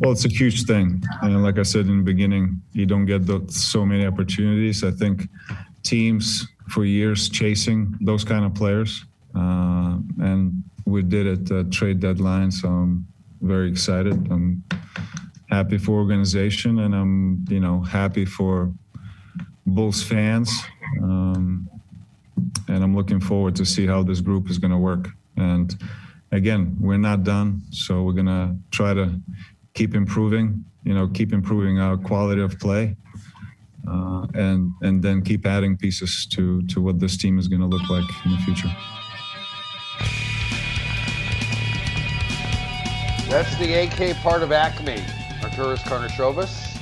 Well, 0.00 0.12
it's 0.12 0.24
a 0.24 0.28
huge 0.28 0.64
thing. 0.64 1.02
And 1.22 1.42
like 1.42 1.58
I 1.58 1.62
said 1.62 1.86
in 1.86 1.98
the 1.98 2.02
beginning, 2.04 2.60
you 2.72 2.86
don't 2.86 3.06
get 3.06 3.26
the, 3.26 3.44
so 3.48 3.86
many 3.86 4.06
opportunities. 4.06 4.84
I 4.84 4.90
think 4.90 5.28
teams 5.82 6.46
for 6.68 6.84
years 6.84 7.28
chasing 7.28 7.96
those 8.00 8.24
kind 8.24 8.44
of 8.44 8.54
players. 8.54 9.04
Uh, 9.34 9.98
and 10.18 10.62
we 10.84 11.02
did 11.02 11.26
it 11.26 11.50
at 11.50 11.70
trade 11.70 12.00
deadline. 12.00 12.50
So 12.50 12.68
I'm 12.68 13.06
very 13.40 13.70
excited. 13.70 14.14
I'm 14.30 14.62
happy 15.48 15.78
for 15.78 15.92
organization 15.92 16.80
and 16.80 16.94
I'm, 16.94 17.44
you 17.48 17.60
know, 17.60 17.80
happy 17.80 18.24
for 18.24 18.72
Bulls 19.66 20.02
fans. 20.02 20.50
Um, 21.02 21.68
and 22.68 22.82
I'm 22.84 22.94
looking 22.94 23.20
forward 23.20 23.56
to 23.56 23.64
see 23.64 23.86
how 23.86 24.02
this 24.02 24.20
group 24.20 24.50
is 24.50 24.58
going 24.58 24.72
to 24.72 24.78
work. 24.78 25.08
And 25.36 25.74
again, 26.32 26.76
we're 26.80 26.98
not 26.98 27.24
done. 27.24 27.62
So 27.70 28.02
we're 28.02 28.12
going 28.12 28.26
to 28.26 28.56
try 28.70 28.94
to 28.94 29.20
keep 29.76 29.94
improving, 29.94 30.64
you 30.82 30.94
know, 30.94 31.06
keep 31.06 31.32
improving 31.32 31.78
our 31.78 31.96
quality 31.96 32.42
of 32.42 32.58
play. 32.58 32.96
Uh, 33.88 34.26
and 34.34 34.72
and 34.82 35.00
then 35.00 35.22
keep 35.22 35.46
adding 35.46 35.76
pieces 35.76 36.26
to 36.26 36.60
to 36.62 36.80
what 36.80 36.98
this 36.98 37.16
team 37.16 37.38
is 37.38 37.46
going 37.46 37.60
to 37.60 37.68
look 37.68 37.88
like 37.88 38.04
in 38.24 38.32
the 38.32 38.38
future. 38.38 38.68
That's 43.28 43.54
the 43.58 43.74
AK 43.74 44.16
part 44.16 44.42
of 44.42 44.50
Acme. 44.50 44.96
Arturas 45.40 45.82
Karnisovas. 45.84 46.72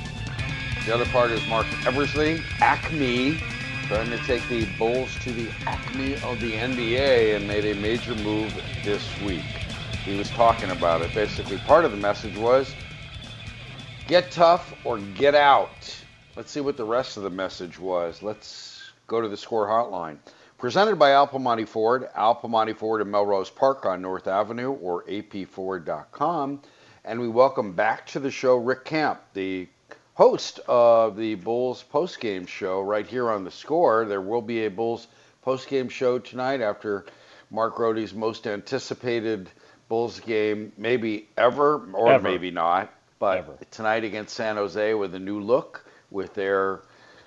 The 0.85 0.95
other 0.95 1.05
part 1.05 1.29
is 1.29 1.45
Marc 1.47 1.67
Eversley. 1.85 2.41
Acme 2.59 3.37
trying 3.87 4.09
to 4.09 4.17
take 4.19 4.47
the 4.49 4.65
Bulls 4.79 5.13
to 5.21 5.31
the 5.31 5.47
acme 5.67 6.15
of 6.23 6.39
the 6.39 6.53
NBA 6.53 7.35
and 7.35 7.47
made 7.47 7.65
a 7.65 7.79
major 7.79 8.15
move 8.15 8.51
this 8.83 9.03
week. 9.21 9.43
He 10.03 10.17
was 10.17 10.29
talking 10.31 10.71
about 10.71 11.01
it. 11.01 11.13
Basically, 11.13 11.57
part 11.59 11.85
of 11.85 11.91
the 11.91 11.97
message 11.97 12.35
was 12.35 12.73
get 14.07 14.31
tough 14.31 14.73
or 14.85 14.99
get 14.99 15.35
out. 15.35 15.69
Let's 16.35 16.51
see 16.51 16.61
what 16.61 16.77
the 16.77 16.83
rest 16.85 17.17
of 17.17 17.23
the 17.23 17.29
message 17.29 17.79
was. 17.79 18.21
Let's 18.21 18.91
go 19.07 19.21
to 19.21 19.27
the 19.27 19.37
score 19.37 19.67
hotline. 19.67 20.17
Presented 20.57 20.97
by 20.97 21.11
Al 21.11 21.27
Piemonte 21.27 21.67
Ford, 21.67 22.07
Al 22.15 22.35
Piemonte 22.35 22.75
Ford 22.75 23.01
in 23.01 23.09
Melrose 23.11 23.49
Park 23.49 23.85
on 23.85 24.01
North 24.01 24.27
Avenue 24.27 24.71
or 24.71 25.03
apford.com. 25.09 26.61
And 27.03 27.19
we 27.19 27.27
welcome 27.27 27.73
back 27.73 28.07
to 28.07 28.19
the 28.19 28.31
show 28.31 28.57
Rick 28.57 28.85
Camp, 28.85 29.21
the 29.33 29.67
host 30.13 30.59
of 30.67 31.17
the 31.17 31.35
Bulls 31.35 31.83
postgame 31.93 32.47
show 32.47 32.81
right 32.81 33.05
here 33.05 33.29
on 33.29 33.43
the 33.43 33.51
score. 33.51 34.05
There 34.05 34.21
will 34.21 34.41
be 34.41 34.65
a 34.65 34.69
Bulls 34.69 35.07
postgame 35.45 35.89
show 35.89 36.19
tonight 36.19 36.61
after 36.61 37.05
Mark 37.51 37.75
Grote's 37.75 38.13
most 38.13 38.47
anticipated 38.47 39.49
Bulls 39.87 40.19
game, 40.19 40.71
maybe 40.77 41.27
ever 41.37 41.87
or 41.93 42.13
Ever. 42.13 42.23
maybe 42.27 42.49
not. 42.49 42.91
But 43.19 43.37
Ever. 43.39 43.57
tonight 43.71 44.03
against 44.03 44.35
San 44.35 44.57
Jose 44.57 44.93
with 44.93 45.15
a 45.15 45.19
new 45.19 45.39
look 45.39 45.85
with 46.11 46.33
their 46.33 46.81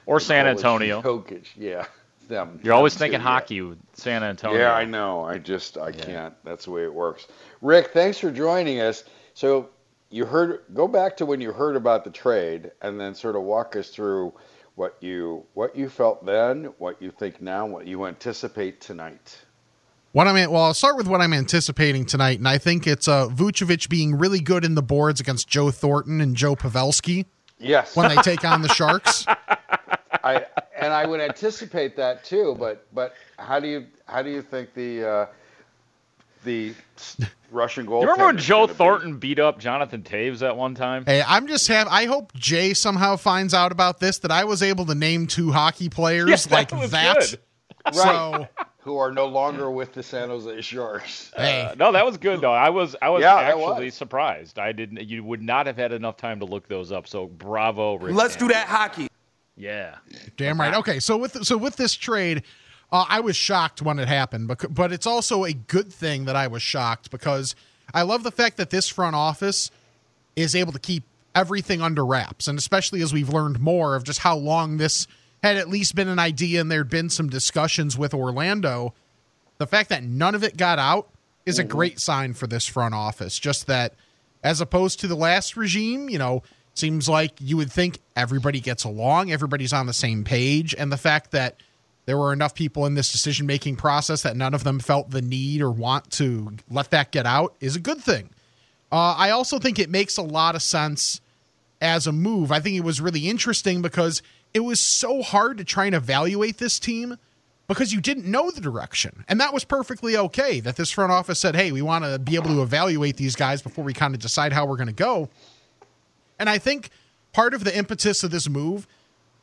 Or 0.06 0.20
San 0.20 0.46
Antonio. 0.46 1.02
Jokic. 1.02 1.46
Yeah, 1.56 1.86
them. 2.28 2.60
You're 2.62 2.74
always 2.74 2.94
them 2.94 3.00
thinking 3.00 3.20
yeah. 3.20 3.26
hockey 3.26 3.60
with 3.62 3.78
San 3.94 4.22
Antonio. 4.22 4.58
Yeah, 4.58 4.74
I 4.74 4.84
know. 4.84 5.24
I 5.24 5.38
just 5.38 5.78
I 5.78 5.92
can't. 5.92 6.34
That's 6.44 6.66
the 6.66 6.70
way 6.70 6.84
it 6.84 6.92
works. 6.92 7.26
Rick, 7.62 7.88
thanks 7.88 8.18
for 8.18 8.30
joining 8.30 8.80
us. 8.80 9.04
So 9.34 9.70
you 10.10 10.24
heard 10.24 10.62
go 10.74 10.88
back 10.88 11.16
to 11.18 11.26
when 11.26 11.40
you 11.40 11.52
heard 11.52 11.76
about 11.76 12.04
the 12.04 12.10
trade 12.10 12.70
and 12.82 13.00
then 13.00 13.14
sort 13.14 13.36
of 13.36 13.42
walk 13.42 13.76
us 13.76 13.90
through 13.90 14.34
what 14.74 14.96
you 15.00 15.44
what 15.54 15.76
you 15.76 15.88
felt 15.88 16.24
then, 16.24 16.66
what 16.78 17.02
you 17.02 17.10
think 17.10 17.42
now, 17.42 17.66
what 17.66 17.86
you 17.86 18.06
anticipate 18.06 18.80
tonight. 18.80 19.38
What 20.18 20.26
I'm 20.26 20.50
well, 20.50 20.64
I'll 20.64 20.74
start 20.74 20.96
with 20.96 21.06
what 21.06 21.20
I'm 21.20 21.32
anticipating 21.32 22.04
tonight, 22.04 22.40
and 22.40 22.48
I 22.48 22.58
think 22.58 22.88
it's 22.88 23.06
uh, 23.06 23.28
Vucevic 23.28 23.88
being 23.88 24.18
really 24.18 24.40
good 24.40 24.64
in 24.64 24.74
the 24.74 24.82
boards 24.82 25.20
against 25.20 25.46
Joe 25.46 25.70
Thornton 25.70 26.20
and 26.20 26.34
Joe 26.34 26.56
Pavelski 26.56 27.26
Yes. 27.60 27.94
when 27.94 28.08
they 28.08 28.20
take 28.22 28.44
on 28.44 28.62
the 28.62 28.68
Sharks. 28.68 29.24
I 30.24 30.44
and 30.76 30.92
I 30.92 31.06
would 31.06 31.20
anticipate 31.20 31.94
that 31.98 32.24
too, 32.24 32.56
but 32.58 32.84
but 32.92 33.14
how 33.38 33.60
do 33.60 33.68
you 33.68 33.86
how 34.06 34.22
do 34.22 34.30
you 34.30 34.42
think 34.42 34.74
the 34.74 35.08
uh, 35.08 35.26
the 36.42 36.74
Russian 37.52 37.86
goal? 37.86 38.00
Remember 38.00 38.26
when 38.26 38.38
Joe 38.38 38.66
Thornton 38.66 39.18
beat 39.18 39.38
up 39.38 39.60
Jonathan 39.60 40.02
Toews 40.02 40.42
at 40.44 40.56
one 40.56 40.74
time? 40.74 41.04
Hey, 41.06 41.22
I'm 41.24 41.46
just 41.46 41.68
have. 41.68 41.86
I 41.86 42.06
hope 42.06 42.32
Jay 42.34 42.74
somehow 42.74 43.14
finds 43.14 43.54
out 43.54 43.70
about 43.70 44.00
this 44.00 44.18
that 44.18 44.32
I 44.32 44.42
was 44.42 44.64
able 44.64 44.84
to 44.86 44.96
name 44.96 45.28
two 45.28 45.52
hockey 45.52 45.88
players 45.88 46.28
Yeah, 46.28 46.36
that 46.36 46.50
like 46.50 46.72
was 46.72 46.90
that. 46.90 47.20
good. 47.20 47.94
So 47.94 48.48
who 48.88 48.96
are 48.96 49.12
no 49.12 49.26
longer 49.26 49.70
with 49.70 49.92
the 49.92 50.02
San 50.02 50.30
Jose 50.30 50.60
Sharks? 50.62 51.30
hey, 51.36 51.66
Uh, 51.70 51.74
no, 51.76 51.92
that 51.92 52.04
was 52.06 52.16
good 52.16 52.40
though. 52.40 52.52
I 52.52 52.70
was 52.70 52.96
I 53.02 53.10
was 53.10 53.20
Yeah, 53.22 53.34
that 53.36 53.56
actually 53.56 53.86
was. 53.86 53.94
surprised. 53.94 54.58
I 54.58 54.72
didn't. 54.72 55.06
You 55.06 55.22
would 55.24 55.42
not 55.42 55.66
have 55.66 55.76
had 55.76 55.92
enough 55.92 56.16
time 56.16 56.38
to 56.40 56.46
look 56.46 56.66
those 56.68 56.90
up. 56.90 57.06
So 57.06 57.26
bravo, 57.26 57.96
Rick. 57.96 58.14
Let's 58.14 58.34
Camp. 58.36 58.48
do 58.48 58.54
that 58.54 58.66
hockey. 58.66 59.08
Yeah. 59.56 59.96
damn 60.36 60.58
right. 60.60 60.74
Okay, 60.74 61.00
so 61.00 61.16
with 61.16 61.44
so 61.44 61.56
with 61.56 61.76
this 61.76 61.94
trade, 61.94 62.42
uh, 62.92 63.04
I 63.08 63.20
was 63.20 63.36
shocked 63.36 63.82
when 63.82 63.98
it 63.98 64.08
happened, 64.08 64.48
but 64.48 64.72
but 64.74 64.92
it's 64.92 65.06
also 65.06 65.44
a 65.44 65.52
good 65.52 65.92
thing 65.92 66.24
that 66.24 66.36
I 66.36 66.46
was 66.46 66.62
shocked 66.62 67.10
because 67.10 67.54
I 67.92 68.02
love 68.02 68.22
the 68.22 68.30
fact 68.30 68.56
that 68.56 68.70
this 68.70 68.88
front 68.88 69.16
office 69.16 69.70
is 70.36 70.54
able 70.54 70.72
to 70.72 70.78
keep 70.78 71.02
everything 71.34 71.82
under 71.82 72.06
wraps, 72.06 72.48
and 72.48 72.58
especially 72.58 73.02
as 73.02 73.12
we've 73.12 73.28
learned 73.28 73.60
more 73.60 73.94
of 73.96 74.04
just 74.04 74.20
how 74.20 74.36
long 74.36 74.76
this 74.78 75.06
had 75.42 75.56
at 75.56 75.68
least 75.68 75.94
been 75.94 76.08
an 76.08 76.18
idea 76.18 76.60
and 76.60 76.70
there'd 76.70 76.90
been 76.90 77.10
some 77.10 77.28
discussions 77.28 77.96
with 77.96 78.14
Orlando. 78.14 78.94
The 79.58 79.66
fact 79.66 79.88
that 79.90 80.02
none 80.02 80.34
of 80.34 80.44
it 80.44 80.56
got 80.56 80.78
out 80.78 81.08
is 81.46 81.58
a 81.58 81.64
great 81.64 81.98
sign 82.00 82.34
for 82.34 82.46
this 82.46 82.66
front 82.66 82.94
office. 82.94 83.38
Just 83.38 83.66
that, 83.66 83.94
as 84.42 84.60
opposed 84.60 85.00
to 85.00 85.06
the 85.06 85.16
last 85.16 85.56
regime, 85.56 86.08
you 86.08 86.18
know, 86.18 86.42
seems 86.74 87.08
like 87.08 87.32
you 87.40 87.56
would 87.56 87.72
think 87.72 87.98
everybody 88.14 88.60
gets 88.60 88.84
along, 88.84 89.32
everybody's 89.32 89.72
on 89.72 89.86
the 89.86 89.92
same 89.92 90.24
page, 90.24 90.74
and 90.76 90.92
the 90.92 90.96
fact 90.96 91.30
that 91.32 91.56
there 92.06 92.16
were 92.16 92.32
enough 92.32 92.54
people 92.54 92.86
in 92.86 92.94
this 92.94 93.12
decision 93.12 93.46
making 93.46 93.76
process 93.76 94.22
that 94.22 94.36
none 94.36 94.54
of 94.54 94.64
them 94.64 94.78
felt 94.78 95.10
the 95.10 95.20
need 95.20 95.60
or 95.60 95.70
want 95.70 96.10
to 96.12 96.52
let 96.70 96.90
that 96.90 97.10
get 97.10 97.26
out 97.26 97.54
is 97.60 97.76
a 97.76 97.80
good 97.80 97.98
thing. 97.98 98.30
Uh, 98.90 99.14
I 99.18 99.30
also 99.30 99.58
think 99.58 99.78
it 99.78 99.90
makes 99.90 100.16
a 100.16 100.22
lot 100.22 100.54
of 100.54 100.62
sense 100.62 101.20
as 101.80 102.06
a 102.06 102.12
move. 102.12 102.50
I 102.50 102.60
think 102.60 102.76
it 102.76 102.84
was 102.84 103.00
really 103.00 103.28
interesting 103.28 103.82
because 103.82 104.22
it 104.54 104.60
was 104.60 104.80
so 104.80 105.22
hard 105.22 105.58
to 105.58 105.64
try 105.64 105.86
and 105.86 105.94
evaluate 105.94 106.58
this 106.58 106.78
team 106.78 107.18
because 107.68 107.92
you 107.92 108.00
didn't 108.00 108.24
know 108.24 108.50
the 108.50 108.60
direction. 108.60 109.24
And 109.28 109.40
that 109.40 109.52
was 109.52 109.64
perfectly 109.64 110.16
okay 110.16 110.60
that 110.60 110.76
this 110.76 110.90
front 110.90 111.12
office 111.12 111.38
said, 111.38 111.54
hey, 111.54 111.70
we 111.70 111.82
want 111.82 112.04
to 112.04 112.18
be 112.18 112.34
able 112.34 112.48
to 112.48 112.62
evaluate 112.62 113.16
these 113.16 113.36
guys 113.36 113.62
before 113.62 113.84
we 113.84 113.92
kind 113.92 114.14
of 114.14 114.20
decide 114.20 114.52
how 114.52 114.66
we're 114.66 114.76
going 114.76 114.88
to 114.88 114.92
go. 114.92 115.28
And 116.38 116.48
I 116.48 116.58
think 116.58 116.90
part 117.32 117.52
of 117.52 117.64
the 117.64 117.76
impetus 117.76 118.24
of 118.24 118.30
this 118.30 118.48
move 118.48 118.86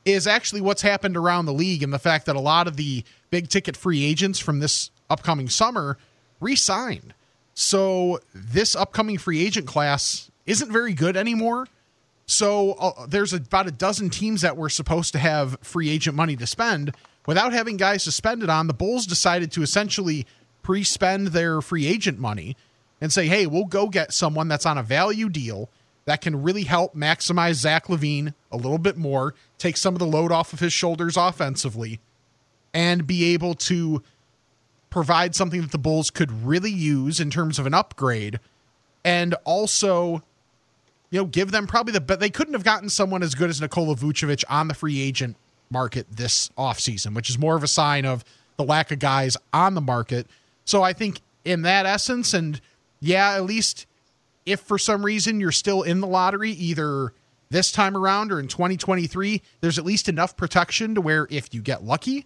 is 0.06 0.28
actually 0.28 0.62
what's 0.62 0.82
happened 0.82 1.18
around 1.18 1.46
the 1.46 1.54
league 1.54 1.84
and 1.84 1.94
the 1.94 2.00
fact 2.00 2.26
that 2.26 2.36
a 2.36 2.40
lot 2.40 2.68
of 2.68 2.78
the 2.78 3.04
big 3.30 3.48
ticket 3.48 3.78
free 3.78 4.04
agents 4.04 4.40
from 4.40 4.60
this 4.60 4.92
upcoming 5.10 5.50
summer 5.50 5.98
re 6.40 6.56
signed. 6.56 7.14
So 7.54 8.20
this 8.34 8.76
upcoming 8.76 9.18
free 9.18 9.46
agent 9.46 9.68
class 9.68 10.30
isn't 10.46 10.72
very 10.72 10.94
good 10.94 11.16
anymore. 11.16 11.68
So 12.28 12.74
uh, 12.74 13.06
there's 13.08 13.34
about 13.34 13.68
a 13.68 13.72
dozen 13.72 14.10
teams 14.10 14.42
that 14.42 14.58
were 14.58 14.70
supposed 14.70 15.14
to 15.14 15.20
have 15.20 15.58
free 15.62 15.90
agent 15.90 16.16
money 16.16 16.36
to 16.36 16.48
spend. 16.48 16.96
Without 17.28 17.54
having 17.54 17.78
guys 17.78 18.04
to 18.06 18.12
spend 18.12 18.44
it 18.44 18.50
on, 18.50 18.68
the 18.68 18.74
Bulls 18.74 19.06
decided 19.06 19.52
to 19.54 19.62
essentially 19.62 20.26
pre 20.64 20.84
spend 20.84 21.28
their 21.28 21.62
free 21.62 21.86
agent 21.88 22.20
money 22.20 22.56
and 23.02 23.12
say, 23.12 23.28
hey, 23.28 23.46
we'll 23.46 23.66
go 23.66 23.88
get 23.88 24.14
someone 24.14 24.48
that's 24.48 24.66
on 24.66 24.78
a 24.78 24.84
value 24.84 25.30
deal 25.30 25.70
that 26.06 26.22
can 26.22 26.42
really 26.42 26.64
help 26.64 26.96
maximize 26.96 27.56
Zach 27.56 27.88
LaVine 27.88 28.34
a 28.52 28.58
little 28.58 28.78
bit 28.78 28.96
more, 28.96 29.34
take 29.58 29.76
some 29.76 29.96
of 29.96 30.00
the 30.00 30.06
load 30.06 30.32
off 30.32 30.54
of 30.54 30.60
his 30.60 30.72
shoulders 30.72 31.18
offensively, 31.18 32.00
and 32.74 33.08
be 33.08 33.34
able 33.34 33.56
to 33.56 34.04
provide 34.90 35.36
something 35.36 35.62
that 35.62 35.72
the 35.72 35.78
Bulls 35.78 36.12
could 36.12 36.46
really 36.46 36.72
use 36.72 37.20
in 37.20 37.30
terms 37.30 37.60
of 37.60 37.66
an 37.66 37.74
upgrade, 37.74 38.40
and 39.04 39.36
also, 39.44 40.24
you 41.10 41.20
know, 41.20 41.26
give 41.26 41.52
them 41.52 41.68
probably 41.68 41.94
the 41.94 42.02
but 42.02 42.20
they 42.20 42.30
couldn't 42.30 42.54
have 42.54 42.64
gotten 42.64 42.90
someone 42.90 43.24
as 43.24 43.36
good 43.36 43.50
as 43.50 43.62
Nikola 43.62 43.96
Vucevic 43.96 44.44
on 44.50 44.68
the 44.68 44.74
free 44.74 45.02
agent 45.02 45.38
market 45.70 46.08
this 46.12 46.50
offseason, 46.58 47.14
which 47.14 47.30
is 47.30 47.38
more 47.38 47.56
of 47.56 47.64
a 47.64 47.68
sign 47.68 48.06
of 48.06 48.24
the 48.58 48.64
lack 48.64 48.92
of 48.92 49.00
guys 49.00 49.38
on 49.54 49.74
the 49.74 49.82
market. 49.82 50.28
So 50.64 50.84
I 50.84 50.94
think 50.94 51.22
in 51.44 51.64
that 51.64 51.86
essence, 51.86 52.34
and 52.34 52.60
yeah, 53.00 53.34
at 53.36 53.44
least 53.44 53.86
if 54.46 54.60
for 54.60 54.78
some 54.78 55.06
reason 55.06 55.40
you're 55.40 55.52
still 55.52 55.84
in 55.84 56.02
the 56.02 56.08
lottery, 56.08 56.52
either 56.52 57.14
this 57.50 57.72
time 57.72 57.96
around 57.96 58.32
or 58.32 58.40
in 58.40 58.48
2023, 58.48 59.42
there's 59.62 59.78
at 59.78 59.86
least 59.86 60.10
enough 60.10 60.36
protection 60.36 60.96
to 60.96 61.02
where 61.02 61.28
if 61.30 61.54
you 61.54 61.62
get 61.62 61.84
lucky, 61.84 62.26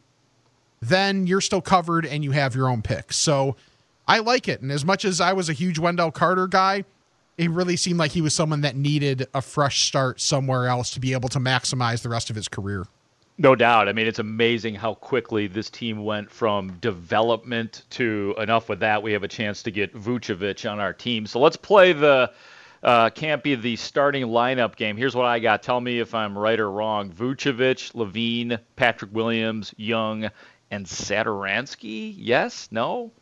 then 0.81 1.27
you're 1.27 1.41
still 1.41 1.61
covered 1.61 2.05
and 2.05 2.23
you 2.23 2.31
have 2.31 2.55
your 2.55 2.69
own 2.69 2.81
pick. 2.81 3.11
So 3.11 3.55
I 4.07 4.19
like 4.19 4.47
it. 4.47 4.61
And 4.61 4.71
as 4.71 4.85
much 4.85 5.05
as 5.05 5.19
I 5.19 5.33
was 5.33 5.49
a 5.49 5.53
huge 5.53 5.77
Wendell 5.77 6.11
Carter 6.11 6.47
guy, 6.47 6.85
it 7.39 7.49
really 7.51 7.77
seemed 7.77 7.97
like 7.97 8.11
he 8.11 8.21
was 8.21 8.35
someone 8.35 8.61
that 8.61 8.75
needed 8.75 9.25
a 9.33 9.41
fresh 9.41 9.87
start 9.87 10.19
somewhere 10.19 10.67
else 10.67 10.91
to 10.91 10.99
be 10.99 11.13
able 11.13 11.29
to 11.29 11.39
maximize 11.39 12.01
the 12.01 12.09
rest 12.09 12.29
of 12.29 12.35
his 12.35 12.49
career. 12.49 12.85
No 13.37 13.55
doubt. 13.55 13.87
I 13.87 13.93
mean, 13.93 14.07
it's 14.07 14.19
amazing 14.19 14.75
how 14.75 14.95
quickly 14.95 15.47
this 15.47 15.69
team 15.69 16.03
went 16.03 16.29
from 16.29 16.73
development 16.81 17.83
to 17.91 18.35
enough 18.37 18.67
with 18.67 18.81
that. 18.81 19.01
We 19.01 19.13
have 19.13 19.23
a 19.23 19.29
chance 19.29 19.63
to 19.63 19.71
get 19.71 19.95
Vucevic 19.95 20.69
on 20.69 20.81
our 20.81 20.91
team. 20.91 21.25
So 21.25 21.39
let's 21.39 21.55
play 21.55 21.93
the 21.93 22.29
uh, 22.83 23.09
can't 23.11 23.41
be 23.41 23.55
the 23.55 23.77
starting 23.77 24.25
lineup 24.25 24.75
game. 24.75 24.97
Here's 24.97 25.15
what 25.15 25.25
I 25.25 25.39
got. 25.39 25.63
Tell 25.63 25.79
me 25.79 25.99
if 25.99 26.13
I'm 26.13 26.37
right 26.37 26.59
or 26.59 26.69
wrong. 26.69 27.09
Vucevic, 27.09 27.93
LaVine, 27.93 28.59
Patrick 28.75 29.13
Williams, 29.13 29.73
Young, 29.77 30.29
and 30.71 30.85
Satoransky. 30.85 32.13
Yes? 32.17 32.67
No? 32.69 33.13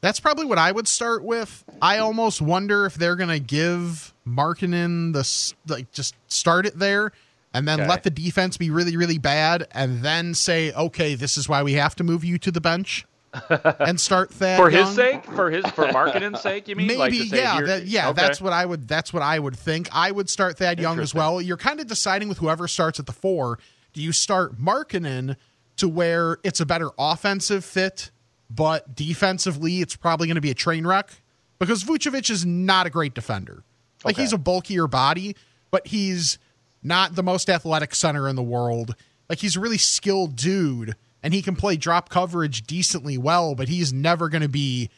That's 0.00 0.20
probably 0.20 0.44
what 0.44 0.58
I 0.58 0.70
would 0.70 0.86
start 0.86 1.24
with. 1.24 1.64
I 1.82 1.98
almost 1.98 2.40
wonder 2.40 2.86
if 2.86 2.94
they're 2.94 3.16
going 3.16 3.30
to 3.30 3.40
give 3.40 4.14
Markkanen 4.26 5.12
the 5.12 5.72
like 5.72 5.90
just 5.92 6.14
start 6.28 6.66
it 6.66 6.78
there 6.78 7.12
and 7.54 7.66
then 7.66 7.80
okay. 7.80 7.88
let 7.88 8.02
the 8.02 8.10
defense 8.10 8.56
be 8.56 8.70
really 8.70 8.96
really 8.96 9.18
bad 9.18 9.66
and 9.72 10.02
then 10.02 10.34
say 10.34 10.72
okay 10.74 11.14
this 11.14 11.36
is 11.36 11.48
why 11.48 11.62
we 11.62 11.74
have 11.74 11.94
to 11.96 12.04
move 12.04 12.24
you 12.24 12.38
to 12.38 12.50
the 12.50 12.60
bench 12.60 13.06
and 13.80 14.00
start 14.00 14.32
Thad 14.32 14.58
for 14.58 14.70
Young. 14.70 14.86
his 14.86 14.94
sake 14.94 15.24
for 15.24 15.50
his 15.50 15.64
for 15.70 15.86
Markkanen's 15.86 16.40
sake 16.42 16.68
you 16.68 16.76
mean 16.76 16.86
maybe 16.86 16.98
like 16.98 17.32
yeah 17.32 17.60
that, 17.60 17.86
yeah 17.86 18.08
okay. 18.08 18.20
that's 18.20 18.40
what 18.40 18.52
I 18.52 18.64
would 18.64 18.88
that's 18.88 19.12
what 19.12 19.22
I 19.22 19.38
would 19.38 19.56
think 19.56 19.88
I 19.92 20.10
would 20.10 20.30
start 20.30 20.58
Thad 20.58 20.80
Young 20.80 20.98
as 20.98 21.14
well 21.14 21.40
you're 21.40 21.56
kind 21.56 21.80
of 21.80 21.86
deciding 21.86 22.28
with 22.28 22.38
whoever 22.38 22.68
starts 22.68 22.98
at 22.98 23.06
the 23.06 23.12
four 23.12 23.58
do 23.92 24.02
you 24.02 24.12
start 24.12 24.58
Markkanen 24.58 25.36
to 25.76 25.88
where 25.88 26.38
it's 26.42 26.60
a 26.60 26.66
better 26.66 26.90
offensive 26.98 27.64
fit 27.64 28.10
but 28.50 28.94
defensively 28.94 29.80
it's 29.80 29.96
probably 29.96 30.26
going 30.26 30.36
to 30.36 30.40
be 30.40 30.50
a 30.50 30.54
train 30.54 30.86
wreck 30.86 31.10
because 31.58 31.84
Vucevic 31.84 32.30
is 32.30 32.46
not 32.46 32.86
a 32.86 32.90
great 32.90 33.14
defender 33.14 33.62
like 34.04 34.14
okay. 34.14 34.22
he's 34.22 34.32
a 34.32 34.38
bulkier 34.38 34.86
body 34.86 35.34
but 35.70 35.86
he's 35.86 36.38
not 36.82 37.14
the 37.14 37.22
most 37.22 37.50
athletic 37.50 37.94
center 37.94 38.28
in 38.28 38.36
the 38.36 38.42
world. 38.42 38.94
Like 39.28 39.38
he's 39.38 39.56
a 39.56 39.60
really 39.60 39.78
skilled 39.78 40.36
dude 40.36 40.94
and 41.22 41.34
he 41.34 41.42
can 41.42 41.56
play 41.56 41.76
drop 41.76 42.08
coverage 42.08 42.62
decently 42.62 43.18
well, 43.18 43.54
but 43.54 43.68
he's 43.68 43.92
never 43.92 44.28
going 44.28 44.42
to 44.42 44.48
be 44.48 44.90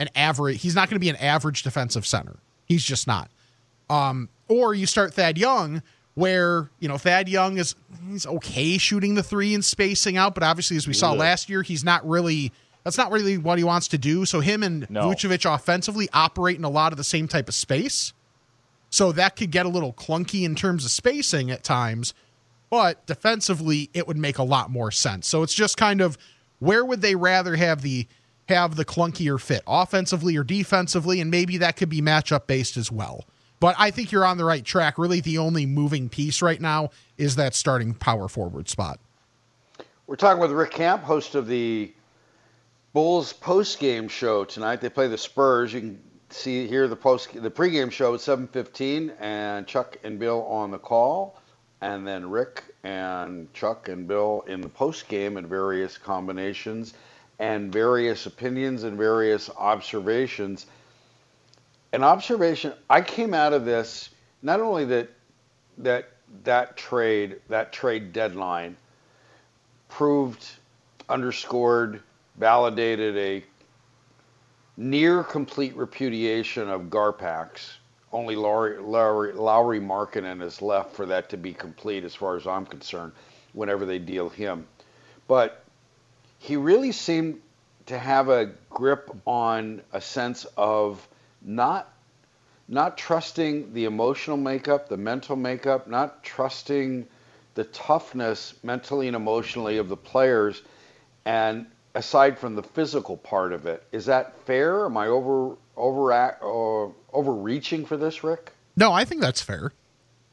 an 0.00 0.08
average. 0.14 0.60
He's 0.62 0.74
not 0.74 0.88
going 0.88 0.96
to 0.96 1.00
be 1.00 1.08
an 1.08 1.16
average 1.16 1.62
defensive 1.62 2.06
center. 2.06 2.36
He's 2.66 2.84
just 2.84 3.06
not. 3.06 3.30
Um, 3.88 4.28
or 4.48 4.74
you 4.74 4.86
start 4.86 5.14
Thad 5.14 5.38
Young, 5.38 5.82
where 6.14 6.68
you 6.80 6.88
know 6.88 6.98
Thad 6.98 7.28
Young 7.28 7.58
is 7.58 7.74
he's 8.10 8.26
okay 8.26 8.76
shooting 8.76 9.14
the 9.14 9.22
three 9.22 9.54
and 9.54 9.64
spacing 9.64 10.16
out, 10.16 10.34
but 10.34 10.42
obviously 10.42 10.76
as 10.76 10.86
we 10.86 10.92
saw 10.92 11.12
last 11.12 11.48
year, 11.48 11.62
he's 11.62 11.84
not 11.84 12.06
really. 12.06 12.52
That's 12.84 12.96
not 12.96 13.12
really 13.12 13.38
what 13.38 13.58
he 13.58 13.64
wants 13.64 13.88
to 13.88 13.98
do. 13.98 14.24
So 14.24 14.40
him 14.40 14.62
and 14.62 14.88
no. 14.88 15.08
Vucevic 15.08 15.52
offensively 15.52 16.08
operate 16.12 16.56
in 16.56 16.64
a 16.64 16.70
lot 16.70 16.92
of 16.92 16.96
the 16.96 17.04
same 17.04 17.28
type 17.28 17.48
of 17.48 17.54
space. 17.54 18.12
So 18.90 19.12
that 19.12 19.36
could 19.36 19.50
get 19.50 19.66
a 19.66 19.68
little 19.68 19.92
clunky 19.92 20.44
in 20.44 20.54
terms 20.54 20.84
of 20.84 20.90
spacing 20.90 21.50
at 21.50 21.62
times, 21.62 22.14
but 22.70 23.04
defensively 23.06 23.90
it 23.92 24.06
would 24.06 24.16
make 24.16 24.38
a 24.38 24.42
lot 24.42 24.70
more 24.70 24.90
sense. 24.90 25.28
So 25.28 25.42
it's 25.42 25.54
just 25.54 25.76
kind 25.76 26.00
of 26.00 26.16
where 26.58 26.84
would 26.84 27.02
they 27.02 27.14
rather 27.14 27.56
have 27.56 27.82
the 27.82 28.06
have 28.48 28.76
the 28.76 28.84
clunkier 28.84 29.38
fit, 29.38 29.62
offensively 29.66 30.36
or 30.36 30.44
defensively, 30.44 31.20
and 31.20 31.30
maybe 31.30 31.58
that 31.58 31.76
could 31.76 31.90
be 31.90 32.00
matchup 32.00 32.46
based 32.46 32.78
as 32.78 32.90
well. 32.90 33.26
But 33.60 33.74
I 33.78 33.90
think 33.90 34.10
you're 34.10 34.24
on 34.24 34.38
the 34.38 34.44
right 34.44 34.64
track. 34.64 34.98
Really, 34.98 35.20
the 35.20 35.38
only 35.38 35.66
moving 35.66 36.08
piece 36.08 36.40
right 36.40 36.60
now 36.60 36.90
is 37.18 37.36
that 37.36 37.54
starting 37.54 37.92
power 37.92 38.28
forward 38.28 38.68
spot. 38.68 39.00
We're 40.06 40.16
talking 40.16 40.40
with 40.40 40.52
Rick 40.52 40.70
Camp, 40.70 41.02
host 41.02 41.34
of 41.34 41.46
the 41.46 41.92
Bulls 42.98 43.32
post 43.32 43.78
game 43.78 44.08
show 44.08 44.44
tonight. 44.44 44.80
They 44.80 44.88
play 44.88 45.06
the 45.06 45.16
Spurs. 45.16 45.72
You 45.72 45.80
can 45.82 46.02
see 46.30 46.66
here 46.66 46.88
the 46.88 46.96
post 46.96 47.32
the 47.32 47.48
pregame 47.48 47.92
show 47.92 48.12
at 48.12 48.18
7:15 48.18 49.14
and 49.20 49.68
Chuck 49.68 49.98
and 50.02 50.18
Bill 50.18 50.44
on 50.46 50.72
the 50.72 50.80
call 50.80 51.40
and 51.80 52.04
then 52.04 52.28
Rick 52.28 52.64
and 52.82 53.54
Chuck 53.54 53.88
and 53.88 54.08
Bill 54.08 54.42
in 54.48 54.60
the 54.60 54.68
post 54.68 55.06
game 55.06 55.36
and 55.36 55.46
various 55.46 55.96
combinations 55.96 56.94
and 57.38 57.72
various 57.72 58.26
opinions 58.26 58.82
and 58.82 58.98
various 58.98 59.48
observations. 59.48 60.66
An 61.92 62.02
observation 62.02 62.72
I 62.90 63.02
came 63.02 63.32
out 63.32 63.52
of 63.52 63.64
this 63.64 64.08
not 64.42 64.58
only 64.58 64.84
that 64.86 65.08
that 65.78 66.08
that 66.42 66.76
trade 66.76 67.36
that 67.48 67.72
trade 67.72 68.12
deadline 68.12 68.76
proved 69.88 70.44
underscored 71.08 72.02
validated 72.38 73.16
a 73.16 73.44
near 74.76 75.24
complete 75.24 75.76
repudiation 75.76 76.68
of 76.68 76.82
Garpax. 76.82 77.78
Only 78.12 78.36
Lowry, 78.36 78.78
Lauri, 78.78 79.32
Lauri 79.32 79.80
Markkanen 79.80 80.42
is 80.42 80.62
left 80.62 80.94
for 80.94 81.04
that 81.06 81.28
to 81.30 81.36
be 81.36 81.52
complete, 81.52 82.04
as 82.04 82.14
far 82.14 82.36
as 82.36 82.46
I'm 82.46 82.64
concerned, 82.64 83.12
whenever 83.52 83.84
they 83.84 83.98
deal 83.98 84.28
him. 84.28 84.66
But 85.26 85.64
he 86.38 86.56
really 86.56 86.92
seemed 86.92 87.40
to 87.86 87.98
have 87.98 88.28
a 88.28 88.52
grip 88.70 89.10
on 89.26 89.82
a 89.92 90.00
sense 90.00 90.46
of 90.56 91.06
not 91.42 91.92
not 92.70 92.98
trusting 92.98 93.72
the 93.72 93.86
emotional 93.86 94.36
makeup, 94.36 94.90
the 94.90 94.96
mental 94.96 95.36
makeup, 95.36 95.88
not 95.88 96.22
trusting 96.22 97.06
the 97.54 97.64
toughness 97.64 98.52
mentally 98.62 99.06
and 99.06 99.16
emotionally 99.16 99.78
of 99.78 99.88
the 99.88 99.96
players, 99.96 100.60
and 101.24 101.66
aside 101.94 102.38
from 102.38 102.54
the 102.54 102.62
physical 102.62 103.16
part 103.16 103.52
of 103.52 103.66
it. 103.66 103.82
Is 103.92 104.06
that 104.06 104.38
fair? 104.46 104.86
Am 104.86 104.96
I 104.96 105.06
over 105.06 105.56
over 105.76 106.12
uh, 106.12 106.90
overreaching 107.12 107.84
for 107.84 107.96
this, 107.96 108.22
Rick? 108.22 108.52
No, 108.76 108.92
I 108.92 109.04
think 109.04 109.20
that's 109.20 109.42
fair. 109.42 109.72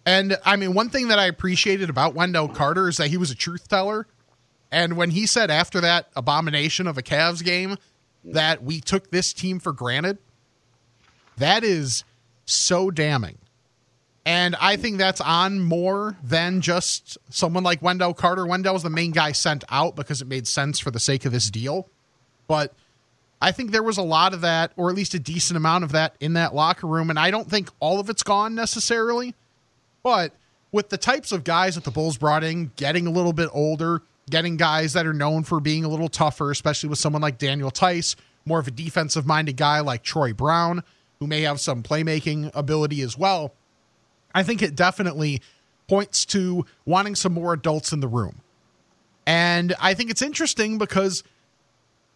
And 0.06 0.38
I 0.46 0.56
mean, 0.56 0.74
one 0.74 0.90
thing 0.90 1.08
that 1.08 1.20
I 1.20 1.26
appreciated 1.26 1.90
about 1.90 2.14
Wendell 2.14 2.50
Carter 2.50 2.88
is 2.88 2.98
that 2.98 3.08
he 3.08 3.18
was 3.18 3.32
a 3.32 3.36
truth 3.36 3.68
teller. 3.68 4.08
And 4.72 4.98
when 4.98 5.12
he 5.12 5.26
said 5.26 5.50
after 5.50 5.82
that 5.82 6.10
abomination 6.16 6.88
of 6.88 6.98
a 6.98 7.02
Cavs 7.02 7.44
game 7.44 7.78
that 8.24 8.64
we 8.64 8.82
took 8.82 9.10
this 9.10 9.34
team 9.34 9.60
for 9.60 9.72
granted, 9.72 10.18
that 11.38 11.64
is 11.64 12.04
so 12.46 12.92
damning. 12.92 13.38
And 14.26 14.56
I 14.60 14.76
think 14.76 14.98
that's 14.98 15.22
on 15.22 15.60
more 15.60 16.18
than 16.24 16.62
just 16.62 17.18
someone 17.30 17.64
like 17.64 17.84
Wendell 17.84 18.16
Carter. 18.16 18.46
Wendell 18.48 18.74
was 18.74 18.82
the 18.82 18.90
main 18.90 19.12
guy 19.12 19.32
sent 19.34 19.64
out 19.70 19.96
because 19.96 20.22
it 20.22 20.28
made 20.28 20.48
sense 20.48 20.80
for 20.80 20.90
the 20.90 21.00
sake 21.00 21.26
of 21.26 21.32
this 21.32 21.52
deal. 21.52 21.88
But 22.48 22.74
I 23.40 23.52
think 23.52 23.72
there 23.72 23.84
was 23.84 24.00
a 24.00 24.04
lot 24.04 24.34
of 24.34 24.42
that, 24.42 24.72
or 24.78 24.90
at 24.90 24.96
least 24.96 25.14
a 25.14 25.20
decent 25.20 25.58
amount 25.58 25.84
of 25.84 25.92
that 25.92 26.16
in 26.20 26.34
that 26.34 26.56
locker 26.56 26.88
room. 26.88 27.12
And 27.12 27.20
I 27.20 27.30
don't 27.30 27.50
think 27.50 27.70
all 27.80 28.00
of 28.00 28.10
it's 28.10 28.24
gone 28.24 28.56
necessarily. 28.56 29.36
But 30.02 30.34
with 30.72 30.90
the 30.90 30.98
types 30.98 31.32
of 31.32 31.44
guys 31.44 31.76
that 31.76 31.84
the 31.84 31.92
Bulls 31.92 32.18
brought 32.18 32.44
in, 32.44 32.72
getting 32.78 33.06
a 33.06 33.12
little 33.12 33.34
bit 33.34 33.50
older, 33.54 34.02
getting 34.32 34.58
guys 34.58 34.94
that 34.94 35.06
are 35.06 35.14
known 35.14 35.44
for 35.44 35.60
being 35.60 35.84
a 35.84 35.88
little 35.88 36.10
tougher, 36.10 36.50
especially 36.50 36.90
with 36.90 36.98
someone 36.98 37.22
like 37.22 37.38
Daniel 37.38 37.70
Theis, 37.70 38.16
more 38.44 38.60
of 38.60 38.68
a 38.68 38.72
defensive 38.72 39.28
minded 39.28 39.56
guy 39.56 39.82
like 39.82 40.02
Troy 40.02 40.34
Brown, 40.34 40.84
who 41.20 41.28
may 41.28 41.42
have 41.42 41.60
some 41.60 41.84
playmaking 41.84 42.50
ability 42.56 43.02
as 43.02 43.16
well 43.16 43.54
I 44.36 44.44
think 44.44 44.62
it 44.62 44.76
definitely 44.76 45.42
points 45.88 46.26
to 46.26 46.66
wanting 46.86 47.16
some 47.16 47.34
more 47.34 47.54
adults 47.54 47.92
in 47.92 48.02
the 48.02 48.08
room. 48.08 48.42
And 49.26 49.74
I 49.82 49.94
think 49.94 50.12
it's 50.12 50.22
interesting 50.22 50.78
because, 50.78 51.24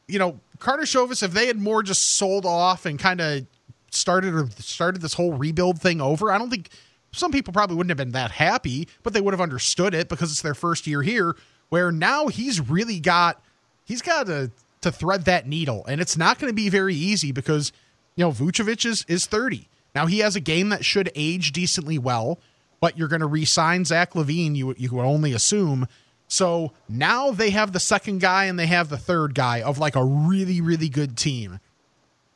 you 0.07 0.19
know, 0.19 0.39
Karnisovas, 0.59 1.23
if 1.23 1.31
they 1.31 1.47
had 1.47 1.57
more 1.57 1.81
just 1.81 2.17
sold 2.17 2.45
off 2.45 2.85
and 2.85 2.99
kind 2.99 3.21
of 3.21 3.45
started 3.89 4.35
or 4.35 4.47
started 4.59 5.01
this 5.01 5.13
whole 5.13 5.33
rebuild 5.33 5.81
thing 5.81 6.01
over, 6.01 6.31
I 6.31 6.37
don't 6.37 6.49
think 6.49 6.69
some 7.11 7.31
people 7.31 7.53
probably 7.53 7.77
wouldn't 7.77 7.89
have 7.89 7.97
been 7.97 8.11
that 8.11 8.31
happy, 8.31 8.87
but 9.01 9.13
they 9.13 9.21
would 9.21 9.33
have 9.33 9.41
understood 9.41 9.93
it 9.93 10.09
because 10.09 10.31
it's 10.31 10.41
their 10.41 10.53
first 10.53 10.85
year 10.85 11.01
here. 11.01 11.35
Where 11.69 11.91
now 11.91 12.27
he's 12.27 12.59
really 12.59 12.99
got 12.99 13.41
he's 13.85 14.01
got 14.01 14.25
to 14.25 14.51
to 14.81 14.91
thread 14.91 15.25
that 15.25 15.47
needle, 15.47 15.85
and 15.87 16.01
it's 16.01 16.17
not 16.17 16.39
going 16.39 16.49
to 16.49 16.55
be 16.55 16.69
very 16.69 16.95
easy 16.95 17.31
because 17.31 17.71
you 18.15 18.25
know 18.25 18.31
Vucevic 18.31 18.85
is 18.85 19.05
is 19.07 19.27
thirty. 19.27 19.67
Now 19.95 20.05
he 20.05 20.19
has 20.19 20.35
a 20.35 20.39
game 20.39 20.69
that 20.69 20.85
should 20.85 21.11
age 21.15 21.51
decently 21.51 21.97
well, 21.97 22.39
but 22.79 22.97
you're 22.97 23.07
going 23.07 23.21
to 23.21 23.27
re-sign 23.27 23.85
Zach 23.85 24.13
LaVine. 24.13 24.55
You 24.55 24.75
you 24.77 24.91
would 24.91 25.05
only 25.05 25.33
assume. 25.33 25.87
So 26.27 26.73
now 26.87 27.31
they 27.31 27.49
have 27.49 27.71
the 27.73 27.79
second 27.79 28.21
guy 28.21 28.45
and 28.45 28.59
they 28.59 28.67
have 28.67 28.89
the 28.89 28.97
third 28.97 29.33
guy 29.33 29.61
of 29.61 29.79
like 29.79 29.95
a 29.95 30.03
really 30.03 30.61
really 30.61 30.89
good 30.89 31.17
team. 31.17 31.59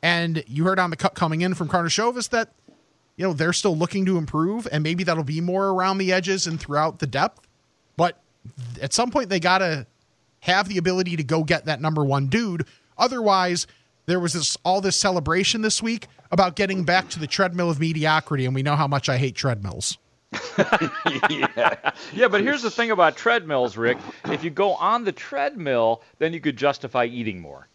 And 0.02 0.44
you 0.46 0.64
heard 0.64 0.78
on 0.78 0.90
the 0.90 0.96
cut 0.96 1.14
coming 1.14 1.40
in 1.40 1.54
from 1.54 1.68
Karnisovas 1.68 2.28
that 2.30 2.52
you 3.16 3.24
know 3.24 3.32
they're 3.32 3.52
still 3.52 3.76
looking 3.76 4.04
to 4.06 4.18
improve, 4.18 4.68
and 4.70 4.82
maybe 4.82 5.04
that'll 5.04 5.24
be 5.24 5.40
more 5.40 5.68
around 5.68 5.98
the 5.98 6.12
edges 6.12 6.46
and 6.46 6.60
throughout 6.60 6.98
the 6.98 7.06
depth. 7.06 7.40
But 7.96 8.20
at 8.82 8.92
some 8.92 9.10
point 9.10 9.30
they 9.30 9.40
got 9.40 9.58
to 9.58 9.86
have 10.40 10.68
the 10.68 10.76
ability 10.76 11.16
to 11.16 11.24
go 11.24 11.42
get 11.42 11.64
that 11.64 11.80
number 11.80 12.04
one 12.04 12.26
dude. 12.26 12.66
Otherwise, 12.98 13.66
there 14.06 14.20
was 14.20 14.34
this 14.34 14.58
all 14.64 14.80
this 14.80 14.96
celebration 14.96 15.62
this 15.62 15.82
week 15.82 16.06
about 16.34 16.56
getting 16.56 16.82
back 16.82 17.08
to 17.10 17.20
the 17.20 17.28
treadmill 17.28 17.70
of 17.70 17.78
mediocrity, 17.78 18.44
and 18.44 18.56
we 18.56 18.62
know 18.64 18.74
how 18.74 18.88
much 18.88 19.08
I 19.08 19.18
hate 19.18 19.36
treadmills. 19.36 19.96
yeah. 21.30 21.92
yeah, 22.12 22.28
but 22.28 22.40
here's 22.40 22.60
the 22.60 22.72
thing 22.72 22.90
about 22.90 23.16
treadmills, 23.16 23.76
Rick. 23.76 23.98
If 24.24 24.42
you 24.42 24.50
go 24.50 24.74
on 24.74 25.04
the 25.04 25.12
treadmill, 25.12 26.02
then 26.18 26.32
you 26.32 26.40
could 26.40 26.56
justify 26.56 27.04
eating 27.04 27.40
more. 27.40 27.68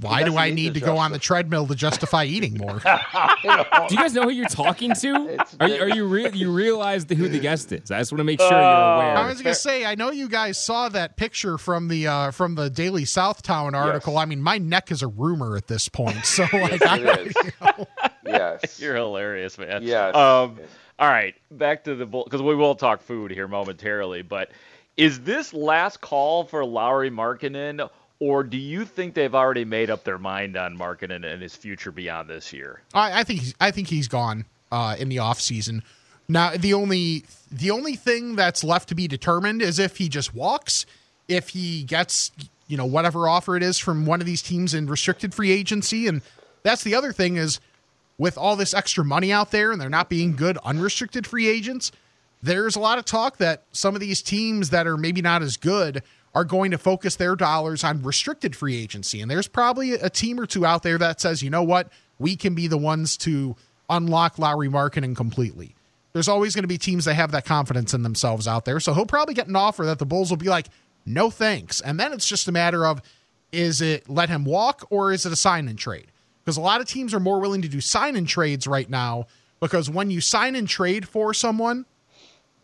Why 0.00 0.22
do 0.22 0.36
I 0.36 0.50
need 0.50 0.74
to, 0.74 0.80
to 0.80 0.86
go 0.86 0.96
on 0.96 1.12
the 1.12 1.18
treadmill 1.18 1.66
to 1.66 1.74
justify 1.74 2.24
eating 2.24 2.56
more? 2.56 2.78
do 2.78 3.94
you 3.94 3.96
guys 3.96 4.14
know 4.14 4.22
who 4.22 4.30
you're 4.30 4.46
talking 4.46 4.94
to? 4.94 5.38
Are 5.60 5.68
you, 5.68 5.82
are 5.82 5.88
you 5.88 6.06
re- 6.06 6.30
you 6.32 6.52
realize 6.52 7.04
who 7.04 7.28
the 7.28 7.38
guest 7.38 7.72
is? 7.72 7.90
I 7.90 7.98
just 7.98 8.12
want 8.12 8.20
to 8.20 8.24
make 8.24 8.40
sure 8.40 8.50
you're 8.50 8.58
aware. 8.58 9.16
I 9.16 9.26
was 9.26 9.42
gonna 9.42 9.54
say, 9.54 9.84
I 9.84 9.94
know 9.94 10.10
you 10.10 10.28
guys 10.28 10.62
saw 10.62 10.88
that 10.90 11.16
picture 11.16 11.58
from 11.58 11.88
the 11.88 12.06
uh, 12.06 12.30
from 12.30 12.54
the 12.54 12.70
Daily 12.70 13.04
Southtown 13.04 13.74
article. 13.74 14.14
Yes. 14.14 14.22
I 14.22 14.24
mean, 14.26 14.42
my 14.42 14.58
neck 14.58 14.90
is 14.90 15.02
a 15.02 15.08
rumor 15.08 15.56
at 15.56 15.66
this 15.66 15.88
point. 15.88 16.24
So 16.24 16.46
like, 16.52 16.84
I, 16.86 16.96
you 16.96 17.04
know. 17.60 17.86
yes, 18.26 18.80
you're 18.80 18.96
hilarious, 18.96 19.58
man. 19.58 19.82
Yes. 19.82 20.14
Um, 20.14 20.58
all 20.98 21.08
right, 21.08 21.34
back 21.50 21.84
to 21.84 21.94
the 21.94 22.06
bull 22.06 22.24
because 22.24 22.42
we 22.42 22.54
will 22.54 22.74
talk 22.74 23.02
food 23.02 23.30
here 23.30 23.48
momentarily, 23.48 24.22
but. 24.22 24.50
Is 24.96 25.20
this 25.20 25.54
last 25.54 26.02
call 26.02 26.44
for 26.44 26.62
Lauri 26.62 27.10
Markkanen, 27.10 27.88
or 28.20 28.44
do 28.44 28.58
you 28.58 28.84
think 28.84 29.14
they've 29.14 29.34
already 29.34 29.64
made 29.64 29.90
up 29.90 30.04
their 30.04 30.18
mind 30.18 30.56
on 30.56 30.76
Markkanen 30.76 31.24
and 31.24 31.42
his 31.42 31.56
future 31.56 31.90
beyond 31.90 32.28
this 32.28 32.52
year? 32.52 32.82
I, 32.94 33.20
I 33.20 33.24
think 33.24 33.40
he's, 33.40 33.54
I 33.58 33.70
think 33.70 33.88
he's 33.88 34.08
gone 34.08 34.44
uh, 34.70 34.94
in 34.98 35.08
the 35.08 35.18
off 35.18 35.40
season. 35.40 35.82
Now 36.28 36.56
the 36.56 36.74
only 36.74 37.24
the 37.50 37.72
only 37.72 37.96
thing 37.96 38.36
that's 38.36 38.62
left 38.62 38.88
to 38.90 38.94
be 38.94 39.08
determined 39.08 39.62
is 39.62 39.80
if 39.80 39.96
he 39.96 40.08
just 40.08 40.32
walks, 40.34 40.86
if 41.26 41.48
he 41.48 41.82
gets 41.82 42.30
you 42.68 42.76
know 42.76 42.86
whatever 42.86 43.28
offer 43.28 43.56
it 43.56 43.64
is 43.64 43.78
from 43.78 44.06
one 44.06 44.20
of 44.20 44.26
these 44.26 44.42
teams 44.42 44.74
in 44.74 44.86
restricted 44.86 45.34
free 45.34 45.50
agency, 45.50 46.06
and 46.06 46.22
that's 46.62 46.84
the 46.84 46.94
other 46.94 47.12
thing 47.12 47.36
is 47.36 47.58
with 48.16 48.36
all 48.36 48.54
this 48.54 48.74
extra 48.74 49.04
money 49.04 49.32
out 49.32 49.50
there 49.50 49.72
and 49.72 49.80
they're 49.80 49.88
not 49.88 50.10
being 50.10 50.36
good 50.36 50.58
unrestricted 50.58 51.26
free 51.26 51.48
agents. 51.48 51.90
There's 52.42 52.76
a 52.76 52.80
lot 52.80 52.98
of 52.98 53.06
talk 53.06 53.38
that 53.38 53.64
some 53.72 53.94
of 53.94 54.00
these 54.00 54.22
teams 54.22 54.70
that 54.70 54.86
are 54.86 54.96
maybe 54.96 55.22
not 55.22 55.42
as 55.42 55.56
good 55.56 56.02
are 56.34 56.44
going 56.44 56.70
to 56.70 56.78
focus 56.78 57.16
their 57.16 57.34
dollars 57.34 57.82
on 57.82 58.02
restricted 58.02 58.54
free 58.54 58.76
agency. 58.76 59.20
And 59.20 59.30
there's 59.30 59.48
probably 59.48 59.94
a 59.94 60.10
team 60.10 60.38
or 60.38 60.46
two 60.46 60.64
out 60.64 60.82
there 60.82 60.98
that 60.98 61.20
says, 61.20 61.42
you 61.42 61.50
know 61.50 61.62
what, 61.62 61.90
we 62.18 62.36
can 62.36 62.54
be 62.54 62.66
the 62.66 62.78
ones 62.78 63.16
to 63.18 63.56
unlock 63.88 64.38
Lauri 64.38 64.68
Markkanen 64.68 65.16
completely. 65.16 65.74
There's 66.12 66.28
always 66.28 66.54
going 66.54 66.64
to 66.64 66.68
be 66.68 66.78
teams 66.78 67.04
that 67.04 67.14
have 67.14 67.32
that 67.32 67.44
confidence 67.44 67.94
in 67.94 68.02
themselves 68.02 68.46
out 68.46 68.64
there. 68.64 68.80
So 68.80 68.94
he'll 68.94 69.06
probably 69.06 69.34
get 69.34 69.48
an 69.48 69.56
offer 69.56 69.84
that 69.86 69.98
the 69.98 70.06
Bulls 70.06 70.30
will 70.30 70.36
be 70.36 70.48
like, 70.48 70.66
no 71.06 71.30
thanks. 71.30 71.80
And 71.80 71.98
then 71.98 72.12
it's 72.12 72.26
just 72.26 72.48
a 72.48 72.52
matter 72.52 72.86
of 72.86 73.02
is 73.52 73.80
it 73.80 74.08
let 74.08 74.28
him 74.28 74.44
walk 74.44 74.86
or 74.90 75.12
is 75.12 75.26
it 75.26 75.32
a 75.32 75.36
sign 75.36 75.66
and 75.66 75.78
trade? 75.78 76.06
Because 76.44 76.56
a 76.56 76.60
lot 76.60 76.80
of 76.80 76.86
teams 76.86 77.12
are 77.14 77.20
more 77.20 77.40
willing 77.40 77.62
to 77.62 77.68
do 77.68 77.80
sign 77.80 78.16
and 78.16 78.26
trades 78.26 78.66
right 78.66 78.88
now 78.88 79.26
because 79.60 79.90
when 79.90 80.10
you 80.10 80.20
sign 80.20 80.56
and 80.56 80.68
trade 80.68 81.06
for 81.06 81.34
someone, 81.34 81.84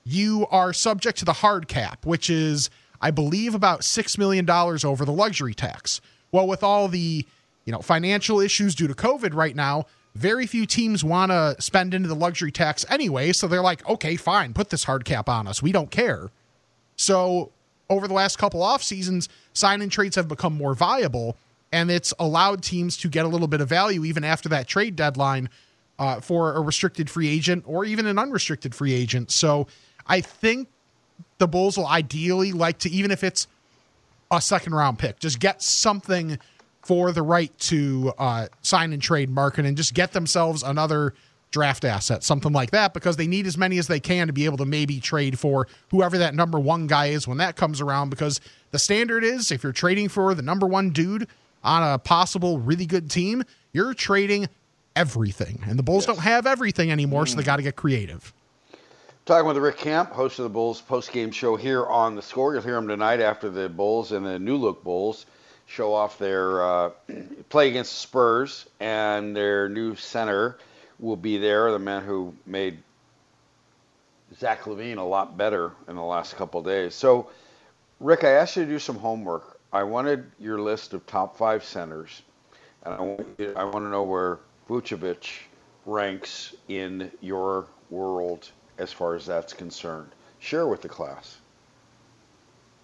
you 0.05 0.47
are 0.51 0.73
subject 0.73 1.19
to 1.19 1.25
the 1.25 1.33
hard 1.33 1.69
cap, 1.69 2.07
which 2.07 2.31
is 2.31 2.71
I 3.00 3.11
believe 3.11 3.55
about 3.55 3.81
$6 3.81 4.19
million 4.19 4.49
over 4.49 5.05
the 5.05 5.12
luxury 5.12 5.55
tax. 5.55 6.00
Well, 6.33 6.47
with 6.47 6.62
all 6.62 6.88
the, 6.88 7.26
you 7.65 7.73
know, 7.73 7.81
financial 7.81 8.41
issues 8.41 8.75
due 8.75 8.88
to 8.88 8.95
COVID 8.95 9.35
right 9.35 9.55
now, 9.55 9.87
very 10.17 10.47
few 10.47 10.67
teams 10.67 11.05
want 11.05 11.31
to 11.31 11.57
spend 11.61 11.93
into 11.93 12.09
the 12.09 12.15
luxury 12.15 12.50
tax 12.50 12.85
anyway, 12.88 13.33
so 13.33 13.47
they're 13.47 13.62
like, 13.62 13.87
"Okay, 13.88 14.17
fine, 14.17 14.55
put 14.55 14.71
this 14.71 14.85
hard 14.85 15.05
cap 15.05 15.29
on 15.29 15.47
us. 15.47 15.62
We 15.62 15.73
don't 15.73 15.91
care." 15.91 16.31
So, 16.97 17.53
over 17.91 18.09
the 18.09 18.15
last 18.15 18.38
couple 18.38 18.62
off 18.62 18.83
seasons, 18.83 19.29
sign 19.53 19.83
and 19.83 19.93
trades 19.93 20.17
have 20.17 20.26
become 20.26 20.55
more 20.55 20.75
viable, 20.75 21.37
and 21.71 21.91
it's 21.91 22.15
allowed 22.19 22.62
teams 22.62 22.97
to 22.99 23.09
get 23.09 23.26
a 23.26 23.29
little 23.29 23.47
bit 23.47 23.61
of 23.61 23.69
value 23.69 24.05
even 24.05 24.25
after 24.25 24.49
that 24.49 24.67
trade 24.67 24.97
deadline 24.97 25.50
uh, 25.99 26.21
for 26.21 26.55
a 26.55 26.61
restricted 26.61 27.11
free 27.11 27.29
agent 27.29 27.65
or 27.67 27.85
even 27.85 28.07
an 28.07 28.19
unrestricted 28.19 28.75
free 28.75 28.95
agent. 28.95 29.31
So, 29.31 29.67
I 30.07 30.23
think 30.23 30.69
the 31.38 31.49
Bulls 31.49 31.76
will 31.76 31.87
ideally 31.87 32.52
like 32.52 32.78
to, 32.78 32.90
even 32.90 33.11
if 33.11 33.23
it's 33.25 33.47
a 34.31 34.40
second 34.40 34.75
round 34.75 34.99
pick, 34.99 35.19
just 35.19 35.38
get 35.38 35.62
something 35.62 36.38
for 36.83 37.12
the 37.12 37.23
right 37.23 37.57
to 37.59 38.12
uh, 38.19 38.47
sign 38.62 38.93
and 38.93 39.02
trade 39.02 39.28
Markkanen 39.28 39.66
and 39.66 39.76
just 39.76 39.93
get 39.93 40.12
themselves 40.12 40.62
another 40.62 41.14
draft 41.50 41.85
asset, 41.85 42.23
something 42.23 42.52
like 42.52 42.71
that, 42.71 42.95
because 42.95 43.16
they 43.16 43.26
need 43.26 43.47
as 43.47 43.57
many 43.57 43.78
as 43.78 43.87
they 43.87 44.00
can 44.00 44.26
to 44.26 44.33
be 44.33 44.45
able 44.45 44.57
to 44.59 44.64
maybe 44.64 45.00
trade 45.00 45.38
for 45.38 45.66
whoever 45.90 46.19
that 46.19 46.35
number 46.35 46.59
one 46.59 46.87
guy 46.87 47.07
is 47.07 47.26
when 47.26 47.38
that 47.38 47.57
comes 47.57 47.81
around. 47.81 48.11
Because 48.11 48.40
the 48.71 48.78
standard 48.78 49.25
is 49.25 49.50
if 49.50 49.62
you're 49.62 49.73
trading 49.73 50.09
for 50.09 50.35
the 50.35 50.43
number 50.43 50.66
one 50.66 50.90
dude 50.90 51.28
on 51.64 51.83
a 51.83 51.99
possible 51.99 52.59
really 52.59 52.87
good 52.87 53.11
team, 53.11 53.43
you're 53.73 53.95
trading 53.95 54.49
everything. 54.95 55.62
And 55.66 55.78
the 55.78 55.83
Bulls 55.83 56.07
yes. 56.07 56.14
don't 56.16 56.23
have 56.23 56.47
everything 56.47 56.90
anymore, 56.90 57.25
mm. 57.25 57.28
so 57.28 57.37
they 57.37 57.43
got 57.43 57.57
to 57.57 57.62
get 57.62 57.76
creative. 57.76 58.33
Talking 59.26 59.49
with 59.49 59.56
Rick 59.56 59.78
Camp, 59.78 60.12
host 60.12 60.38
of 60.38 60.45
the 60.45 60.49
Bulls 60.49 60.80
post-game 60.80 61.33
show 61.33 61.56
here 61.56 61.85
on 61.85 62.14
the 62.14 62.23
Score. 62.23 62.54
You'll 62.54 62.62
hear 62.62 62.76
him 62.76 62.87
tonight 62.87 63.18
after 63.18 63.50
the 63.50 63.68
Bulls 63.68 64.12
and 64.12 64.25
the 64.25 64.38
New 64.38 64.54
Look 64.54 64.85
Bulls 64.85 65.26
show 65.66 65.92
off 65.92 66.16
their 66.16 66.64
uh, 66.64 66.90
play 67.49 67.68
against 67.68 67.90
the 67.90 67.97
Spurs, 67.97 68.66
and 68.78 69.35
their 69.35 69.68
new 69.68 69.97
center 69.97 70.59
will 71.00 71.16
be 71.16 71.38
there. 71.38 71.73
The 71.73 71.78
man 71.80 72.04
who 72.04 72.37
made 72.47 72.78
Zach 74.38 74.62
LaVine 74.62 74.99
a 74.99 75.02
lot 75.02 75.37
better 75.37 75.73
in 75.88 75.97
the 75.97 76.04
last 76.04 76.37
couple 76.37 76.62
days. 76.62 76.95
So, 76.95 77.28
Rick, 77.99 78.23
I 78.23 78.30
asked 78.30 78.54
you 78.54 78.64
to 78.64 78.71
do 78.71 78.78
some 78.78 78.97
homework. 78.97 79.59
I 79.73 79.83
wanted 79.83 80.30
your 80.38 80.61
list 80.61 80.95
of 80.95 81.04
top 81.04 81.37
five 81.37 81.64
centers, 81.64 82.23
and 82.85 82.95
I 82.95 83.00
want, 83.00 83.26
you, 83.38 83.52
I 83.56 83.64
want 83.64 83.85
to 83.87 83.88
know 83.88 84.04
where 84.04 84.38
Vucevic 84.68 85.26
ranks 85.85 86.54
in 86.68 87.11
your 87.21 87.66
world 87.90 88.50
as 88.78 88.92
far 88.92 89.14
as 89.14 89.26
that's 89.26 89.52
concerned. 89.52 90.11
Share 90.38 90.66
with 90.66 90.83
the 90.83 90.88
class. 90.88 91.38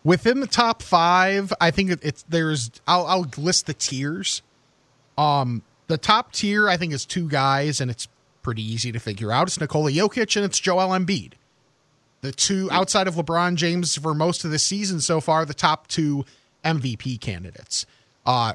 Within 0.05 0.41
the 0.41 0.47
top 0.47 0.83
five, 0.83 1.53
I 1.61 1.71
think 1.71 1.99
it's 2.03 2.25
there's. 2.25 2.71
I'll, 2.89 3.07
I'll 3.07 3.27
list 3.37 3.67
the 3.67 3.75
tiers. 3.75 4.43
Um, 5.17 5.63
the 5.87 5.99
top 5.99 6.33
tier 6.33 6.69
I 6.69 6.77
think 6.77 6.93
is 6.93 7.05
two 7.05 7.29
guys, 7.29 7.81
and 7.81 7.91
it's 7.91 8.09
pretty 8.43 8.63
easy 8.63 8.93
to 8.93 8.99
figure 8.99 9.31
out. 9.31 9.47
It's 9.47 9.61
Nikola 9.61 9.91
Jokic 9.91 10.37
and 10.37 10.45
it's 10.45 10.59
Joel 10.59 10.89
Embiid. 10.89 11.35
The 12.21 12.33
two 12.33 12.69
outside 12.71 13.09
of 13.09 13.15
LeBron 13.15 13.57
James 13.57 13.97
for 13.97 14.15
most 14.15 14.45
of 14.45 14.51
the 14.51 14.59
season 14.59 15.01
so 15.01 15.21
far, 15.21 15.45
the 15.45 15.55
top 15.55 15.87
two 15.89 16.25
MVP 16.65 17.21
candidates. 17.21 17.87
Uh, 18.25 18.55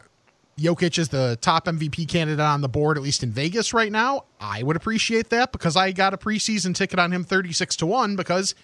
Jokic 0.57 0.97
is 0.97 1.09
the 1.09 1.37
top 1.41 1.65
MVP 1.65 2.07
candidate 2.07 2.39
on 2.39 2.61
the 2.61 2.69
board, 2.69 2.97
at 2.97 3.03
least 3.03 3.23
in 3.23 3.31
Vegas 3.31 3.73
right 3.73 3.91
now. 3.91 4.25
I 4.39 4.63
would 4.63 4.75
appreciate 4.75 5.29
that 5.29 5.51
because 5.51 5.75
I 5.75 5.91
got 5.91 6.13
a 6.13 6.17
preseason 6.17 6.73
ticket 6.73 6.99
on 6.99 7.11
him 7.11 7.23
36 7.23 7.75
to 7.77 7.85
1 7.85 8.15
because 8.15 8.55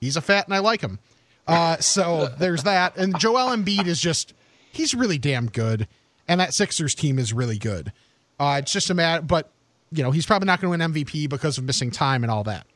he's 0.00 0.16
a 0.16 0.20
fat 0.20 0.46
and 0.46 0.54
I 0.54 0.58
like 0.58 0.80
him. 0.80 0.98
Uh, 1.46 1.76
so 1.78 2.28
there's 2.38 2.64
that. 2.64 2.96
And 2.96 3.18
Joel 3.18 3.56
Embiid 3.56 3.86
is 3.86 4.00
just, 4.00 4.34
he's 4.72 4.94
really 4.94 5.18
damn 5.18 5.46
good. 5.46 5.86
And 6.28 6.40
that 6.40 6.54
Sixers 6.54 6.94
team 6.94 7.18
is 7.18 7.32
really 7.32 7.58
good. 7.58 7.92
Uh, 8.38 8.56
it's 8.62 8.72
just 8.72 8.90
a 8.90 8.94
matter, 8.94 9.22
but, 9.22 9.50
you 9.92 10.02
know, 10.02 10.10
he's 10.10 10.26
probably 10.26 10.46
not 10.46 10.60
going 10.60 10.78
to 10.78 10.84
win 10.86 10.92
MVP 10.92 11.28
because 11.28 11.58
of 11.58 11.64
missing 11.64 11.90
time 11.90 12.22
and 12.24 12.30
all 12.30 12.44
that. 12.44 12.66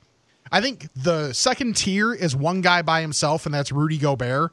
I 0.52 0.60
think 0.60 0.88
the 0.94 1.32
second 1.32 1.76
tier 1.76 2.12
is 2.12 2.36
one 2.36 2.60
guy 2.60 2.82
by 2.82 3.00
himself, 3.00 3.46
and 3.46 3.54
that's 3.54 3.72
Rudy 3.72 3.98
Gobert. 3.98 4.52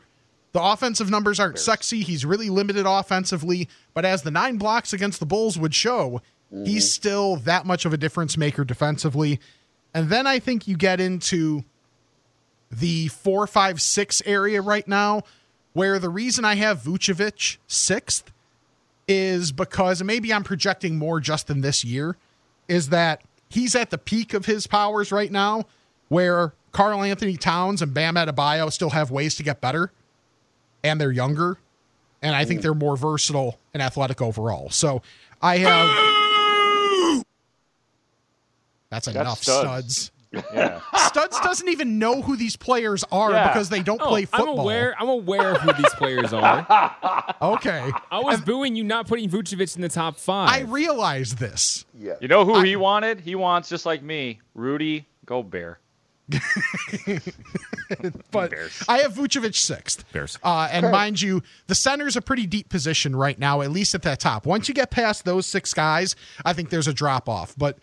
The 0.54 0.62
offensive 0.62 1.10
numbers 1.10 1.40
aren't 1.40 1.60
sexy. 1.60 2.02
He's 2.02 2.26
really 2.26 2.50
limited 2.50 2.86
offensively, 2.86 3.70
but 3.94 4.04
as 4.04 4.24
the 4.24 4.32
nine 4.32 4.58
blocks 4.58 4.92
against 4.92 5.20
the 5.20 5.26
Bulls 5.26 5.58
would 5.58 5.74
show, 5.74 6.22
mm-hmm. 6.54 6.66
he's 6.66 6.92
still 6.92 7.38
that 7.38 7.66
much 7.66 7.86
of 7.86 7.94
a 7.94 7.98
difference 7.98 8.38
maker 8.38 8.66
defensively. 8.66 9.40
And 9.94 10.10
then 10.10 10.28
I 10.28 10.40
think 10.40 10.68
you 10.68 10.76
get 10.76 11.00
into 11.00 11.64
the 12.70 13.08
four, 13.10 13.48
five, 13.48 13.82
six 13.82 14.22
area 14.26 14.62
right 14.62 14.88
now, 14.88 15.24
where 15.74 16.00
the 16.00 16.10
reason 16.10 16.44
I 16.44 16.56
have 16.56 16.82
Vucevic 16.82 17.58
sixth 17.68 18.32
is 19.08 19.52
because 19.52 20.04
maybe 20.04 20.34
I'm 20.34 20.44
projecting 20.44 20.98
more 20.98 21.20
just 21.20 21.48
than 21.48 21.62
this 21.62 21.84
year, 21.84 22.18
is 22.68 22.90
that 22.90 23.22
he's 23.50 23.76
at 23.76 23.90
the 23.90 23.98
peak 23.98 24.34
of 24.34 24.46
his 24.46 24.68
powers 24.68 25.12
right 25.12 25.32
now, 25.32 25.66
where 26.10 26.54
Karl-Anthony 26.74 27.38
Towns 27.38 27.82
and 27.82 27.94
Bam 27.94 28.16
Adebayo 28.16 28.72
still 28.72 28.92
have 28.92 29.12
ways 29.12 29.36
to 29.36 29.44
get 29.44 29.62
better 29.62 29.92
and 30.84 31.00
they're 31.00 31.12
younger, 31.12 31.58
and 32.22 32.36
I 32.36 32.46
think 32.46 32.62
they're 32.62 32.74
more 32.74 32.98
versatile 32.98 33.60
and 33.74 33.82
athletic 33.82 34.22
overall. 34.22 34.70
So 34.70 35.02
I 35.42 35.58
have 35.58 37.24
That's 38.90 39.08
enough 39.08 39.42
studs. 39.42 39.96
studs. 39.98 40.12
Yeah. 40.54 40.80
Studs 41.08 41.38
doesn't 41.42 41.68
even 41.68 42.00
know 42.00 42.22
who 42.22 42.38
these 42.38 42.56
players 42.56 43.04
are 43.12 43.32
Yeah. 43.32 43.50
because 43.50 43.68
they 43.68 43.82
don't 43.84 44.02
Oh, 44.02 44.08
play 44.08 44.24
football. 44.24 44.54
I'm 44.54 44.60
aware. 44.60 44.96
I'm 44.98 45.10
aware 45.10 45.52
of 45.56 45.58
who 45.62 45.74
these 45.74 45.94
players 45.96 46.32
are. 46.32 46.66
Okay. 47.42 47.92
I 48.10 48.20
was 48.20 48.40
booing 48.40 48.78
you 48.78 48.86
not 48.86 49.08
putting 49.08 49.30
Vucevic 49.30 49.76
in 49.76 49.82
the 49.82 49.90
top 49.90 50.16
five. 50.16 50.50
I 50.50 50.60
realize 50.62 51.36
this. 51.36 51.84
Yeah. 52.00 52.14
You 52.22 52.30
know 52.30 52.46
who 52.46 52.62
he 52.62 52.78
wanted? 52.78 53.20
He 53.20 53.36
wants 53.36 53.68
just 53.68 53.86
like 53.86 54.02
me, 54.04 54.40
Rudy 54.56 55.06
Gobert. 55.26 55.81
But 58.32 58.54
I 58.88 59.00
have 59.00 59.14
Vucevic 59.14 59.56
sixth. 59.56 60.06
Bears. 60.14 60.40
Uh, 60.44 60.70
and 60.72 60.90
mind 60.92 61.22
you, 61.22 61.44
the 61.68 61.76
center 61.76 62.08
is 62.08 62.16
a 62.16 62.22
pretty 62.22 62.46
deep 62.46 62.70
position 62.70 63.16
right 63.16 63.38
now, 63.38 63.62
at 63.62 63.72
least 63.72 63.94
at 63.94 64.02
that 64.04 64.20
top. 64.20 64.46
Once 64.46 64.68
you 64.70 64.74
get 64.74 64.92
past 64.92 65.26
those 65.26 65.46
six 65.46 65.74
guys, 65.74 66.16
I 66.46 66.54
think 66.54 66.70
there's 66.70 66.88
a 66.88 66.94
drop 66.94 67.28
off. 67.28 67.54
But 67.58 67.78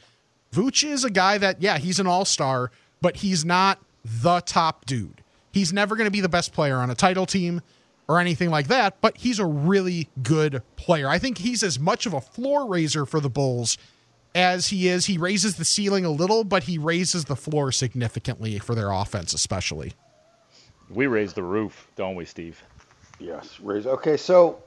Vooch 0.52 0.88
is 0.88 1.04
a 1.04 1.10
guy 1.10 1.36
that, 1.38 1.60
yeah, 1.60 1.78
he's 1.78 2.00
an 2.00 2.06
all 2.06 2.24
star, 2.24 2.70
but 3.02 3.16
he's 3.16 3.44
not 3.44 3.78
the 4.04 4.40
top 4.40 4.86
dude. 4.86 5.22
He's 5.52 5.72
never 5.72 5.96
going 5.96 6.06
to 6.06 6.10
be 6.10 6.20
the 6.20 6.28
best 6.28 6.52
player 6.52 6.76
on 6.76 6.90
a 6.90 6.94
title 6.94 7.26
team 7.26 7.60
or 8.08 8.18
anything 8.18 8.48
like 8.48 8.68
that, 8.68 9.00
but 9.02 9.18
he's 9.18 9.38
a 9.38 9.44
really 9.46 10.08
good 10.22 10.62
player. 10.76 11.08
I 11.08 11.18
think 11.18 11.38
he's 11.38 11.62
as 11.62 11.78
much 11.78 12.06
of 12.06 12.14
a 12.14 12.20
floor 12.20 12.66
raiser 12.66 13.04
for 13.04 13.20
the 13.20 13.28
Bulls 13.28 13.76
as 14.34 14.68
he 14.68 14.88
is. 14.88 15.06
He 15.06 15.18
raises 15.18 15.56
the 15.56 15.64
ceiling 15.64 16.04
a 16.04 16.10
little, 16.10 16.44
but 16.44 16.64
he 16.64 16.78
raises 16.78 17.24
the 17.24 17.36
floor 17.36 17.72
significantly 17.72 18.58
for 18.58 18.74
their 18.74 18.90
offense, 18.90 19.32
especially. 19.32 19.92
We 20.90 21.06
raised 21.06 21.34
the 21.34 21.42
roof, 21.42 21.88
don't 21.96 22.14
we, 22.14 22.24
Steve? 22.24 22.62
Yes, 23.18 23.58
raise. 23.60 23.86
Okay, 23.86 24.16
so 24.16 24.62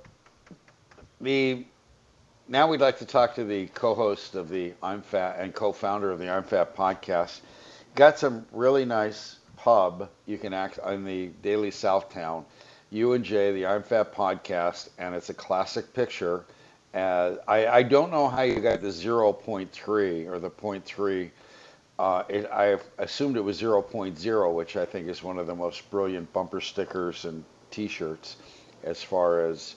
the 1.20 1.66
now 2.48 2.68
we'd 2.68 2.82
like 2.82 2.98
to 3.00 3.06
talk 3.06 3.36
to 3.36 3.46
the 3.46 3.68
co-host 3.68 4.36
of 4.36 4.50
the 4.50 4.74
I'm 4.84 5.02
Fat 5.02 5.38
and 5.40 5.54
co-founder 5.54 6.12
of 6.12 6.20
the 6.20 6.30
I'm 6.30 6.44
Fat 6.44 6.76
podcast. 6.76 7.40
Got 7.96 8.20
some 8.20 8.46
really 8.52 8.84
nice 8.84 9.38
pub 9.56 10.10
you 10.26 10.38
can 10.38 10.54
act 10.54 10.80
on 10.80 11.06
the 11.06 11.28
Daily 11.42 11.72
Southtown. 11.72 12.44
You 12.90 13.14
and 13.14 13.24
Jay, 13.24 13.54
the 13.54 13.66
I'm 13.68 13.84
Fat 13.84 14.14
podcast, 14.14 14.90
and 14.98 15.16
it's 15.16 15.30
a 15.30 15.34
classic 15.34 15.94
picture. 15.94 16.44
Uh, 16.94 17.36
I, 17.48 17.68
I 17.68 17.84
don't 17.84 18.12
know 18.12 18.28
how 18.28 18.42
you 18.42 18.60
got 18.60 18.82
the 18.82 18.90
0.3 18.90 20.28
or 20.28 20.40
the 20.40 20.50
0.3. 20.50 21.32
Uh, 21.98 22.24
it, 22.28 22.50
I 22.52 22.78
assumed 22.98 23.38
it 23.38 23.42
was 23.42 23.62
0.0, 23.62 24.54
which 24.54 24.76
I 24.76 24.86
think 24.86 25.08
is 25.08 25.24
one 25.24 25.38
of 25.38 25.48
the 25.48 25.56
most 25.56 25.90
brilliant 25.92 26.32
bumper 26.34 26.60
stickers 26.60 27.26
and 27.26 27.44
T-shirts 27.70 28.38
as 28.84 29.02
far 29.04 29.46
as 29.46 29.76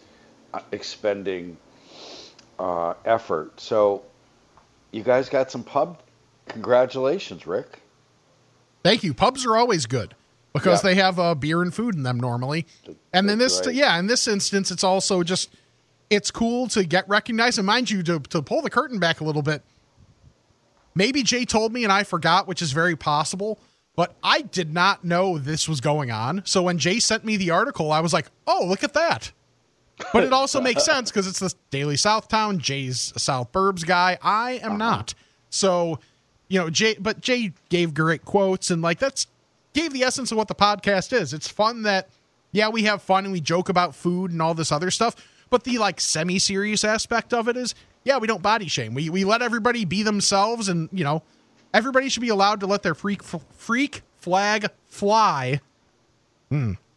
uh, 0.54 0.60
expending 0.72 1.56
uh, 2.58 2.94
effort. 3.04 3.60
So, 3.60 4.02
you 4.90 5.02
guys 5.02 5.28
got 5.28 5.50
some 5.50 5.62
pub. 5.62 6.00
Congratulations, 6.48 7.46
Rick. 7.46 7.80
Thank 8.82 9.02
you. 9.02 9.14
Pubs 9.14 9.44
are 9.46 9.56
always 9.56 9.86
good 9.86 10.14
because 10.52 10.82
Yeah. 10.84 10.90
they 10.90 10.94
have 10.96 11.18
uh, 11.18 11.34
beer 11.34 11.62
and 11.62 11.74
food 11.74 11.94
in 11.94 12.02
them 12.04 12.18
normally. 12.18 12.66
And 13.12 13.28
then 13.28 13.38
this, 13.38 13.66
right. 13.66 13.74
yeah, 13.74 13.98
in 13.98 14.06
this 14.06 14.28
instance, 14.28 14.70
it's 14.70 14.84
also 14.84 15.22
just 15.22 15.50
it's 16.10 16.30
cool 16.30 16.68
to 16.68 16.84
get 16.84 17.08
recognized. 17.08 17.58
And 17.58 17.66
mind 17.66 17.90
you, 17.90 18.02
to 18.04 18.20
to 18.20 18.42
pull 18.42 18.62
the 18.62 18.70
curtain 18.70 18.98
back 18.98 19.20
a 19.20 19.24
little 19.24 19.42
bit, 19.42 19.62
maybe 20.94 21.22
Jay 21.22 21.44
told 21.44 21.72
me 21.72 21.84
and 21.84 21.92
I 21.92 22.04
forgot, 22.04 22.46
which 22.46 22.62
is 22.62 22.72
very 22.72 22.96
possible. 22.96 23.58
But 23.96 24.16
I 24.24 24.42
did 24.42 24.72
not 24.72 25.04
know 25.04 25.38
this 25.38 25.68
was 25.68 25.80
going 25.80 26.10
on. 26.10 26.42
So 26.44 26.62
when 26.62 26.78
Jay 26.78 26.98
sent 26.98 27.24
me 27.24 27.36
the 27.36 27.50
article, 27.50 27.92
I 27.92 28.00
was 28.00 28.12
like, 28.12 28.26
"Oh, 28.46 28.64
look 28.66 28.82
at 28.82 28.94
that!" 28.94 29.32
But 30.12 30.24
it 30.24 30.32
also 30.32 30.60
makes 30.60 30.84
sense 30.86 31.10
because 31.10 31.26
it's 31.26 31.38
the 31.38 31.54
Daily 31.70 31.94
Southtown. 31.94 32.58
Jay's 32.58 33.12
a 33.14 33.18
South 33.20 33.52
Burbs 33.52 33.86
guy. 33.86 34.18
I 34.20 34.54
am 34.62 34.72
uh-huh. 34.72 34.76
not. 34.78 35.14
So, 35.50 36.00
you 36.48 36.58
know, 36.58 36.70
Jay. 36.70 36.96
But 36.98 37.20
Jay 37.20 37.52
gave 37.68 37.94
great 37.94 38.24
quotes 38.24 38.70
and 38.70 38.82
like 38.82 38.98
that's 38.98 39.28
gave 39.74 39.92
the 39.92 40.02
essence 40.02 40.32
of 40.32 40.38
what 40.38 40.48
the 40.48 40.54
podcast 40.54 41.12
is. 41.12 41.32
It's 41.32 41.48
fun 41.48 41.82
that 41.82 42.08
yeah 42.50 42.68
we 42.68 42.82
have 42.84 43.02
fun 43.02 43.24
and 43.24 43.32
we 43.32 43.40
joke 43.40 43.68
about 43.68 43.94
food 43.94 44.32
and 44.32 44.42
all 44.42 44.54
this 44.54 44.72
other 44.72 44.90
stuff. 44.90 45.14
But 45.50 45.64
the 45.64 45.78
like 45.78 46.00
semi 46.00 46.38
serious 46.38 46.84
aspect 46.84 47.32
of 47.32 47.48
it 47.48 47.56
is 47.56 47.74
yeah 48.04 48.18
we 48.18 48.26
don't 48.26 48.42
body 48.42 48.68
shame. 48.68 48.94
We 48.94 49.10
we 49.10 49.24
let 49.24 49.42
everybody 49.42 49.84
be 49.84 50.02
themselves 50.02 50.68
and 50.68 50.88
you 50.92 51.04
know 51.04 51.22
everybody 51.72 52.08
should 52.08 52.22
be 52.22 52.28
allowed 52.28 52.60
to 52.60 52.66
let 52.66 52.82
their 52.82 52.94
freak 52.94 53.22
freak 53.22 54.02
flag 54.18 54.68
fly 54.86 55.60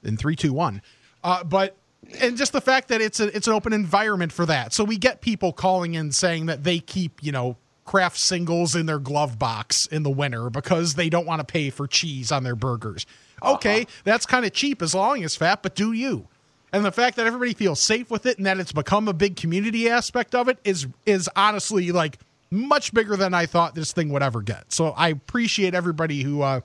in 0.04 0.18
three, 0.18 0.36
two, 0.36 0.54
one. 0.54 0.82
Uh, 1.24 1.44
but 1.44 1.76
and 2.20 2.38
just 2.38 2.54
the 2.54 2.62
fact 2.62 2.88
that 2.90 3.02
it's 3.02 3.20
a 3.20 3.36
it's 3.36 3.48
an 3.48 3.54
open 3.54 3.74
environment 3.74 4.32
for 4.32 4.46
that. 4.46 4.74
So 4.74 4.84
we 4.84 4.98
get 4.98 5.22
people 5.22 5.52
calling 5.52 5.96
in 5.96 6.12
saying 6.12 6.46
that 6.46 6.64
they 6.64 6.80
keep 6.80 7.22
you 7.24 7.32
know 7.32 7.58
Kraft 7.86 8.18
Singles 8.18 8.76
in 8.76 8.86
their 8.86 9.00
glove 9.00 9.38
box 9.40 9.88
in 9.88 10.04
the 10.04 10.10
winter 10.10 10.50
because 10.50 10.96
they 10.96 11.10
don't 11.10 11.26
want 11.26 11.40
to 11.40 11.46
pay 11.46 11.70
for 11.70 11.88
cheese 11.88 12.32
on 12.32 12.44
their 12.44 12.56
burgers. 12.56 13.06
Okay, 13.44 13.88
that's 14.04 14.26
kind 14.26 14.46
of 14.46 14.54
cheap 14.54 14.82
as 14.82 14.96
long 14.96 15.24
as 15.24 15.36
fat, 15.36 15.62
but 15.62 15.76
do 15.76 15.92
you? 15.92 16.28
And 16.74 16.84
the 16.84 16.92
fact 16.92 17.16
that 17.16 17.26
everybody 17.26 17.54
feels 17.54 17.80
safe 17.80 18.12
with 18.12 18.26
it 18.26 18.38
and 18.38 18.46
that 18.46 18.60
it's 18.60 18.74
become 18.74 19.08
a 19.08 19.14
big 19.14 19.36
community 19.36 19.90
aspect 19.90 20.36
of 20.36 20.50
it 20.50 20.58
is 20.64 20.88
is 21.06 21.30
honestly 21.36 21.92
like 21.92 22.20
much 22.52 22.94
bigger 22.94 23.16
than 23.16 23.34
I 23.34 23.46
thought 23.46 23.76
this 23.76 23.94
thing 23.94 24.10
would 24.10 24.24
ever 24.24 24.42
get. 24.42 24.72
So 24.72 24.90
I 24.90 25.10
appreciate 25.10 25.74
everybody 25.74 26.24
who 26.24 26.42
uh, 26.42 26.62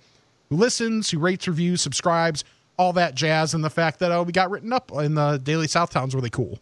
who 0.51 0.57
listens, 0.57 1.11
who 1.11 1.19
rates, 1.19 1.47
reviews, 1.47 1.81
subscribes, 1.81 2.45
all 2.77 2.93
that 2.95 3.15
jazz, 3.15 3.55
and 3.55 3.63
the 3.63 3.71
fact 3.71 4.01
that 4.01 4.11
uh, 4.11 4.23
we 4.25 4.33
got 4.33 4.51
written 4.51 4.73
up 4.73 4.91
in 4.93 5.15
the 5.15 5.39
Daily 5.39 5.67
Southtowns 5.67 6.15
really 6.15 6.31
cool. 6.31 6.59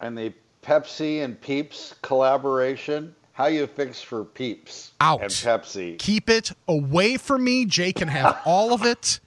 And 0.00 0.16
the 0.16 0.32
Pepsi 0.62 1.22
and 1.22 1.40
Peeps 1.40 1.94
collaboration. 2.02 3.14
How 3.32 3.46
you 3.46 3.66
fix 3.66 4.02
for 4.02 4.24
Peeps 4.24 4.92
Out. 5.00 5.22
and 5.22 5.30
Pepsi? 5.30 5.98
Keep 5.98 6.28
it 6.28 6.52
away 6.68 7.16
from 7.16 7.42
me. 7.42 7.64
Jay 7.64 7.92
can 7.92 8.08
have 8.08 8.38
all 8.44 8.74
of 8.74 8.84
it. 8.84 9.20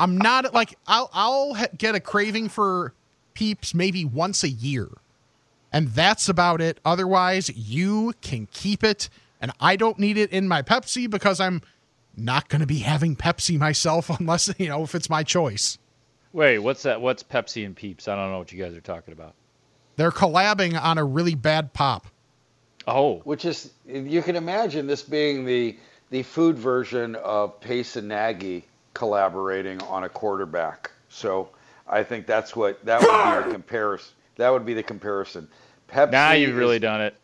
I'm 0.00 0.16
not 0.16 0.54
like 0.54 0.78
I'll 0.86 1.10
I'll 1.12 1.54
ha- 1.54 1.66
get 1.76 1.94
a 1.94 2.00
craving 2.00 2.48
for 2.48 2.94
Peeps 3.34 3.74
maybe 3.74 4.04
once 4.04 4.42
a 4.42 4.48
year, 4.48 4.88
and 5.72 5.88
that's 5.88 6.28
about 6.28 6.62
it. 6.62 6.80
Otherwise, 6.86 7.50
you 7.54 8.14
can 8.22 8.48
keep 8.50 8.82
it, 8.82 9.10
and 9.42 9.52
I 9.60 9.76
don't 9.76 9.98
need 9.98 10.16
it 10.16 10.30
in 10.30 10.48
my 10.48 10.62
Pepsi 10.62 11.08
because 11.08 11.38
I'm 11.38 11.60
not 12.16 12.48
going 12.48 12.62
to 12.62 12.66
be 12.66 12.78
having 12.78 13.14
Pepsi 13.14 13.58
myself 13.58 14.08
unless 14.18 14.50
you 14.58 14.70
know 14.70 14.82
if 14.82 14.94
it's 14.94 15.10
my 15.10 15.22
choice. 15.22 15.76
Wait, 16.32 16.60
what's 16.60 16.82
that? 16.84 17.02
What's 17.02 17.22
Pepsi 17.22 17.66
and 17.66 17.76
Peeps? 17.76 18.08
I 18.08 18.16
don't 18.16 18.30
know 18.30 18.38
what 18.38 18.52
you 18.52 18.62
guys 18.62 18.74
are 18.74 18.80
talking 18.80 19.12
about. 19.12 19.34
They're 19.96 20.10
collabing 20.10 20.80
on 20.80 20.96
a 20.96 21.04
really 21.04 21.34
bad 21.34 21.74
pop. 21.74 22.06
Oh, 22.86 23.18
Which 23.24 23.44
is 23.44 23.70
you 23.86 24.22
can 24.22 24.34
imagine 24.34 24.86
this 24.86 25.02
being 25.02 25.44
the 25.44 25.76
the 26.08 26.22
food 26.22 26.58
version 26.58 27.16
of 27.16 27.60
Pace 27.60 27.96
and 27.96 28.08
Nagy 28.08 28.64
collaborating 28.94 29.80
on 29.82 30.04
a 30.04 30.08
quarterback. 30.08 30.90
So 31.08 31.50
I 31.88 32.02
think 32.02 32.26
that's 32.26 32.54
what 32.54 32.84
that 32.84 33.00
would 33.00 33.44
be 33.44 33.48
the 33.48 33.52
comparison. 33.56 34.12
That 34.36 34.50
would 34.50 34.64
be 34.66 34.74
the 34.74 34.82
comparison. 34.82 35.48
Pepsi 35.88 36.12
now 36.12 36.32
you've 36.32 36.56
really 36.56 36.76
is, 36.76 36.82
done 36.82 37.00
it. 37.00 37.14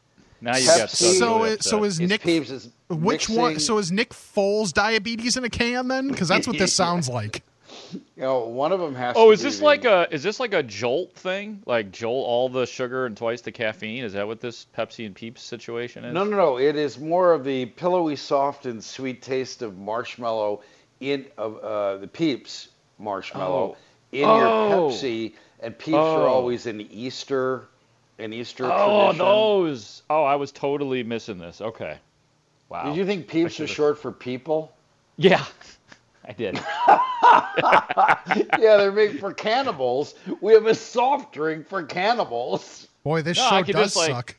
Now 0.41 0.57
you 0.57 0.67
got 0.67 0.89
Pepsi- 0.89 0.97
stuck 0.97 1.15
So 1.19 1.37
really 1.45 1.51
is, 1.57 1.65
so 1.65 1.85
is 1.85 2.01
is 2.01 2.09
Nick 2.09 2.21
Peeps 2.23 2.51
is 2.51 2.69
which 2.89 3.29
mixing, 3.29 3.37
one? 3.37 3.59
So 3.59 3.79
is 3.79 3.91
Nick 3.93 4.11
Foles 4.11 4.73
diabetes 4.73 5.37
in 5.37 5.45
a 5.45 5.49
can 5.51 5.89
then? 5.89 6.09
Because 6.09 6.29
that's 6.29 6.47
what 6.47 6.59
this 6.59 6.73
sounds 6.85 7.09
like. 7.09 7.43
you 7.93 8.01
know 8.17 8.41
one 8.41 8.73
of 8.73 8.81
them 8.81 8.95
has. 8.95 9.15
Oh, 9.17 9.29
to 9.29 9.33
is 9.33 9.41
be 9.41 9.45
this 9.45 9.59
the- 9.61 9.65
like 9.65 9.85
a 9.85 10.09
is 10.13 10.23
this 10.23 10.39
like 10.41 10.53
a 10.53 10.63
jolt 10.63 11.15
thing? 11.15 11.63
Like 11.65 11.91
jolt 11.91 12.27
all 12.27 12.49
the 12.49 12.67
sugar 12.67 13.07
and 13.07 13.17
twice 13.17 13.41
the 13.41 13.53
caffeine? 13.53 14.05
Is 14.05 14.13
that 14.13 14.27
what 14.27 14.41
this 14.41 14.67
Pepsi 14.77 15.07
and 15.07 15.15
Peeps 15.15 15.43
situation 15.43 16.05
is? 16.05 16.13
No, 16.13 16.25
no, 16.25 16.37
no. 16.37 16.59
It 16.59 16.77
is 16.77 16.99
more 16.99 17.33
of 17.33 17.45
the 17.45 17.67
pillowy, 17.67 18.17
soft, 18.17 18.67
and 18.67 18.83
sweet 18.83 19.23
taste 19.23 19.63
of 19.63 19.79
marshmallow 19.79 20.61
in 21.01 21.27
of 21.37 21.59
uh, 21.59 21.97
the 21.99 22.07
Peeps 22.09 22.69
marshmallow 22.99 23.75
Oh. 23.75 23.77
in 24.13 24.25
Oh. 24.25 24.39
your 24.39 24.91
Pepsi, 24.91 25.35
and 25.61 25.79
Peeps 25.79 25.97
are 25.97 26.27
Oh. 26.27 26.33
always 26.33 26.67
an 26.67 26.81
Easter, 26.91 27.69
an 28.19 28.33
Easter 28.33 28.65
Oh, 28.67 29.07
tradition. 29.13 29.19
those. 29.19 30.03
Oh, 30.09 30.25
I 30.25 30.37
was 30.37 30.53
totally 30.53 31.03
missing 31.03 31.39
this. 31.39 31.61
Okay. 31.61 31.99
Wow. 32.69 32.85
Did 32.87 32.97
you 32.97 33.07
think 33.07 33.29
Peeps 33.29 33.53
should've- 33.55 33.65
was 33.69 33.71
short 33.71 33.99
for 33.99 34.11
people? 34.13 34.73
Yeah, 35.19 35.45
I 36.29 36.33
did. 36.33 36.59
yeah, 38.59 38.77
they're 38.77 38.93
made 38.93 39.21
for 39.21 39.33
cannibals. 39.33 40.15
We 40.41 40.53
have 40.53 40.67
a 40.67 40.75
soft 40.75 41.33
drink 41.33 41.69
for 41.69 41.83
cannibals. 41.83 42.89
Boy, 43.05 43.23
this 43.23 43.37
No, 43.39 43.49
show 43.49 43.63
does 43.63 43.95
just, 43.95 43.97
like- 43.97 44.11
suck. 44.11 44.37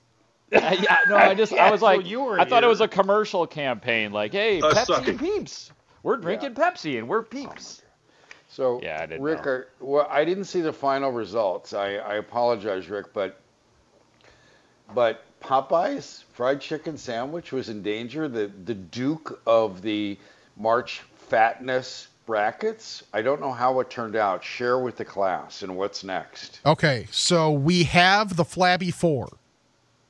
yeah, 0.52 1.00
no, 1.10 1.17
I 1.17 1.34
just 1.34 1.52
I 1.52 1.72
was 1.72 1.82
Yeah, 1.82 1.89
so 1.89 1.98
like, 1.98 2.06
you 2.06 2.22
were 2.22 2.39
I 2.39 2.46
thought 2.46 2.63
it 2.63 2.67
was 2.67 2.80
a 2.80 2.88
commercial 2.88 3.46
campaign. 3.46 4.13
Like, 4.13 4.32
hey, 4.32 4.62
Us 4.62 4.74
Pepsi 4.74 4.86
sucking. 4.86 5.17
Peeps. 5.17 5.72
We're 6.08 6.15
drinking 6.15 6.54
Pepsi 6.54 6.98
and 6.98 7.10
we're 7.10 7.22
Peeps. 7.22 7.82
Oh, 7.84 8.30
so, 8.48 8.80
Yeah, 8.82 9.02
I 9.02 9.06
didn't 9.08 9.24
Rick, 9.24 9.43
know. 9.43 9.52
are, 9.52 9.67
well, 9.82 10.08
I 10.10 10.24
didn't 10.24 10.46
see 10.46 10.62
the 10.62 10.72
final 10.72 11.12
results. 11.12 11.74
I, 11.74 11.96
I 11.96 12.15
apologize, 12.15 12.88
Rick, 12.88 13.08
but 13.13 13.41
but 14.96 15.26
Popeyes 15.41 16.24
fried 16.32 16.62
chicken 16.62 16.98
sandwich 16.98 17.52
was 17.52 17.67
in 17.67 17.84
danger. 17.84 18.30
The 18.30 18.50
the 18.63 18.74
Duke 18.74 19.41
of 19.46 19.82
the 19.82 20.17
March 20.56 21.02
fatness 21.30 22.08
brackets. 22.26 23.04
I 23.12 23.22
don't 23.22 23.41
know 23.41 23.52
how 23.52 23.82
it 23.82 23.89
turned 23.89 24.15
out. 24.15 24.46
Share 24.46 24.80
with 24.80 24.96
the 24.96 25.04
class 25.04 25.62
and 25.62 25.76
what's 25.76 26.06
next. 26.06 26.62
Okay, 26.65 27.06
so 27.12 27.52
we 27.52 27.84
have 27.84 28.38
the 28.38 28.46
Flabby 28.46 28.91
Four. 28.91 29.28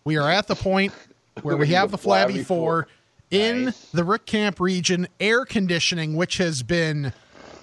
We 0.03 0.17
are 0.17 0.29
at 0.29 0.45
the 0.45 0.55
point 0.55 0.93
where 1.41 1.57
we 1.57 1.69
have 1.69 1.89
the 1.89 1.97
Flabby, 1.97 2.33
Flabby 2.33 2.43
Four, 2.43 2.83
Four. 2.83 2.87
In 3.29 3.65
Nice. 3.65 3.89
the 3.91 4.03
Rick 4.03 4.25
Camp 4.25 4.59
region, 4.59 5.07
air 5.19 5.45
conditioning, 5.45 6.15
which 6.15 6.37
has 6.37 6.63
been 6.63 7.11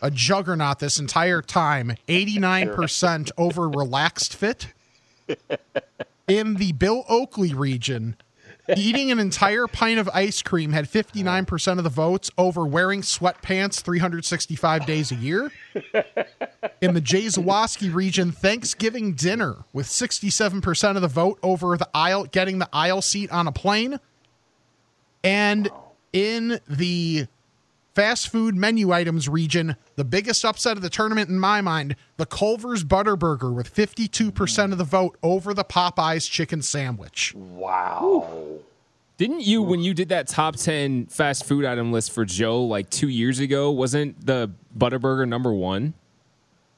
a 0.03 0.11
juggernaut 0.11 0.79
this 0.79 0.99
entire 0.99 1.41
time, 1.41 1.95
89% 2.09 3.31
over 3.39 3.69
relaxed 3.69 4.35
fit. 4.37 4.69
In 6.29 6.55
the 6.55 6.73
Bill 6.73 7.05
Oakley 7.09 7.55
region, 7.55 8.17
eating 8.77 9.11
an 9.11 9.19
entire 9.19 9.67
pint 9.67 9.99
of 9.99 10.09
ice 10.13 10.43
cream 10.43 10.73
had 10.73 10.87
59% 10.87 11.79
of 11.79 11.85
the 11.85 11.91
votes 11.91 12.31
over 12.37 12.67
wearing 12.67 13.01
sweatpants 13.03 13.81
365 13.83 14.85
days 14.87 15.13
a 15.13 15.15
year. 15.17 15.51
In 16.83 16.93
the 16.95 17.01
Jay 17.01 17.25
Zawaski 17.25 17.93
region, 17.95 18.33
Thanksgiving 18.33 19.15
dinner 19.15 19.65
with 19.73 19.87
67% 19.87 20.97
of 20.97 21.03
the 21.03 21.09
vote 21.09 21.39
over 21.43 21.77
the 21.77 21.89
aisle 21.95 22.25
getting 22.25 22.59
the 22.59 22.69
aisle 22.73 23.01
seat 23.03 23.31
on 23.31 23.47
a 23.47 23.53
plane. 23.53 23.99
And 25.25 25.71
in 26.13 26.61
the 26.69 27.27
fast 27.95 28.29
food 28.29 28.55
menu 28.55 28.93
items 28.93 29.29
region, 29.29 29.77
the 29.97 30.05
biggest 30.05 30.45
upset 30.45 30.77
of 30.77 30.83
the 30.83 30.91
tournament 30.91 31.31
in 31.31 31.39
my 31.39 31.61
mind, 31.61 31.97
the 32.19 32.27
Culver's 32.27 32.85
Butterburger 32.85 33.55
with 33.55 33.75
52% 33.75 34.73
of 34.73 34.79
the 34.79 34.85
vote 34.85 35.17
over 35.23 35.55
the 35.55 35.65
Popeyes 35.65 36.31
chicken 36.31 36.61
sandwich. 36.61 37.35
Wow. 37.35 38.61
Didn't 39.17 39.43
you, 39.43 39.63
when 39.63 39.81
you 39.81 39.95
did 39.95 40.09
that 40.09 40.27
top 40.27 40.57
10 40.57 41.07
fast 41.07 41.45
food 41.45 41.65
item 41.65 41.93
list 41.93 42.11
for 42.13 42.25
Joe 42.25 42.65
like 42.65 42.91
two 42.91 43.09
years 43.09 43.39
ago, 43.39 43.71
wasn't 43.71 44.27
the 44.27 44.51
Butterburger 44.77 45.27
number 45.27 45.53
one? 45.53 45.95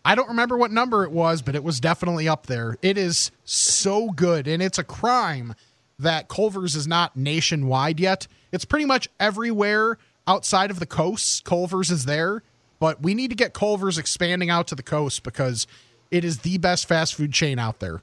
I 0.05 0.15
don't 0.15 0.29
remember 0.29 0.57
what 0.57 0.71
number 0.71 1.03
it 1.03 1.11
was, 1.11 1.43
but 1.43 1.57
it 1.57 1.65
was 1.65 1.81
definitely 1.81 2.29
up 2.29 2.47
there. 2.47 2.77
It 2.81 2.97
is 2.97 3.33
so 3.45 4.11
good, 4.11 4.47
and 4.47 4.63
it's 4.63 4.79
a 4.79 4.85
crime 4.85 5.55
that 5.99 6.29
Culver's 6.29 6.75
is 6.77 6.87
not 6.87 7.17
nationwide 7.17 7.99
yet. 8.01 8.27
It's 8.53 8.65
pretty 8.65 8.85
much 8.85 9.09
everywhere 9.19 9.99
outside 10.27 10.71
of 10.71 10.79
the 10.79 10.87
coast. 10.87 11.45
Culver's 11.45 11.91
is 11.91 12.05
there, 12.05 12.43
but 12.79 13.03
we 13.03 13.15
need 13.15 13.29
to 13.31 13.37
get 13.37 13.55
Culver's 13.55 13.97
expanding 13.99 14.51
out 14.51 14.67
to 14.69 14.75
the 14.75 14.83
coast 14.83 15.23
because 15.23 15.67
it 16.11 16.25
is 16.25 16.41
the 16.41 16.59
best 16.59 16.87
fast 16.87 17.15
food 17.15 17.33
chain 17.33 17.59
out 17.59 17.81
there. 17.81 18.03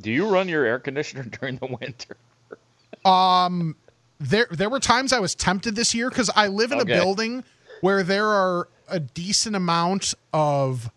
Do 0.00 0.10
you 0.10 0.28
run 0.28 0.48
your 0.48 0.64
air 0.64 0.78
conditioner 0.78 1.24
during 1.40 1.56
the 1.58 1.66
winter? 1.80 2.16
um, 3.04 3.76
there 4.20 4.48
there 4.50 4.68
were 4.68 4.80
times 4.80 5.12
I 5.12 5.20
was 5.20 5.34
tempted 5.34 5.76
this 5.76 5.94
year 5.94 6.08
because 6.08 6.30
I 6.34 6.48
live 6.48 6.72
in 6.72 6.80
Okay. 6.80 6.92
a 6.92 6.96
building 6.96 7.44
where 7.80 8.02
there 8.02 8.26
are 8.26 8.68
a 8.88 8.98
decent 8.98 9.54
amount 9.54 10.14
of 10.32 10.90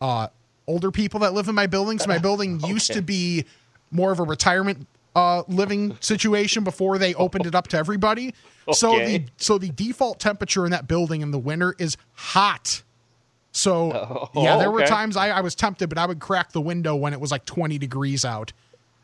uh, 0.00 0.28
older 0.66 0.90
people 0.90 1.20
that 1.20 1.32
live 1.32 1.48
in 1.48 1.54
my 1.54 1.68
building. 1.68 1.98
So 2.00 2.08
my 2.08 2.18
building 2.28 2.58
used 2.60 2.92
to 2.94 3.02
be 3.02 3.44
more 3.92 4.10
of 4.10 4.18
a 4.18 4.24
retirement 4.24 4.86
uh, 5.16 5.42
living 5.48 5.96
situation 6.00 6.62
before 6.62 6.98
they 6.98 7.14
opened 7.14 7.46
it 7.46 7.54
up 7.54 7.68
to 7.68 7.78
everybody. 7.78 8.34
So 8.72 8.98
the 8.98 9.24
so 9.38 9.56
the 9.56 9.70
default 9.70 10.20
temperature 10.20 10.66
in 10.66 10.72
that 10.72 10.86
building 10.86 11.22
in 11.22 11.30
the 11.30 11.38
winter 11.38 11.74
is 11.78 11.96
hot. 12.12 12.82
So 13.50 13.92
Oh, 13.94 14.42
yeah, 14.42 14.58
there 14.58 14.70
were 14.70 14.84
times 14.84 15.16
I, 15.16 15.30
I 15.30 15.40
was 15.40 15.54
tempted, 15.54 15.88
but 15.88 15.96
I 15.96 16.04
would 16.04 16.20
crack 16.20 16.52
the 16.52 16.60
window 16.60 16.94
when 16.94 17.14
it 17.14 17.20
was 17.20 17.30
like 17.30 17.46
20 17.46 17.78
degrees 17.78 18.26
out, 18.26 18.52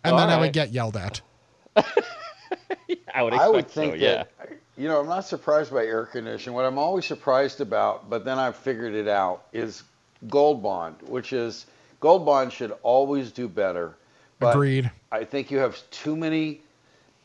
and 0.05 0.19
then 0.19 0.29
I 0.29 0.39
would 0.39 0.53
get 0.53 0.71
yelled 0.71 0.97
at. 0.99 1.23
I 1.77 3.23
would 3.23 3.33
expect 3.33 3.43
I 3.43 3.49
would 3.49 3.69
think 3.69 3.93
so, 3.95 3.97
yeah. 3.97 4.25
that, 4.39 4.51
you 4.77 4.89
know, 4.89 5.01
I'm 5.01 5.07
not 5.09 5.25
surprised 5.25 5.73
by 5.73 5.87
air 5.87 6.05
conditioning. 6.05 6.55
What 6.55 6.67
I'm 6.67 6.77
always 6.77 7.07
surprised 7.07 7.63
about, 7.63 8.11
but 8.11 8.27
then 8.27 8.39
I've 8.39 8.57
figured 8.57 8.95
it 8.95 9.09
out, 9.09 9.45
is 9.55 9.85
Gold 10.29 10.63
Bond, 10.63 10.97
which 11.07 11.33
is 11.33 11.65
Gold 12.01 12.27
Bond 12.27 12.53
should 12.53 12.73
always 12.83 13.33
do 13.33 13.49
better. 13.49 13.97
But 14.43 14.55
Agreed. 14.55 14.91
I 15.11 15.25
think 15.25 15.51
you 15.51 15.59
have 15.59 15.79
too 15.91 16.17
many 16.17 16.61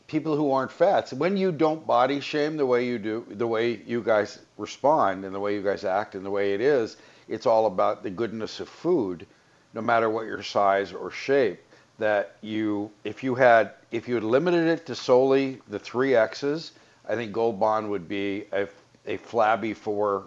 people 0.06 0.36
who 0.36 0.52
aren't 0.52 0.72
fats. 0.72 1.12
When 1.12 1.36
you 1.36 1.52
don't 1.52 1.86
body 1.86 2.20
shame 2.20 2.56
the 2.56 2.66
way 2.66 2.86
you 2.86 2.98
do, 2.98 3.26
the 3.30 3.46
way 3.46 3.80
you 3.86 4.02
guys 4.02 4.38
respond, 4.56 5.24
and 5.24 5.34
the 5.34 5.40
way 5.40 5.54
you 5.54 5.62
guys 5.62 5.84
act, 5.84 6.14
and 6.14 6.24
the 6.24 6.30
way 6.30 6.54
it 6.54 6.60
is, 6.60 6.96
it's 7.28 7.44
all 7.46 7.66
about 7.66 8.02
the 8.02 8.10
goodness 8.10 8.60
of 8.60 8.68
food, 8.68 9.26
no 9.74 9.82
matter 9.82 10.08
what 10.08 10.26
your 10.26 10.42
size 10.42 10.92
or 10.92 11.10
shape. 11.10 11.60
That 11.98 12.36
you, 12.42 12.90
if 13.02 13.24
you 13.24 13.34
had, 13.34 13.72
if 13.90 14.06
you 14.06 14.14
had 14.14 14.22
limited 14.24 14.68
it 14.68 14.86
to 14.86 14.94
solely 14.94 15.60
the 15.68 15.80
three 15.80 16.14
X's, 16.14 16.72
I 17.08 17.16
think 17.16 17.32
Gold 17.32 17.58
Bond 17.58 17.90
would 17.90 18.08
be 18.08 18.44
a, 18.52 18.68
a 19.06 19.16
flabby 19.16 19.74
for 19.74 20.26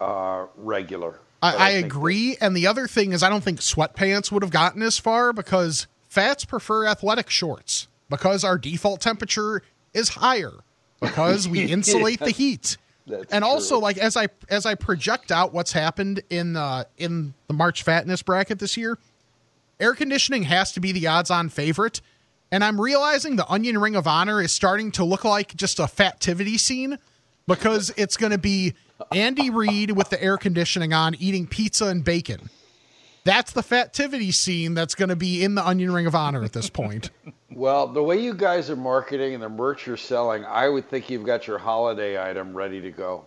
uh, 0.00 0.46
regular. 0.56 1.20
But 1.40 1.58
I, 1.60 1.68
I 1.68 1.72
think 1.72 1.82
that- 1.82 1.96
agree. 1.96 2.36
And 2.40 2.56
the 2.56 2.66
other 2.66 2.88
thing 2.88 3.12
is, 3.12 3.22
I 3.22 3.28
don't 3.28 3.44
think 3.44 3.60
sweatpants 3.60 4.32
would 4.32 4.42
have 4.42 4.50
gotten 4.50 4.82
as 4.82 4.98
far 4.98 5.32
because 5.32 5.86
fats 6.14 6.44
prefer 6.44 6.86
athletic 6.86 7.28
shorts 7.28 7.88
because 8.08 8.44
our 8.44 8.56
default 8.56 9.00
temperature 9.00 9.62
is 9.92 10.10
higher 10.10 10.52
because 11.00 11.48
we 11.48 11.64
insulate 11.70 12.20
the 12.20 12.30
heat. 12.30 12.76
That's 13.06 13.32
and 13.32 13.44
also, 13.44 13.78
like 13.78 13.98
as 13.98 14.16
I 14.16 14.28
as 14.48 14.64
I 14.64 14.76
project 14.76 15.30
out 15.30 15.52
what's 15.52 15.72
happened 15.72 16.22
in 16.30 16.54
the 16.54 16.86
in 16.96 17.34
the 17.48 17.54
March 17.54 17.84
Fatness 17.84 18.22
bracket 18.22 18.60
this 18.60 18.76
year, 18.76 18.96
air 19.78 19.94
conditioning 19.94 20.44
has 20.44 20.72
to 20.72 20.80
be 20.80 20.92
the 20.92 21.06
odds-on 21.08 21.50
favorite. 21.50 22.00
And 22.50 22.62
I'm 22.62 22.80
realizing 22.80 23.36
the 23.36 23.50
Onion 23.50 23.78
Ring 23.78 23.96
of 23.96 24.06
Honor 24.06 24.40
is 24.40 24.52
starting 24.52 24.92
to 24.92 25.04
look 25.04 25.24
like 25.24 25.56
just 25.56 25.80
a 25.80 25.88
fativity 25.88 26.56
scene 26.56 26.98
because 27.48 27.92
it's 27.96 28.16
going 28.16 28.30
to 28.32 28.38
be 28.38 28.74
Andy 29.10 29.50
Reid 29.50 29.90
with 29.90 30.08
the 30.10 30.22
air 30.22 30.36
conditioning 30.36 30.92
on 30.92 31.16
eating 31.16 31.46
pizza 31.48 31.86
and 31.86 32.04
bacon. 32.04 32.48
That's 33.24 33.52
the 33.52 33.62
fativity 33.62 34.32
scene 34.32 34.74
that's 34.74 34.94
going 34.94 35.08
to 35.08 35.16
be 35.16 35.42
in 35.42 35.54
the 35.54 35.66
Onion 35.66 35.92
Ring 35.92 36.06
of 36.06 36.14
Honor 36.14 36.44
at 36.44 36.52
this 36.52 36.70
point. 36.70 37.10
Well, 37.56 37.86
the 37.86 38.02
way 38.02 38.20
you 38.20 38.34
guys 38.34 38.68
are 38.68 38.74
marketing 38.74 39.34
and 39.34 39.40
the 39.40 39.48
merch 39.48 39.86
you're 39.86 39.96
selling, 39.96 40.44
I 40.44 40.68
would 40.68 40.90
think 40.90 41.08
you've 41.08 41.24
got 41.24 41.46
your 41.46 41.58
holiday 41.58 42.20
item 42.20 42.52
ready 42.52 42.80
to 42.80 42.90
go. 42.90 43.26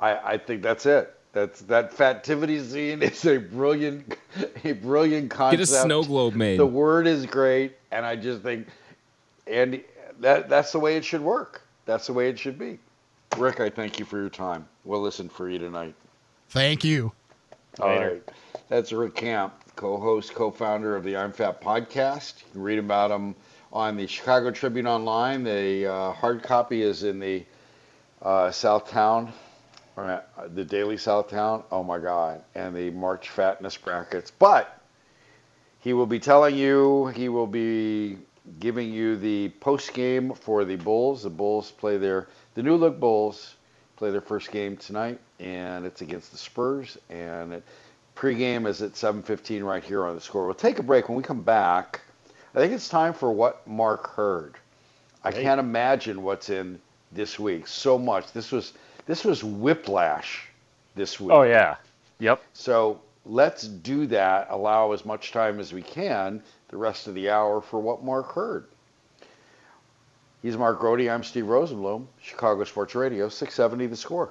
I, 0.00 0.32
I 0.32 0.38
think 0.38 0.62
that's 0.62 0.84
it. 0.84 1.14
That's 1.32 1.60
that 1.62 1.92
fativity 1.92 2.60
scene 2.60 3.02
is 3.02 3.24
a 3.24 3.38
brilliant, 3.38 4.16
a 4.64 4.72
brilliant 4.72 5.30
concept. 5.30 5.58
Get 5.58 5.78
a 5.78 5.80
snow 5.82 6.02
globe 6.02 6.34
made. 6.34 6.58
The 6.58 6.66
word 6.66 7.06
is 7.06 7.24
great, 7.24 7.76
and 7.92 8.04
I 8.04 8.16
just 8.16 8.42
think, 8.42 8.66
Andy, 9.46 9.84
that 10.18 10.48
that's 10.48 10.72
the 10.72 10.80
way 10.80 10.96
it 10.96 11.04
should 11.04 11.22
work. 11.22 11.62
That's 11.86 12.08
the 12.08 12.12
way 12.14 12.28
it 12.28 12.36
should 12.36 12.58
be. 12.58 12.80
Rick, 13.36 13.60
I 13.60 13.70
thank 13.70 14.00
you 14.00 14.04
for 14.04 14.18
your 14.18 14.30
time. 14.30 14.66
We'll 14.84 15.02
listen 15.02 15.28
for 15.28 15.48
you 15.48 15.60
tonight. 15.60 15.94
Thank 16.48 16.82
you. 16.82 17.12
All 17.78 17.88
Later. 17.88 18.10
right. 18.10 18.30
That's 18.68 18.92
Rick 18.92 19.14
Camp, 19.14 19.54
co-host, 19.76 20.34
co-founder 20.34 20.94
of 20.94 21.02
the 21.02 21.16
I'm 21.16 21.32
Fat 21.32 21.62
podcast. 21.62 22.40
You 22.40 22.52
can 22.52 22.62
read 22.62 22.78
about 22.78 23.10
him 23.10 23.34
on 23.72 23.96
the 23.96 24.06
Chicago 24.06 24.50
Tribune 24.50 24.86
online. 24.86 25.42
The 25.42 25.86
uh, 25.86 26.12
hard 26.12 26.42
copy 26.42 26.82
is 26.82 27.02
in 27.02 27.18
the 27.18 27.46
uh, 28.20 28.48
Southtown, 28.48 29.32
or 29.96 30.04
uh, 30.04 30.20
the 30.54 30.66
Daily 30.66 30.96
Southtown. 30.96 31.64
Oh 31.72 31.82
my 31.82 31.98
God! 31.98 32.44
And 32.54 32.76
the 32.76 32.90
March 32.90 33.30
Fatness 33.30 33.78
brackets. 33.82 34.30
But 34.30 34.78
he 35.80 35.94
will 35.94 36.04
be 36.04 36.18
telling 36.18 36.54
you. 36.54 37.06
He 37.06 37.30
will 37.30 37.46
be 37.46 38.18
giving 38.60 38.92
you 38.92 39.16
the 39.16 39.48
post 39.60 39.94
game 39.94 40.34
for 40.34 40.66
the 40.66 40.76
Bulls. 40.76 41.22
The 41.22 41.30
Bulls 41.30 41.70
play 41.70 41.96
their 41.96 42.28
the 42.54 42.62
new 42.62 42.76
look 42.76 43.00
Bulls 43.00 43.54
play 43.96 44.10
their 44.10 44.20
first 44.20 44.52
game 44.52 44.76
tonight, 44.76 45.18
and 45.40 45.86
it's 45.86 46.02
against 46.02 46.32
the 46.32 46.38
Spurs. 46.38 46.98
And 47.08 47.54
it, 47.54 47.64
pregame 48.18 48.66
is 48.66 48.82
at 48.82 48.96
7:15 48.96 49.62
right 49.62 49.84
here 49.84 50.04
on 50.04 50.14
the 50.14 50.20
score. 50.20 50.44
We'll 50.44 50.54
take 50.54 50.78
a 50.78 50.82
break. 50.82 51.08
When 51.08 51.16
we 51.16 51.22
come 51.22 51.42
back, 51.42 52.00
I 52.54 52.58
think 52.58 52.72
it's 52.72 52.88
time 52.88 53.12
for 53.12 53.30
what 53.30 53.66
Mark 53.66 54.10
heard. 54.14 54.56
I 55.22 55.30
can't 55.30 55.60
imagine 55.60 56.22
what's 56.22 56.48
in 56.48 56.80
this 57.12 57.38
week. 57.38 57.66
So 57.66 57.98
much. 57.98 58.32
This 58.32 58.50
was 58.50 58.72
this 59.06 59.24
was 59.24 59.44
whiplash 59.44 60.48
this 60.96 61.20
week. 61.20 61.32
Oh 61.32 61.42
yeah. 61.42 61.76
Yep. 62.18 62.42
So 62.54 63.00
let's 63.24 63.62
do 63.62 64.06
that. 64.06 64.48
Allow 64.50 64.92
as 64.92 65.04
much 65.04 65.30
time 65.30 65.60
as 65.60 65.72
we 65.72 65.82
can 65.82 66.42
the 66.68 66.76
rest 66.76 67.06
of 67.06 67.14
the 67.14 67.30
hour 67.30 67.60
for 67.60 67.78
what 67.78 68.04
Mark 68.04 68.32
heard. 68.32 68.66
He's 70.42 70.56
Mark 70.56 70.80
Grote. 70.80 71.08
I'm 71.08 71.24
Steve 71.24 71.44
Rosenblum, 71.44 72.06
Chicago 72.22 72.64
Sports 72.64 72.94
Radio, 72.94 73.28
670 73.28 73.86
The 73.86 73.96
Score. 73.96 74.30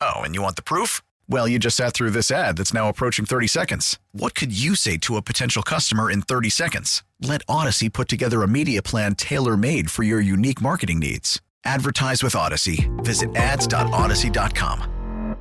Oh, 0.00 0.20
and 0.22 0.34
you 0.34 0.42
want 0.42 0.56
the 0.56 0.62
proof? 0.62 1.02
Well, 1.28 1.48
you 1.48 1.58
just 1.58 1.76
sat 1.76 1.94
through 1.94 2.10
this 2.10 2.30
ad 2.30 2.56
that's 2.56 2.74
now 2.74 2.88
approaching 2.88 3.24
30 3.24 3.46
seconds. 3.48 3.98
What 4.12 4.34
could 4.34 4.56
you 4.56 4.74
say 4.74 4.96
to 4.98 5.16
a 5.16 5.22
potential 5.22 5.62
customer 5.62 6.10
in 6.10 6.22
30 6.22 6.50
seconds? 6.50 7.02
Let 7.20 7.44
Audacy 7.46 7.92
put 7.92 8.08
together 8.08 8.42
a 8.42 8.48
media 8.48 8.82
plan 8.82 9.14
tailor 9.14 9.56
made 9.56 9.90
for 9.90 10.02
your 10.02 10.20
unique 10.20 10.60
marketing 10.60 11.00
needs. 11.00 11.40
Advertise 11.64 12.22
with 12.22 12.34
Audacy. 12.34 12.88
Visit 13.04 13.34
ads.audacy.com. 13.34 15.36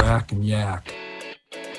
Yak 0.00 0.32
and 0.32 0.44
yak. 0.44 0.94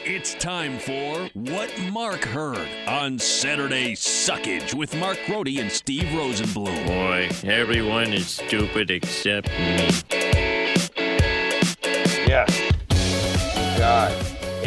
It's 0.10 0.36
time 0.36 0.80
for 0.80 1.30
What 1.34 1.74
Mark 1.92 2.24
Heard 2.24 2.66
on 2.88 3.20
Saturday 3.20 3.94
Suckage 3.94 4.74
with 4.74 4.96
Mark 4.96 5.18
Grote 5.26 5.50
and 5.50 5.72
Steve 5.72 6.06
Rosenblum. 6.14 6.88
Boy, 6.88 7.30
everyone 7.50 8.14
is 8.14 8.28
stupid 8.28 8.90
except 8.90 9.50
me. 9.50 9.90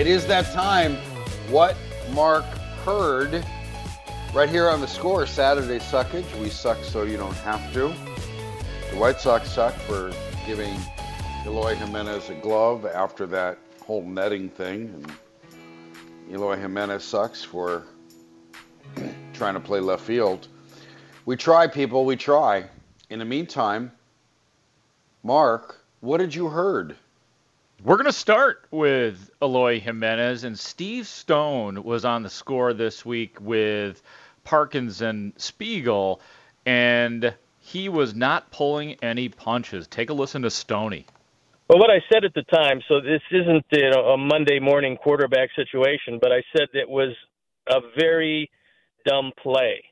It 0.00 0.06
is 0.06 0.26
that 0.28 0.50
time. 0.54 0.96
What 1.50 1.76
Mark 2.12 2.46
heard 2.86 3.44
right 4.32 4.48
here 4.48 4.66
on 4.66 4.80
the 4.80 4.88
score 4.88 5.26
Saturday 5.26 5.78
Suckage. 5.78 6.24
We 6.40 6.48
suck 6.48 6.82
so 6.82 7.02
you 7.02 7.18
don't 7.18 7.36
have 7.36 7.70
to. 7.74 7.88
The 8.90 8.96
White 8.96 9.20
Sox 9.20 9.50
suck 9.50 9.74
for 9.74 10.10
giving 10.46 10.74
Eloy 11.44 11.74
Jimenez 11.74 12.30
a 12.30 12.34
glove 12.36 12.86
after 12.86 13.26
that 13.26 13.58
whole 13.84 14.00
netting 14.02 14.48
thing. 14.48 14.88
And 14.94 15.12
Eloy 16.32 16.56
Jimenez 16.56 17.04
sucks 17.04 17.44
for 17.44 17.84
trying 19.34 19.52
to 19.52 19.60
play 19.60 19.80
left 19.80 20.02
field. 20.02 20.48
We 21.26 21.36
try, 21.36 21.66
people. 21.66 22.06
We 22.06 22.16
try. 22.16 22.64
In 23.10 23.18
the 23.18 23.26
meantime, 23.26 23.92
Mark, 25.22 25.84
what 26.00 26.16
did 26.16 26.34
you 26.34 26.48
heard? 26.48 26.96
We're 27.82 27.96
going 27.96 28.04
to 28.04 28.12
start 28.12 28.66
with 28.70 29.30
Eloy 29.40 29.80
Jimenez, 29.80 30.44
and 30.44 30.58
Steve 30.58 31.06
Stone 31.06 31.82
was 31.82 32.04
on 32.04 32.22
the 32.22 32.28
score 32.28 32.74
this 32.74 33.06
week 33.06 33.40
with 33.40 34.02
Parkins 34.44 35.00
and 35.00 35.32
Spiegel, 35.38 36.20
and 36.66 37.34
he 37.58 37.88
was 37.88 38.14
not 38.14 38.50
pulling 38.50 38.96
any 39.02 39.30
punches. 39.30 39.86
Take 39.86 40.10
a 40.10 40.12
listen 40.12 40.42
to 40.42 40.50
Stoney. 40.50 41.06
Well, 41.70 41.78
what 41.78 41.88
I 41.90 42.00
said 42.12 42.26
at 42.26 42.34
the 42.34 42.42
time, 42.42 42.82
so 42.86 43.00
this 43.00 43.22
isn't 43.30 43.64
you 43.72 43.90
know, 43.90 44.10
a 44.10 44.18
Monday 44.18 44.60
morning 44.60 44.98
quarterback 44.98 45.48
situation, 45.56 46.18
but 46.20 46.32
I 46.32 46.42
said 46.54 46.68
it 46.74 46.88
was 46.88 47.16
a 47.66 47.80
very 47.98 48.50
dumb 49.06 49.32
play. 49.42 49.82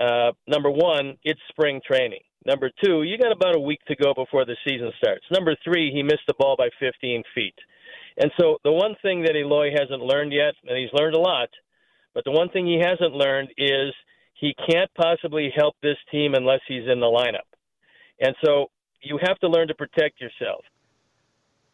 Uh, 0.00 0.30
number 0.46 0.70
one, 0.70 1.18
it's 1.24 1.40
spring 1.48 1.80
training. 1.84 2.20
Number 2.46 2.70
two, 2.84 3.02
you 3.02 3.16
got 3.16 3.32
about 3.32 3.56
a 3.56 3.60
week 3.60 3.80
to 3.88 3.96
go 3.96 4.12
before 4.14 4.44
the 4.44 4.56
season 4.68 4.92
starts. 4.98 5.24
Number 5.30 5.56
three, 5.64 5.90
he 5.92 6.02
missed 6.02 6.26
the 6.26 6.34
ball 6.38 6.56
by 6.56 6.68
15 6.78 7.22
feet. 7.34 7.54
And 8.18 8.30
so 8.38 8.58
the 8.64 8.72
one 8.72 8.94
thing 9.02 9.22
that 9.22 9.36
Eloy 9.36 9.70
hasn't 9.70 10.02
learned 10.02 10.32
yet, 10.32 10.54
and 10.66 10.78
he's 10.78 10.92
learned 10.92 11.16
a 11.16 11.20
lot, 11.20 11.48
but 12.12 12.24
the 12.24 12.30
one 12.30 12.48
thing 12.50 12.66
he 12.66 12.78
hasn't 12.78 13.14
learned 13.14 13.48
is 13.56 13.92
he 14.34 14.54
can't 14.68 14.90
possibly 14.94 15.50
help 15.54 15.74
this 15.82 15.96
team 16.10 16.34
unless 16.34 16.60
he's 16.68 16.88
in 16.90 17.00
the 17.00 17.06
lineup. 17.06 17.48
And 18.20 18.34
so 18.44 18.66
you 19.00 19.18
have 19.22 19.38
to 19.38 19.48
learn 19.48 19.68
to 19.68 19.74
protect 19.74 20.20
yourself. 20.20 20.64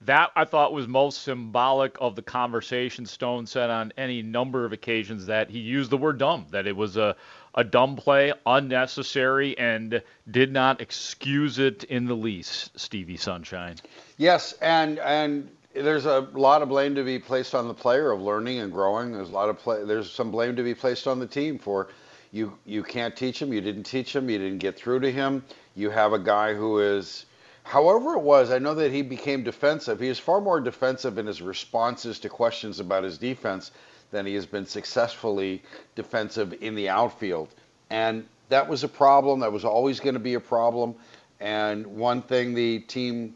That 0.02 0.30
I 0.34 0.46
thought 0.46 0.72
was 0.72 0.88
most 0.88 1.22
symbolic 1.22 1.96
of 2.00 2.16
the 2.16 2.22
conversation 2.22 3.04
Stone 3.04 3.46
said 3.46 3.68
on 3.68 3.92
any 3.98 4.22
number 4.22 4.64
of 4.64 4.72
occasions 4.72 5.26
that 5.26 5.50
he 5.50 5.58
used 5.58 5.90
the 5.90 5.98
word 5.98 6.16
dumb, 6.16 6.46
that 6.50 6.66
it 6.66 6.74
was 6.74 6.96
a, 6.96 7.16
a 7.54 7.64
dumb 7.64 7.96
play, 7.96 8.32
unnecessary, 8.46 9.58
and 9.58 10.02
did 10.30 10.52
not 10.52 10.80
excuse 10.80 11.58
it 11.58 11.84
in 11.84 12.06
the 12.06 12.14
least, 12.14 12.78
Stevie 12.78 13.18
Sunshine. 13.18 13.76
Yes, 14.16 14.54
and 14.62 14.98
and 15.00 15.50
there's 15.74 16.06
a 16.06 16.20
lot 16.32 16.62
of 16.62 16.70
blame 16.70 16.94
to 16.94 17.04
be 17.04 17.18
placed 17.18 17.54
on 17.54 17.68
the 17.68 17.74
player 17.74 18.10
of 18.10 18.22
learning 18.22 18.58
and 18.58 18.72
growing. 18.72 19.12
There's 19.12 19.28
a 19.28 19.32
lot 19.32 19.50
of 19.50 19.58
play, 19.58 19.84
there's 19.84 20.10
some 20.10 20.30
blame 20.30 20.56
to 20.56 20.62
be 20.62 20.74
placed 20.74 21.06
on 21.06 21.18
the 21.18 21.26
team 21.26 21.58
for 21.58 21.88
you 22.32 22.56
you 22.64 22.82
can't 22.82 23.14
teach 23.14 23.42
him, 23.42 23.52
you 23.52 23.60
didn't 23.60 23.84
teach 23.84 24.14
him, 24.14 24.30
you 24.30 24.38
didn't 24.38 24.58
get 24.58 24.76
through 24.76 25.00
to 25.00 25.12
him. 25.12 25.44
You 25.74 25.90
have 25.90 26.12
a 26.12 26.18
guy 26.18 26.54
who 26.54 26.78
is 26.80 27.26
However, 27.62 28.14
it 28.14 28.22
was, 28.22 28.50
I 28.50 28.58
know 28.58 28.74
that 28.74 28.92
he 28.92 29.02
became 29.02 29.42
defensive. 29.42 30.00
He 30.00 30.08
is 30.08 30.18
far 30.18 30.40
more 30.40 30.60
defensive 30.60 31.18
in 31.18 31.26
his 31.26 31.42
responses 31.42 32.18
to 32.20 32.28
questions 32.28 32.80
about 32.80 33.04
his 33.04 33.18
defense 33.18 33.70
than 34.10 34.26
he 34.26 34.34
has 34.34 34.46
been 34.46 34.66
successfully 34.66 35.62
defensive 35.94 36.54
in 36.62 36.74
the 36.74 36.88
outfield. 36.88 37.54
And 37.90 38.26
that 38.48 38.68
was 38.68 38.82
a 38.82 38.88
problem. 38.88 39.40
That 39.40 39.52
was 39.52 39.64
always 39.64 40.00
going 40.00 40.14
to 40.14 40.20
be 40.20 40.34
a 40.34 40.40
problem. 40.40 40.94
And 41.38 41.86
one 41.86 42.22
thing 42.22 42.54
the 42.54 42.80
team, 42.80 43.34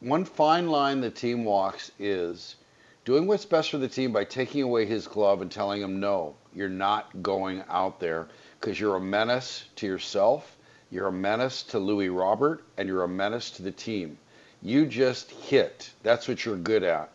one 0.00 0.24
fine 0.24 0.68
line 0.68 1.00
the 1.00 1.10
team 1.10 1.44
walks 1.44 1.92
is 1.98 2.56
doing 3.04 3.26
what's 3.26 3.46
best 3.46 3.70
for 3.70 3.78
the 3.78 3.88
team 3.88 4.12
by 4.12 4.24
taking 4.24 4.62
away 4.62 4.84
his 4.84 5.06
glove 5.06 5.40
and 5.40 5.50
telling 5.50 5.80
him, 5.80 5.98
no, 5.98 6.34
you're 6.54 6.68
not 6.68 7.22
going 7.22 7.64
out 7.68 8.00
there 8.00 8.28
because 8.60 8.78
you're 8.78 8.96
a 8.96 9.00
menace 9.00 9.64
to 9.76 9.86
yourself 9.86 10.55
you're 10.90 11.08
a 11.08 11.12
menace 11.12 11.62
to 11.64 11.78
Luis 11.78 12.10
Robert, 12.10 12.62
and 12.76 12.88
you're 12.88 13.04
a 13.04 13.08
menace 13.08 13.50
to 13.52 13.62
the 13.62 13.72
team. 13.72 14.18
You 14.62 14.86
just 14.86 15.30
hit. 15.30 15.90
That's 16.02 16.28
what 16.28 16.44
you're 16.44 16.56
good 16.56 16.82
at. 16.82 17.10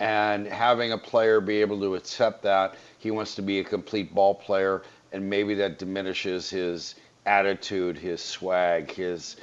And 0.00 0.46
having 0.46 0.92
a 0.92 0.98
player 0.98 1.40
be 1.40 1.60
able 1.60 1.80
to 1.80 1.94
accept 1.94 2.42
that, 2.42 2.74
he 2.98 3.10
wants 3.10 3.34
to 3.36 3.42
be 3.42 3.60
a 3.60 3.64
complete 3.64 4.14
ball 4.14 4.34
player, 4.34 4.82
and 5.12 5.28
maybe 5.28 5.54
that 5.54 5.78
diminishes 5.78 6.50
his 6.50 6.94
attitude, 7.26 7.98
his 7.98 8.20
swag, 8.20 8.90
his 8.90 9.36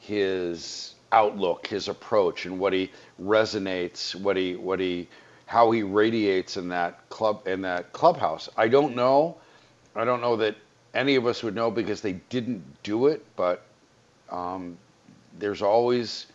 his 0.00 0.94
outlook, 1.12 1.66
his 1.66 1.88
approach, 1.88 2.44
and 2.44 2.58
what 2.58 2.72
he 2.72 2.90
resonates, 3.22 4.14
what 4.14 4.36
he 4.36 4.56
what 4.56 4.80
he 4.80 5.08
how 5.46 5.70
he 5.70 5.82
radiates 5.82 6.56
in 6.56 6.68
that 6.68 7.08
club 7.08 7.46
in 7.46 7.62
that 7.62 7.92
clubhouse. 7.92 8.48
I 8.56 8.68
don't 8.68 8.94
know. 8.94 9.38
I 9.96 10.04
don't 10.04 10.20
know 10.20 10.36
that 10.36 10.56
any 10.94 11.16
of 11.16 11.26
us 11.26 11.42
would 11.42 11.54
know 11.54 11.70
because 11.70 12.00
they 12.00 12.14
didn't 12.30 12.62
do 12.82 13.06
it, 13.08 13.24
but 13.36 13.62
um, 14.30 14.78
there's 15.38 15.62
always 15.62 16.26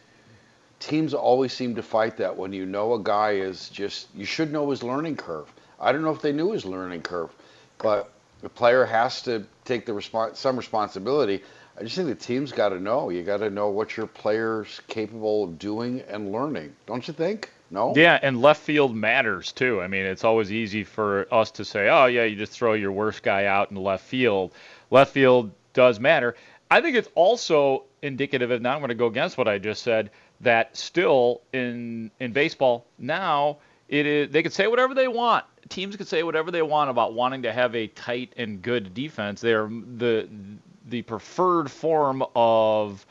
teams 0.80 1.14
always 1.14 1.52
seem 1.54 1.76
to 1.76 1.84
fight 1.84 2.18
that 2.18 2.36
when 2.36 2.54
you 2.54 2.66
know 2.66 2.94
a 2.94 3.00
guy 3.00 3.32
is 3.32 3.70
just 3.70 4.08
you 4.16 4.26
should 4.26 4.52
know 4.52 4.70
his 4.70 4.84
learning 4.84 5.18
curve. 5.18 5.52
I 5.80 5.92
don't 5.92 6.04
know 6.04 6.12
if 6.12 6.22
they 6.22 6.32
knew 6.32 6.52
his 6.52 6.66
learning 6.66 7.02
curve, 7.02 7.32
but 7.78 8.12
the 8.42 8.50
player 8.50 8.86
has 8.86 9.22
to 9.24 9.46
take 9.66 9.86
the 9.86 9.92
respons- 9.94 10.36
some 10.38 10.58
responsibility. 10.58 11.44
I 11.78 11.84
just 11.84 11.96
think 11.96 12.08
the 12.10 12.16
team's 12.16 12.52
got 12.52 12.70
to 12.70 12.80
know. 12.80 13.10
You 13.10 13.24
got 13.24 13.38
to 13.38 13.50
know 13.50 13.70
what 13.70 13.96
your 13.98 14.08
player's 14.08 14.82
capable 14.88 15.46
of 15.46 15.60
doing 15.60 16.02
and 16.10 16.32
learning, 16.32 16.76
don't 16.86 17.08
you 17.08 17.14
think? 17.14 17.52
No. 17.72 17.94
Yeah, 17.96 18.20
and 18.22 18.42
left 18.42 18.62
field 18.62 18.96
matters 18.96 19.52
too. 19.52 19.82
I 19.82 19.88
mean, 19.88 20.06
it's 20.06 20.24
always 20.24 20.52
easy 20.52 20.84
for 20.84 21.28
us 21.32 21.52
to 21.52 21.66
say, 21.66 21.90
"Oh, 21.90 22.06
yeah, 22.06 22.24
you 22.24 22.36
just 22.36 22.52
throw 22.52 22.74
your 22.74 22.92
worst 22.92 23.24
guy 23.24 23.46
out 23.46 23.72
in 23.72 23.78
left 23.78 24.06
field." 24.06 24.54
Left 24.90 25.14
field 25.14 25.52
does 25.74 26.00
matter. 26.00 26.36
I 26.72 26.82
think 26.82 26.96
it's 26.96 27.10
also 27.16 27.84
indicative, 28.02 28.52
and 28.52 28.64
now 28.64 28.74
I'm 28.74 28.80
going 28.80 28.90
to 28.90 28.96
go 28.96 29.08
against 29.08 29.38
what 29.38 29.48
I 29.48 29.58
just 29.60 29.84
said, 29.84 30.12
that 30.42 30.76
still 30.76 31.42
in 31.54 32.12
in 32.20 32.32
baseball 32.32 32.86
now 32.98 33.58
it 33.90 34.06
is 34.06 34.30
they 34.30 34.44
can 34.44 34.52
say 34.52 34.68
whatever 34.68 34.94
they 34.94 35.08
want. 35.08 35.46
Teams 35.68 35.96
can 35.96 36.06
say 36.06 36.24
whatever 36.24 36.52
they 36.52 36.62
want 36.62 36.90
about 36.90 37.14
wanting 37.14 37.44
to 37.44 37.52
have 37.52 37.76
a 37.76 37.88
tight 37.88 38.34
and 38.38 38.62
good 38.62 38.94
defense. 38.94 39.42
They're 39.42 39.68
the 39.68 40.30
the 40.88 41.02
preferred 41.02 41.70
form 41.70 42.24
of 42.36 43.06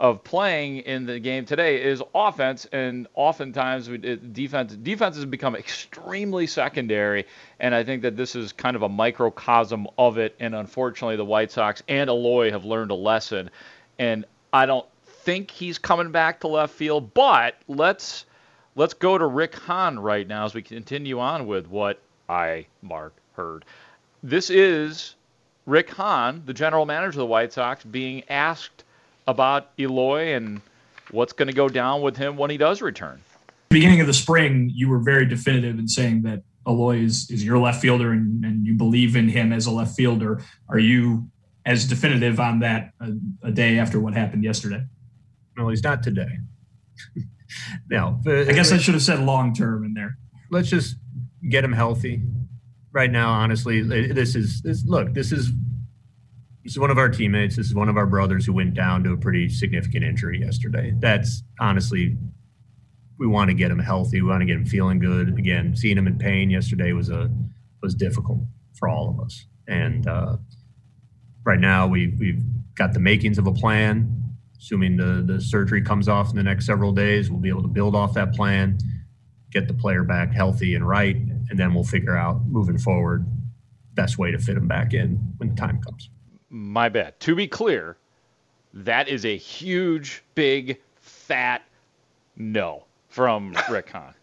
of 0.00 0.22
playing 0.22 0.78
in 0.78 1.06
the 1.06 1.18
game 1.18 1.44
today 1.44 1.82
is 1.82 2.02
offense, 2.14 2.66
and 2.72 3.08
oftentimes 3.14 3.88
it, 3.88 4.32
defense 4.32 4.74
defense 4.74 5.16
has 5.16 5.24
become 5.24 5.56
extremely 5.56 6.46
secondary, 6.46 7.26
and 7.58 7.74
I 7.74 7.82
think 7.82 8.02
that 8.02 8.16
this 8.16 8.36
is 8.36 8.52
kind 8.52 8.76
of 8.76 8.82
a 8.82 8.88
microcosm 8.88 9.88
of 9.98 10.18
it. 10.18 10.36
And 10.38 10.54
unfortunately, 10.54 11.16
the 11.16 11.24
White 11.24 11.50
Sox 11.50 11.82
and 11.88 12.08
Eloy 12.08 12.52
have 12.52 12.64
learned 12.64 12.92
a 12.92 12.94
lesson, 12.94 13.50
and 13.98 14.24
I 14.52 14.66
don't 14.66 14.86
think 15.04 15.50
he's 15.50 15.78
coming 15.78 16.12
back 16.12 16.40
to 16.40 16.48
left 16.48 16.74
field. 16.74 17.12
But 17.12 17.56
let's 17.66 18.24
let's 18.76 18.94
go 18.94 19.18
to 19.18 19.26
Rick 19.26 19.56
Hahn 19.56 19.98
right 19.98 20.26
now 20.26 20.44
as 20.44 20.54
we 20.54 20.62
continue 20.62 21.18
on 21.18 21.48
with 21.48 21.66
what 21.66 22.00
I 22.28 22.66
Mark 22.82 23.14
heard. 23.34 23.64
this 24.22 24.50
is 24.50 25.16
Rick 25.66 25.90
Hahn, 25.90 26.42
the 26.46 26.54
general 26.54 26.86
manager 26.86 27.08
of 27.08 27.14
the 27.16 27.26
White 27.26 27.52
Sox, 27.52 27.84
being 27.84 28.22
asked 28.28 28.84
about 29.28 29.70
Eloy 29.78 30.34
and 30.34 30.60
what's 31.10 31.34
going 31.34 31.48
to 31.48 31.54
go 31.54 31.68
down 31.68 32.00
with 32.00 32.16
him 32.16 32.36
when 32.36 32.50
he 32.50 32.56
does 32.56 32.82
return. 32.82 33.20
Beginning 33.68 34.00
of 34.00 34.06
the 34.06 34.14
spring, 34.14 34.72
you 34.74 34.88
were 34.88 34.98
very 34.98 35.26
definitive 35.26 35.78
in 35.78 35.86
saying 35.86 36.22
that 36.22 36.42
Eloy 36.66 37.00
is, 37.00 37.30
is 37.30 37.44
your 37.44 37.58
left 37.58 37.80
fielder 37.80 38.10
and, 38.10 38.42
and 38.44 38.66
you 38.66 38.74
believe 38.74 39.14
in 39.14 39.28
him 39.28 39.52
as 39.52 39.66
a 39.66 39.70
left 39.70 39.94
fielder. 39.94 40.42
Are 40.70 40.78
you 40.78 41.30
as 41.66 41.86
definitive 41.86 42.40
on 42.40 42.60
that 42.60 42.92
a, 43.00 43.12
a 43.42 43.52
day 43.52 43.78
after 43.78 44.00
what 44.00 44.14
happened 44.14 44.42
yesterday? 44.42 44.82
No, 45.56 45.68
he's 45.68 45.82
not 45.82 46.02
today. 46.02 46.38
no, 47.90 48.20
I 48.26 48.52
guess 48.52 48.72
I 48.72 48.78
should 48.78 48.94
have 48.94 49.02
said 49.02 49.20
long 49.20 49.54
term 49.54 49.84
in 49.84 49.92
there. 49.92 50.16
Let's 50.50 50.68
just 50.70 50.96
get 51.50 51.62
him 51.62 51.72
healthy. 51.72 52.22
Right 52.92 53.10
now, 53.10 53.30
honestly, 53.30 53.82
this 53.82 54.34
is 54.34 54.62
this. 54.62 54.84
Look, 54.86 55.12
this 55.12 55.30
is 55.30 55.52
this 56.68 56.74
is 56.74 56.80
one 56.80 56.90
of 56.90 56.98
our 56.98 57.08
teammates. 57.08 57.56
This 57.56 57.68
is 57.68 57.74
one 57.74 57.88
of 57.88 57.96
our 57.96 58.04
brothers 58.04 58.44
who 58.44 58.52
went 58.52 58.74
down 58.74 59.02
to 59.04 59.14
a 59.14 59.16
pretty 59.16 59.48
significant 59.48 60.04
injury 60.04 60.38
yesterday. 60.38 60.92
That's 60.98 61.42
honestly, 61.58 62.18
we 63.18 63.26
want 63.26 63.48
to 63.48 63.54
get 63.54 63.70
him 63.70 63.78
healthy. 63.78 64.20
We 64.20 64.28
want 64.28 64.42
to 64.42 64.44
get 64.44 64.56
him 64.56 64.66
feeling 64.66 64.98
good. 64.98 65.30
Again, 65.38 65.74
seeing 65.74 65.96
him 65.96 66.06
in 66.06 66.18
pain 66.18 66.50
yesterday 66.50 66.92
was 66.92 67.08
a 67.08 67.30
was 67.82 67.94
difficult 67.94 68.40
for 68.74 68.86
all 68.86 69.08
of 69.08 69.18
us. 69.18 69.46
And 69.66 70.06
uh, 70.06 70.36
right 71.42 71.58
now, 71.58 71.86
we 71.86 72.14
we've 72.18 72.42
got 72.74 72.92
the 72.92 73.00
makings 73.00 73.38
of 73.38 73.46
a 73.46 73.52
plan. 73.52 74.36
Assuming 74.58 74.98
the 74.98 75.24
the 75.26 75.40
surgery 75.40 75.80
comes 75.80 76.06
off 76.06 76.28
in 76.28 76.36
the 76.36 76.42
next 76.42 76.66
several 76.66 76.92
days, 76.92 77.30
we'll 77.30 77.40
be 77.40 77.48
able 77.48 77.62
to 77.62 77.68
build 77.68 77.96
off 77.96 78.12
that 78.12 78.34
plan, 78.34 78.76
get 79.52 79.68
the 79.68 79.74
player 79.74 80.04
back 80.04 80.34
healthy 80.34 80.74
and 80.74 80.86
right, 80.86 81.16
and 81.16 81.58
then 81.58 81.72
we'll 81.72 81.82
figure 81.82 82.14
out 82.14 82.44
moving 82.44 82.76
forward 82.76 83.24
best 83.94 84.18
way 84.18 84.30
to 84.30 84.38
fit 84.38 84.58
him 84.58 84.68
back 84.68 84.92
in 84.92 85.16
when 85.38 85.48
the 85.48 85.56
time 85.56 85.80
comes. 85.80 86.10
My 86.50 86.88
bad. 86.88 87.18
To 87.20 87.34
be 87.34 87.46
clear, 87.46 87.96
that 88.74 89.08
is 89.08 89.24
a 89.24 89.36
huge, 89.36 90.22
big, 90.34 90.78
fat 91.00 91.62
no 92.36 92.84
from 93.08 93.56
Rick 93.70 93.90
Hahn. 93.90 94.14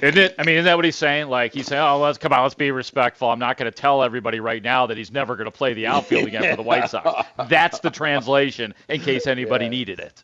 Isn't 0.00 0.16
it? 0.18 0.34
I 0.38 0.44
mean, 0.44 0.56
isn't 0.56 0.66
that 0.66 0.76
what 0.76 0.84
he's 0.84 0.94
saying? 0.96 1.28
Like 1.28 1.52
he's 1.52 1.66
saying, 1.66 1.82
"Oh, 1.82 1.98
let's 1.98 2.16
come 2.18 2.32
on, 2.32 2.42
let's 2.42 2.54
be 2.54 2.70
respectful. 2.70 3.28
I'm 3.30 3.40
not 3.40 3.56
going 3.56 3.70
to 3.70 3.76
tell 3.76 4.02
everybody 4.02 4.38
right 4.38 4.62
now 4.62 4.86
that 4.86 4.96
he's 4.96 5.10
never 5.10 5.34
going 5.34 5.46
to 5.46 5.50
play 5.50 5.74
the 5.74 5.86
outfield 5.88 6.26
again 6.28 6.48
for 6.50 6.56
the 6.56 6.62
White 6.62 6.88
Sox." 6.88 7.28
That's 7.48 7.80
the 7.80 7.90
translation, 7.90 8.74
in 8.88 9.00
case 9.00 9.26
anybody 9.26 9.64
Yeah. 9.64 9.70
needed 9.70 9.98
it. 9.98 10.22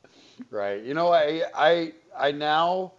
Right. 0.50 0.82
You 0.84 0.94
know, 0.94 1.12
I 1.12 1.42
I 1.56 1.92
I 2.16 2.30
now 2.30 2.92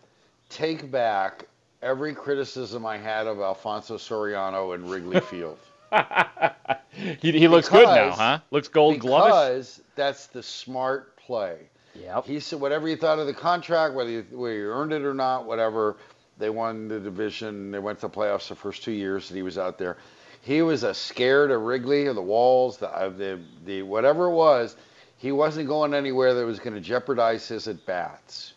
take 0.50 0.92
back 0.92 1.46
every 1.82 2.14
criticism 2.14 2.86
I 2.86 2.98
had 2.98 3.26
of 3.28 3.40
Alfonso 3.40 3.96
Soriano 3.98 4.76
and 4.76 4.90
Wrigley 4.90 5.20
Field. 5.32 5.60
He, 7.22 7.32
he 7.32 7.48
looks 7.48 7.70
good 7.70 7.88
now, 7.88 8.12
huh? 8.12 8.40
Looks 8.52 8.68
gold 8.68 9.00
glovish. 9.00 9.26
Because 9.26 9.82
that's 9.96 10.28
the 10.28 10.44
smart 10.44 11.16
play. 11.18 11.58
Yep. 11.96 12.26
He 12.26 12.40
said 12.40 12.60
whatever 12.60 12.88
you 12.88 12.96
thought 12.96 13.20
of 13.20 13.28
the 13.28 13.34
contract, 13.34 13.94
whether 13.94 14.10
you, 14.10 14.26
whether 14.32 14.56
you 14.56 14.70
earned 14.70 14.94
it 14.94 15.04
or 15.04 15.14
not, 15.14 15.46
whatever. 15.46 15.98
They 16.38 16.50
won 16.50 16.88
the 16.88 17.00
division. 17.00 17.72
They 17.72 17.80
went 17.80 18.00
to 18.00 18.08
the 18.08 18.14
playoffs 18.14 18.48
the 18.48 18.56
first 18.56 18.84
two 18.84 18.92
years 18.92 19.28
that 19.28 19.36
he 19.36 19.42
was 19.42 19.58
out 19.58 19.78
there. 19.78 19.98
He 20.42 20.62
was 20.62 20.84
a 20.84 20.94
scared 20.94 21.52
of 21.52 21.62
Wrigley, 21.62 22.06
of 22.06 22.16
the 22.16 22.22
walls, 22.22 22.78
the, 22.78 22.88
of 22.90 23.18
the 23.18 23.40
the 23.66 23.82
whatever 23.82 24.26
it 24.26 24.34
was. 24.34 24.78
He 25.18 25.34
wasn't 25.34 25.68
going 25.68 25.94
anywhere 25.94 26.34
that 26.34 26.46
was 26.46 26.60
going 26.60 26.76
to 26.76 26.82
jeopardize 26.82 27.48
his 27.50 27.68
at 27.68 27.86
bats, 27.86 28.54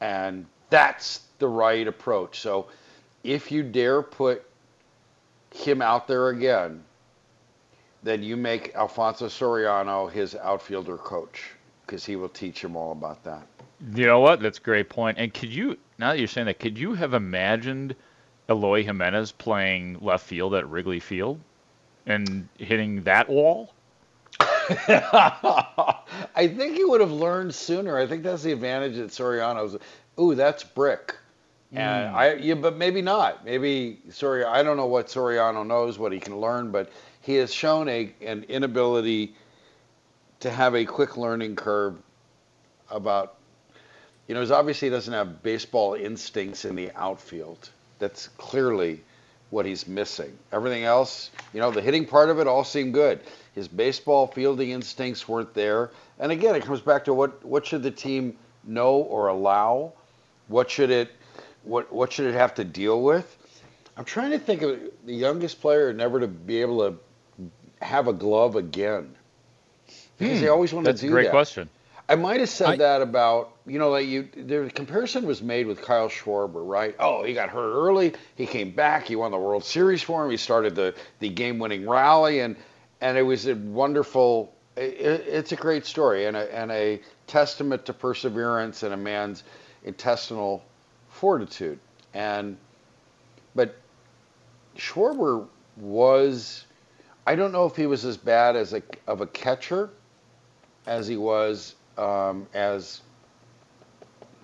and 0.00 0.46
that's 0.70 1.20
the 1.38 1.48
right 1.48 1.86
approach. 1.86 2.40
So, 2.40 2.68
if 3.22 3.52
you 3.52 3.62
dare 3.62 4.00
put 4.00 4.49
him 5.52 5.82
out 5.82 6.06
there 6.06 6.28
again, 6.28 6.82
then 8.02 8.22
you 8.22 8.36
make 8.36 8.74
Alfonso 8.74 9.26
Soriano 9.26 10.10
his 10.10 10.34
outfielder 10.34 10.96
coach 10.96 11.50
because 11.84 12.04
he 12.04 12.16
will 12.16 12.28
teach 12.28 12.62
him 12.62 12.76
all 12.76 12.92
about 12.92 13.22
that. 13.24 13.46
You 13.94 14.06
know 14.06 14.20
what? 14.20 14.40
That's 14.40 14.58
a 14.58 14.62
great 14.62 14.88
point. 14.88 15.18
And 15.18 15.32
could 15.32 15.52
you, 15.52 15.78
now 15.98 16.10
that 16.10 16.18
you're 16.18 16.28
saying 16.28 16.46
that, 16.46 16.58
could 16.58 16.78
you 16.78 16.94
have 16.94 17.14
imagined 17.14 17.96
Eloy 18.48 18.84
Jimenez 18.84 19.32
playing 19.32 19.98
left 20.00 20.26
field 20.26 20.54
at 20.54 20.68
Wrigley 20.68 21.00
Field 21.00 21.40
and 22.06 22.48
hitting 22.58 23.02
that 23.02 23.28
wall? 23.28 23.72
I 24.40 26.02
think 26.36 26.76
he 26.76 26.84
would 26.84 27.00
have 27.00 27.10
learned 27.10 27.54
sooner. 27.54 27.98
I 27.98 28.06
think 28.06 28.22
that's 28.22 28.42
the 28.42 28.52
advantage 28.52 28.98
at 28.98 29.08
Soriano's. 29.08 29.76
Ooh, 30.18 30.34
that's 30.34 30.62
brick. 30.62 31.16
And 31.74 32.10
Mm. 32.10 32.14
I, 32.14 32.34
yeah, 32.34 32.54
but 32.54 32.76
maybe 32.76 33.02
not. 33.02 33.44
Maybe 33.44 34.00
Sori. 34.10 34.44
I 34.44 34.62
don't 34.62 34.76
know 34.76 34.86
what 34.86 35.08
Soriano 35.08 35.66
knows, 35.66 35.98
what 35.98 36.12
he 36.12 36.18
can 36.20 36.40
learn, 36.40 36.70
but 36.70 36.90
he 37.22 37.34
has 37.36 37.52
shown 37.54 37.88
a 37.88 38.12
an 38.22 38.44
inability 38.48 39.34
to 40.40 40.50
have 40.50 40.74
a 40.74 40.84
quick 40.84 41.16
learning 41.16 41.56
curve 41.56 41.96
about. 42.90 43.36
You 44.28 44.34
know, 44.34 44.40
he's 44.40 44.50
obviously 44.52 44.88
he 44.88 44.90
doesn't 44.90 45.12
have 45.12 45.42
baseball 45.42 45.94
instincts 45.94 46.64
in 46.64 46.76
the 46.76 46.90
outfield. 46.96 47.70
That's 47.98 48.28
clearly 48.38 49.00
what 49.50 49.66
he's 49.66 49.86
missing. 49.88 50.36
Everything 50.52 50.84
else, 50.84 51.30
you 51.52 51.60
know, 51.60 51.70
the 51.72 51.82
hitting 51.82 52.06
part 52.06 52.30
of 52.30 52.38
it 52.38 52.46
all 52.46 52.64
seemed 52.64 52.94
good. 52.94 53.20
His 53.54 53.68
baseball 53.68 54.28
fielding 54.28 54.70
instincts 54.70 55.28
weren't 55.28 55.52
there. 55.54 55.90
And 56.18 56.32
again, 56.32 56.54
it 56.54 56.64
comes 56.64 56.80
back 56.80 57.04
to 57.06 57.14
what 57.14 57.44
what 57.44 57.66
should 57.66 57.82
the 57.82 57.90
team 57.90 58.36
know 58.64 58.96
or 58.96 59.28
allow? 59.28 59.92
What 60.48 60.70
should 60.70 60.90
it 60.90 61.10
what 61.62 61.92
what 61.92 62.12
should 62.12 62.26
it 62.26 62.34
have 62.34 62.54
to 62.54 62.64
deal 62.64 63.02
with? 63.02 63.36
I'm 63.96 64.04
trying 64.04 64.30
to 64.32 64.38
think 64.38 64.62
of 64.62 64.80
the 65.04 65.14
youngest 65.14 65.60
player 65.60 65.92
never 65.92 66.20
to 66.20 66.28
be 66.28 66.60
able 66.60 66.78
to 66.90 66.98
have 67.84 68.08
a 68.08 68.12
glove 68.12 68.56
again. 68.56 69.14
Because 70.18 70.38
Hmm, 70.38 70.40
they 70.40 70.48
always 70.48 70.72
want 70.72 70.86
to 70.86 70.92
do 70.92 70.94
that. 70.94 70.98
That's 70.98 71.00
to 71.00 71.04
a 71.04 71.06
do 71.06 71.10
great 71.10 71.22
that. 71.22 71.30
question. 71.30 71.70
I 72.08 72.16
might 72.16 72.40
have 72.40 72.48
said 72.48 72.78
that 72.78 73.02
about 73.02 73.52
you 73.66 73.78
know 73.78 73.90
like 73.90 74.06
you 74.06 74.28
the 74.34 74.70
comparison 74.74 75.26
was 75.26 75.42
made 75.42 75.66
with 75.66 75.80
Kyle 75.82 76.08
Schwarber, 76.08 76.66
right? 76.66 76.94
Oh, 76.98 77.22
he 77.24 77.34
got 77.34 77.50
hurt 77.50 77.72
early, 77.72 78.14
he 78.36 78.46
came 78.46 78.70
back, 78.72 79.06
he 79.06 79.16
won 79.16 79.30
the 79.30 79.38
World 79.38 79.64
Series 79.64 80.02
for 80.02 80.24
him, 80.24 80.30
he 80.30 80.36
started 80.36 80.74
the 80.74 80.94
the 81.20 81.28
game-winning 81.28 81.88
rally, 81.88 82.40
and 82.40 82.56
and 83.00 83.16
it 83.18 83.22
was 83.22 83.46
a 83.46 83.54
wonderful. 83.54 84.54
It, 84.76 85.24
it's 85.26 85.52
a 85.52 85.56
great 85.56 85.86
story 85.86 86.26
and 86.26 86.36
a 86.36 86.54
and 86.54 86.70
a 86.72 87.00
testament 87.26 87.86
to 87.86 87.92
perseverance 87.94 88.82
and 88.82 88.92
a 88.94 88.96
man's 88.96 89.44
intestinal 89.84 90.64
fortitude. 91.20 91.78
And 92.14 92.56
but 93.54 93.76
Schwarber 94.76 95.46
was, 95.76 96.64
I 97.26 97.36
don't 97.36 97.52
know 97.52 97.66
if 97.66 97.76
he 97.76 97.86
was 97.86 98.04
as 98.06 98.16
bad 98.16 98.56
as 98.56 98.72
a 98.72 98.82
of 99.06 99.20
a 99.20 99.26
catcher 99.26 99.90
as 100.86 101.06
he 101.06 101.18
was 101.18 101.74
um, 101.98 102.46
as 102.54 103.02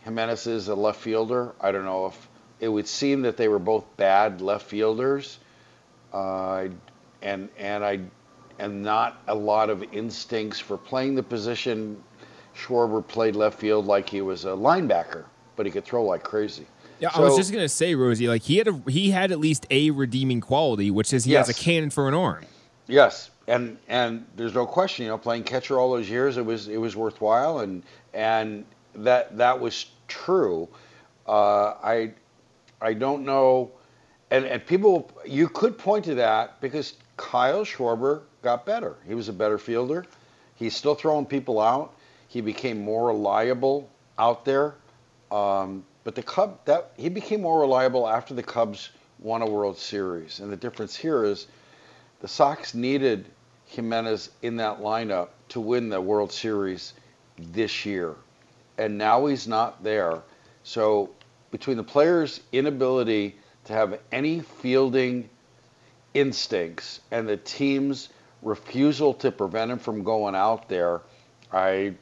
Jimenez 0.05 0.47
is 0.47 0.69
a 0.69 0.75
left 0.75 1.01
fielder. 1.01 1.55
I 1.61 1.73
don't 1.73 1.85
know 1.85 2.07
if 2.07 2.29
it 2.61 2.69
would 2.69 2.87
seem 2.87 3.23
that 3.23 3.39
they 3.39 3.49
were 3.49 3.59
both 3.59 3.85
bad 3.97 4.43
left 4.43 4.67
fielders, 4.67 5.39
uh, 6.13 6.69
and 7.23 7.49
and 7.59 7.85
I 7.85 8.01
and 8.59 8.83
not 8.83 9.21
a 9.27 9.35
lot 9.35 9.71
of 9.71 9.83
instincts 9.95 10.61
for 10.61 10.77
playing 10.77 11.15
the 11.15 11.23
position. 11.23 12.03
Schwarber 12.55 13.07
played 13.07 13.37
left 13.37 13.59
field 13.59 13.87
like 13.87 14.09
he 14.09 14.23
was 14.23 14.45
a 14.45 14.51
linebacker, 14.51 15.25
but 15.57 15.67
he 15.67 15.73
could 15.73 15.85
throw 15.85 16.05
like 16.05 16.23
crazy. 16.23 16.67
Yeah, 16.99 17.11
I 17.15 17.21
was 17.21 17.37
just 17.37 17.53
gonna 17.53 17.69
say, 17.69 17.95
Rosie, 17.95 18.29
like 18.29 18.43
he 18.43 18.57
had 18.57 18.69
a 18.69 18.83
he 18.89 19.11
had 19.11 19.33
at 19.33 19.39
least 19.39 19.67
a 19.71 19.91
redeeming 19.91 20.41
quality, 20.41 20.91
which 20.91 21.13
is 21.13 21.25
he 21.25 21.33
has 21.33 21.49
a 21.49 21.55
cannon 21.55 21.91
for 21.91 22.09
an 22.09 22.15
arm. 22.15 22.45
Yes, 22.87 23.31
and 23.49 23.77
and 23.89 24.25
there's 24.37 24.55
no 24.55 24.67
question, 24.67 25.05
you 25.05 25.11
know, 25.11 25.19
playing 25.19 25.45
catcher 25.45 25.79
all 25.79 25.93
those 25.93 26.09
years, 26.09 26.37
it 26.37 26.45
was 26.45 26.69
it 26.69 26.79
was 26.79 26.97
worthwhile, 26.97 27.61
and 27.61 27.83
and 28.15 28.65
that 28.95 29.37
that 29.37 29.61
was 29.61 29.87
true. 30.09 30.69
Uh, 31.27 31.75
I 31.83 32.13
I 32.81 32.95
don't 32.95 33.25
know, 33.25 33.71
and 34.31 34.45
and 34.45 34.65
people 34.65 35.11
you 35.25 35.49
could 35.49 35.77
point 35.77 36.05
to 36.07 36.15
that 36.15 36.61
because 36.61 36.95
Kyle 37.17 37.65
Schwarber 37.65 38.23
got 38.43 38.65
better. 38.65 38.97
He 39.07 39.15
was 39.15 39.29
a 39.29 39.33
better 39.33 39.59
fielder. 39.59 40.07
He's 40.55 40.75
still 40.75 40.95
throwing 40.95 41.27
people 41.27 41.61
out. 41.61 41.95
He 42.29 42.41
became 42.41 42.81
more 42.83 43.09
reliable 43.09 43.91
out 44.19 44.45
there. 44.45 44.75
Um, 45.31 45.85
but 46.05 46.15
the 46.15 46.23
Cub 46.23 46.59
that 46.67 46.93
he 46.97 47.09
became 47.09 47.43
more 47.43 47.61
reliable 47.61 48.09
after 48.09 48.35
the 48.35 48.43
Cubs 48.43 48.91
won 49.19 49.43
a 49.43 49.47
World 49.47 49.79
Series, 49.79 50.41
and 50.41 50.53
the 50.53 50.57
difference 50.57 50.95
here 50.95 51.25
is 51.25 51.47
the 52.21 52.29
Sox 52.29 52.75
needed 52.75 53.27
Jimenez 53.67 54.31
in 54.43 54.57
that 54.57 54.81
lineup 54.81 55.29
to 55.49 55.61
win 55.61 55.89
the 55.89 56.01
World 56.01 56.33
Series 56.33 56.95
this 57.39 57.85
year. 57.85 58.15
And 58.79 58.99
now 58.99 59.27
he's 59.27 59.49
not 59.49 59.83
there. 59.83 60.23
So 60.63 61.11
between 61.51 61.77
the 61.77 61.83
players' 61.83 62.41
inability 62.53 63.37
to 63.65 63.73
have 63.73 63.99
any 64.13 64.41
fielding 64.41 65.29
instincts 66.15 67.01
and 67.11 67.29
the 67.29 67.37
team's 67.37 68.09
refusal 68.43 69.15
to 69.15 69.33
prevent 69.33 69.71
him 69.71 69.79
from 69.79 70.05
going 70.05 70.35
out 70.35 70.69
there, 70.69 71.01
I 71.53 71.95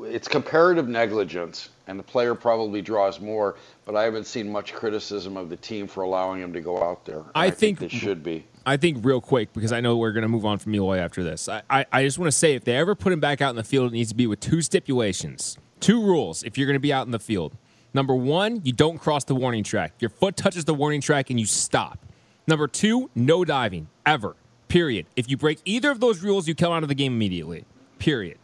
it's 0.00 0.28
comparative 0.28 0.88
negligence 0.88 1.70
and 1.86 1.98
the 1.98 2.02
player 2.02 2.34
probably 2.34 2.82
draws 2.82 3.20
more, 3.20 3.56
but 3.84 3.96
I 3.96 4.04
haven't 4.04 4.26
seen 4.26 4.50
much 4.50 4.72
criticism 4.74 5.36
of 5.36 5.48
the 5.48 5.56
team 5.56 5.86
for 5.86 6.02
allowing 6.02 6.40
him 6.42 6.52
to 6.52 6.60
go 6.60 6.82
out 6.82 7.04
there. 7.04 7.22
I 7.34 7.46
I 7.46 7.50
think- 7.50 7.82
it 7.82 7.90
should 7.90 8.22
be. 8.22 8.44
I 8.66 8.76
think 8.76 9.02
real 9.02 9.22
quick 9.22 9.54
because 9.54 9.72
I 9.72 9.80
know 9.80 9.96
we're 9.96 10.12
going 10.12 10.22
to 10.22 10.28
move 10.28 10.44
on 10.44 10.58
from 10.58 10.74
Eloy 10.74 10.98
after 10.98 11.24
this. 11.24 11.48
I, 11.48 11.62
I, 11.70 11.86
I 11.90 12.02
just 12.04 12.18
want 12.18 12.30
to 12.30 12.36
say 12.36 12.54
if 12.54 12.64
they 12.64 12.76
ever 12.76 12.94
put 12.94 13.14
him 13.14 13.20
back 13.20 13.40
out 13.40 13.48
in 13.48 13.56
the 13.56 13.64
field, 13.64 13.90
it 13.90 13.94
needs 13.94 14.10
to 14.10 14.14
be 14.14 14.26
with 14.26 14.40
two 14.40 14.60
stipulations, 14.60 15.56
two 15.80 16.02
rules. 16.04 16.42
If 16.42 16.58
you're 16.58 16.66
going 16.66 16.74
to 16.74 16.80
be 16.80 16.92
out 16.92 17.06
in 17.06 17.12
the 17.12 17.18
field, 17.18 17.56
number 17.94 18.14
one, 18.14 18.60
you 18.64 18.72
don't 18.74 18.98
cross 18.98 19.24
the 19.24 19.34
warning 19.34 19.64
track. 19.64 19.94
Your 20.00 20.10
foot 20.10 20.36
touches 20.36 20.66
the 20.66 20.74
warning 20.74 21.00
track 21.00 21.30
and 21.30 21.40
you 21.40 21.46
stop. 21.46 22.04
Number 22.46 22.68
two, 22.68 23.08
no 23.14 23.42
diving 23.42 23.88
ever. 24.04 24.36
Period. 24.68 25.06
If 25.16 25.30
you 25.30 25.38
break 25.38 25.60
either 25.64 25.90
of 25.90 26.00
those 26.00 26.22
rules, 26.22 26.46
you 26.46 26.54
come 26.54 26.70
out 26.72 26.82
of 26.82 26.90
the 26.90 26.94
game 26.94 27.14
immediately. 27.14 27.64
Period. 27.98 28.36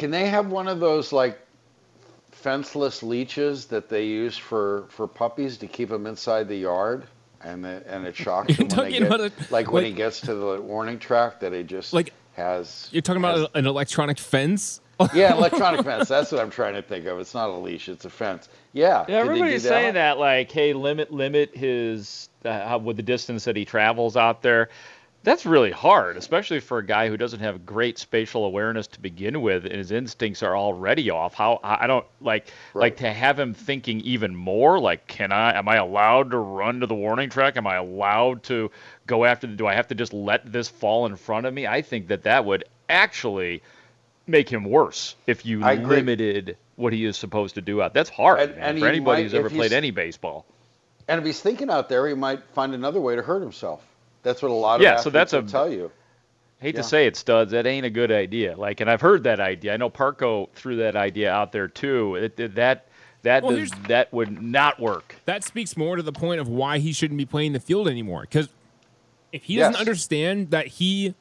Can 0.00 0.10
they 0.10 0.26
have 0.28 0.46
one 0.50 0.66
of 0.66 0.80
those 0.80 1.12
like 1.12 1.38
fenceless 2.32 3.02
leeches 3.02 3.66
that 3.66 3.88
they 3.90 4.06
use 4.06 4.36
for 4.36 4.86
for 4.88 5.06
puppies 5.06 5.58
to 5.58 5.66
keep 5.66 5.90
them 5.90 6.06
inside 6.06 6.48
the 6.48 6.56
yard? 6.56 7.06
And 7.42 7.64
it, 7.64 7.86
and 7.86 8.06
it 8.06 8.16
shocks 8.16 8.54
him 8.56 8.68
when 8.68 8.90
get, 8.90 9.02
about 9.02 9.20
a- 9.20 9.32
like 9.50 9.70
when 9.70 9.82
like- 9.84 9.90
he 9.90 9.96
gets 9.96 10.20
to 10.22 10.34
the 10.34 10.60
warning 10.60 10.98
track 10.98 11.40
that 11.40 11.52
he 11.52 11.62
just 11.62 11.92
Like- 11.92 12.12
has 12.34 12.88
You're 12.92 13.02
talking 13.02 13.22
about 13.22 13.50
an 13.54 13.66
electronic 13.66 14.18
fence? 14.18 14.80
yeah 15.14 15.34
electronic 15.34 15.82
fence. 15.84 16.08
That's 16.08 16.30
what 16.32 16.40
I'm 16.40 16.50
trying 16.50 16.74
to 16.74 16.82
think 16.82 17.04
of. 17.06 17.18
It's 17.18 17.34
not 17.34 17.48
a 17.50 17.56
leash, 17.56 17.88
it's 17.90 18.04
a 18.06 18.10
fence. 18.10 18.48
Yeah. 18.72 19.00
Yeah, 19.00 19.04
Did 19.04 19.08
they 19.14 19.18
everybody's 19.20 19.62
do 19.64 19.68
saying 19.68 19.94
that 19.94 20.18
like, 20.18 20.50
hey, 20.50 20.72
limit 20.72 21.10
limit 21.12 21.54
his 21.54 22.28
uh, 22.46 22.68
how- 22.68 22.78
with 22.78 22.96
the 22.96 23.02
distance 23.02 23.44
that 23.44 23.56
he 23.56 23.64
travels 23.66 24.16
out 24.16 24.40
there. 24.42 24.68
That's 25.22 25.44
really 25.44 25.70
hard, 25.70 26.16
especially 26.16 26.60
for 26.60 26.78
a 26.78 26.86
guy 26.86 27.08
who 27.08 27.18
doesn't 27.18 27.40
have 27.40 27.66
great 27.66 27.98
spatial 27.98 28.46
awareness 28.46 28.86
to 28.88 29.00
begin 29.00 29.42
with, 29.42 29.66
and 29.66 29.74
his 29.74 29.90
instincts 29.90 30.42
are 30.42 30.56
already 30.56 31.10
off. 31.10 31.34
How 31.34 31.60
I 31.62 31.86
don't 31.86 32.06
like 32.22 32.50
like 32.72 32.96
to 32.98 33.12
have 33.12 33.38
him 33.38 33.52
thinking 33.52 34.00
even 34.00 34.34
more. 34.34 34.78
Like, 34.80 35.06
can 35.06 35.30
I? 35.30 35.58
Am 35.58 35.68
I 35.68 35.76
allowed 35.76 36.30
to 36.30 36.38
run 36.38 36.80
to 36.80 36.86
the 36.86 36.94
warning 36.94 37.28
track? 37.28 37.58
Am 37.58 37.66
I 37.66 37.76
allowed 37.76 38.44
to 38.44 38.70
go 39.06 39.26
after? 39.26 39.46
The, 39.46 39.56
do 39.56 39.66
I 39.66 39.74
have 39.74 39.88
to 39.88 39.94
just 39.94 40.14
let 40.14 40.50
this 40.50 40.68
fall 40.70 41.04
in 41.04 41.16
front 41.16 41.44
of 41.44 41.52
me? 41.52 41.66
I 41.66 41.82
think 41.82 42.08
that 42.08 42.22
that 42.22 42.46
would 42.46 42.64
actually 42.88 43.62
make 44.26 44.48
him 44.48 44.64
worse 44.64 45.16
if 45.26 45.44
you 45.44 45.62
I 45.62 45.72
agree. 45.72 45.96
limited 45.96 46.56
what 46.76 46.94
he 46.94 47.04
is 47.04 47.18
supposed 47.18 47.56
to 47.56 47.60
do 47.60 47.82
out. 47.82 47.92
That's 47.92 48.08
hard 48.08 48.40
And- 48.40 48.56
man, 48.56 48.68
and 48.70 48.78
for 48.78 48.86
anybody 48.86 49.00
might- 49.18 49.22
who's 49.24 49.34
ever 49.34 49.50
played 49.50 49.72
any 49.74 49.90
baseball. 49.90 50.46
And 51.08 51.18
if 51.18 51.26
he's 51.26 51.40
thinking 51.40 51.68
out 51.68 51.90
there, 51.90 52.08
he 52.08 52.14
might 52.14 52.42
find 52.54 52.72
another 52.72 53.00
way 53.00 53.16
to 53.16 53.22
hurt 53.22 53.42
himself. 53.42 53.84
That's 54.22 54.42
what 54.42 54.50
a 54.50 54.54
lot 54.54 54.76
of 54.76 54.82
Yeah, 54.82 54.96
so 54.96 55.08
athletes 55.10 55.12
that's 55.12 55.32
will 55.32 55.40
a- 55.40 55.48
tell 55.48 55.72
you. 55.72 55.90
Hate 56.60 56.74
Yeah. 56.74 56.82
to 56.82 56.86
say 56.88 57.06
it, 57.06 57.16
studs, 57.16 57.52
that 57.52 57.66
ain't 57.66 57.86
a 57.86 57.90
good 57.90 58.12
idea. 58.12 58.54
Like, 58.56 58.80
and 58.80 58.90
I've 58.90 59.00
heard 59.00 59.24
that 59.24 59.40
idea. 59.40 59.72
I 59.72 59.76
know 59.78 59.88
Parco 59.88 60.50
threw 60.54 60.76
that 60.76 60.94
idea 60.94 61.32
out 61.32 61.52
there 61.52 61.68
too. 61.68 62.16
It, 62.16 62.38
it- 62.38 62.54
that 62.56 62.86
that 63.22 63.42
Well, 63.42 63.54
does, 63.56 63.70
that 63.88 64.10
would 64.14 64.42
not 64.42 64.80
work. 64.80 65.14
That 65.26 65.44
speaks 65.44 65.76
more 65.76 65.96
to 65.96 66.02
the 66.02 66.12
point 66.12 66.40
of 66.40 66.48
why 66.48 66.78
he 66.78 66.92
shouldn't 66.94 67.18
be 67.18 67.26
playing 67.26 67.52
the 67.52 67.60
field 67.60 67.86
anymore. 67.86 68.22
Because 68.22 68.48
if 69.30 69.44
he 69.44 69.56
doesn't 69.56 69.74
Yes. 69.74 69.80
understand 69.80 70.50
that 70.52 70.66
he 70.68 71.14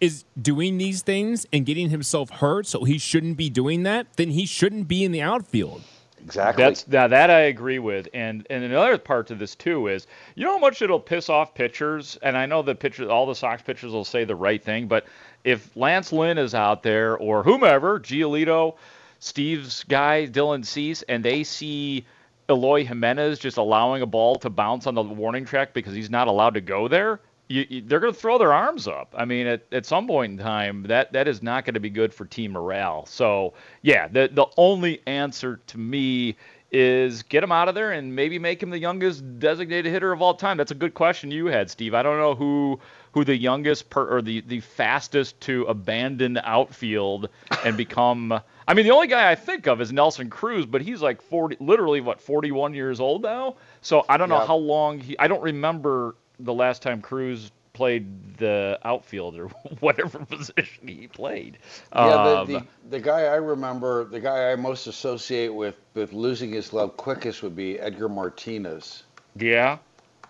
is 0.00 0.24
doing 0.40 0.78
these 0.78 1.02
things 1.02 1.46
and 1.52 1.64
getting 1.66 1.90
himself 1.90 2.30
hurt, 2.30 2.66
so 2.66 2.84
he 2.84 2.96
shouldn't 2.98 3.36
be 3.36 3.50
doing 3.50 3.82
that, 3.82 4.06
then 4.16 4.30
he 4.30 4.46
shouldn't 4.46 4.88
be 4.88 5.04
in 5.04 5.12
the 5.12 5.20
outfield. 5.20 5.82
Exactly. 6.24 6.62
That's 6.62 6.86
now 6.86 7.08
that 7.08 7.30
I 7.30 7.40
agree 7.40 7.78
with, 7.78 8.08
and 8.14 8.46
and 8.48 8.62
another 8.62 8.96
part 8.98 9.26
to 9.28 9.34
this 9.34 9.54
too 9.54 9.88
is 9.88 10.06
you 10.34 10.44
know 10.44 10.52
how 10.52 10.58
much 10.58 10.80
it'll 10.80 11.00
piss 11.00 11.28
off 11.28 11.54
pitchers, 11.54 12.16
and 12.22 12.36
I 12.36 12.46
know 12.46 12.62
the 12.62 12.74
pitchers, 12.74 13.08
all 13.08 13.26
the 13.26 13.34
Sox 13.34 13.62
pitchers 13.62 13.92
will 13.92 14.04
say 14.04 14.24
the 14.24 14.36
right 14.36 14.62
thing, 14.62 14.86
but 14.86 15.06
if 15.44 15.76
Lance 15.76 16.12
Lynn 16.12 16.38
is 16.38 16.54
out 16.54 16.82
there 16.82 17.16
or 17.16 17.42
whomever, 17.42 17.98
Giolito, 17.98 18.76
Steve's 19.18 19.84
guy, 19.84 20.26
Dylan 20.26 20.64
Cease, 20.64 21.02
and 21.02 21.24
they 21.24 21.42
see 21.42 22.06
Eloy 22.48 22.84
Jimenez 22.84 23.38
just 23.38 23.56
allowing 23.56 24.02
a 24.02 24.06
ball 24.06 24.36
to 24.36 24.50
bounce 24.50 24.86
on 24.86 24.94
the 24.94 25.02
warning 25.02 25.44
track 25.44 25.72
because 25.72 25.94
he's 25.94 26.10
not 26.10 26.28
allowed 26.28 26.54
to 26.54 26.60
go 26.60 26.86
there, 26.86 27.20
you, 27.52 27.66
you, 27.68 27.82
they're 27.82 28.00
going 28.00 28.12
to 28.14 28.18
throw 28.18 28.38
their 28.38 28.52
arms 28.52 28.88
up. 28.88 29.14
I 29.16 29.24
mean, 29.24 29.46
at, 29.46 29.62
at 29.72 29.86
some 29.86 30.06
point 30.06 30.32
in 30.32 30.38
time, 30.38 30.84
that, 30.84 31.12
that 31.12 31.28
is 31.28 31.42
not 31.42 31.64
going 31.64 31.74
to 31.74 31.80
be 31.80 31.90
good 31.90 32.14
for 32.14 32.24
team 32.24 32.52
morale. 32.52 33.06
So, 33.06 33.54
yeah, 33.82 34.08
the, 34.08 34.28
the 34.32 34.46
only 34.56 35.02
answer 35.06 35.60
to 35.68 35.78
me 35.78 36.36
is 36.74 37.22
get 37.24 37.44
him 37.44 37.52
out 37.52 37.68
of 37.68 37.74
there 37.74 37.92
and 37.92 38.16
maybe 38.16 38.38
make 38.38 38.62
him 38.62 38.70
the 38.70 38.78
youngest 38.78 39.38
designated 39.38 39.92
hitter 39.92 40.10
of 40.12 40.22
all 40.22 40.34
time. 40.34 40.56
That's 40.56 40.70
a 40.70 40.74
good 40.76 40.94
question 40.94 41.30
you 41.30 41.46
had, 41.46 41.70
Steve. 41.70 41.94
I 41.94 42.02
don't 42.02 42.18
know 42.18 42.34
who 42.34 42.80
who 43.12 43.24
the 43.24 43.36
youngest 43.36 43.90
per, 43.90 44.08
or 44.16 44.22
the, 44.22 44.40
the 44.40 44.60
fastest 44.60 45.38
to 45.42 45.64
abandon 45.64 46.38
outfield 46.42 47.28
and 47.62 47.76
become. 47.76 48.32
I 48.66 48.74
mean, 48.74 48.86
the 48.86 48.92
only 48.92 49.08
guy 49.08 49.30
I 49.30 49.34
think 49.34 49.66
of 49.66 49.82
is 49.82 49.92
Nelson 49.92 50.30
Cruz, 50.30 50.64
but 50.64 50.80
he's 50.80 51.02
like 51.02 51.20
40, 51.20 51.58
literally 51.60 52.00
what 52.00 52.22
41 52.22 52.72
years 52.72 53.00
old 53.00 53.22
now. 53.22 53.56
So 53.82 54.06
I 54.08 54.16
don't 54.16 54.30
know 54.30 54.38
Yeah. 54.38 54.46
how 54.46 54.56
long 54.56 54.98
he. 54.98 55.18
I 55.18 55.28
don't 55.28 55.42
remember 55.42 56.14
the 56.40 56.52
last 56.54 56.82
time 56.82 57.00
Cruz 57.00 57.50
played 57.72 58.36
the 58.36 58.78
outfield 58.84 59.36
or 59.36 59.46
whatever 59.80 60.18
position 60.26 60.86
he 60.88 61.08
played. 61.08 61.58
Yeah, 61.94 62.06
the, 62.06 62.38
Um, 62.40 62.46
the, 62.48 62.66
the 62.90 63.00
guy 63.00 63.22
I 63.22 63.36
remember, 63.36 64.04
the 64.04 64.20
guy 64.20 64.52
I 64.52 64.56
most 64.56 64.86
associate 64.86 65.52
with 65.54 65.76
with 65.94 66.12
losing 66.12 66.52
his 66.52 66.72
love 66.72 66.96
quickest 66.96 67.42
would 67.42 67.56
be 67.56 67.78
Edgar 67.78 68.08
Martinez. 68.08 69.04
yeah. 69.36 69.78